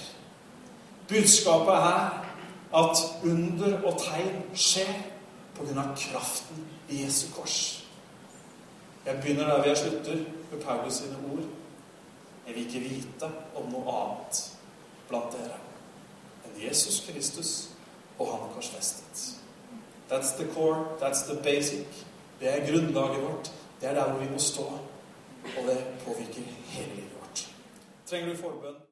Budskapet 1.08 1.74
er 1.74 2.26
at 2.76 2.98
under 3.24 3.82
og 3.84 4.02
tegn 4.02 4.44
skjer 4.54 4.94
pga. 5.56 5.82
kraften 5.96 6.68
i 6.90 7.04
Jesu 7.04 7.28
kors. 7.36 7.86
Jeg 9.06 9.16
begynner 9.22 9.48
der 9.48 9.64
jeg 9.64 9.78
slutter, 9.78 10.16
med 10.52 10.62
Paulus 10.62 10.94
sine 10.94 11.18
ord. 11.34 11.44
Jeg 12.48 12.56
vil 12.56 12.66
ikke 12.66 12.80
vite 12.80 13.30
om 13.56 13.72
noe 13.72 13.94
annet 14.02 14.42
blant 15.10 15.34
dere 15.34 15.58
enn 16.46 16.60
Jesus 16.68 17.04
Kristus 17.08 17.70
og 18.20 18.32
Han 18.32 18.54
korsfestet. 18.54 19.42
That's 20.10 20.36
the 20.38 20.48
core, 20.54 20.86
that's 21.02 21.26
the 21.26 21.44
basic. 21.44 21.88
Det 22.40 22.50
er 22.50 22.72
grunnlaget 22.72 23.24
vårt. 23.24 23.52
Det 23.82 23.90
er 23.90 23.94
der 23.94 24.10
hvor 24.10 24.20
vi 24.20 24.30
må 24.30 24.40
stå. 24.40 24.64
Og 25.58 25.68
det 25.68 25.84
påvirker 26.06 26.42
hele 26.66 26.96
livet. 26.96 27.05
Trenger 28.06 28.30
du 28.30 28.38
forbønn? 28.38 28.76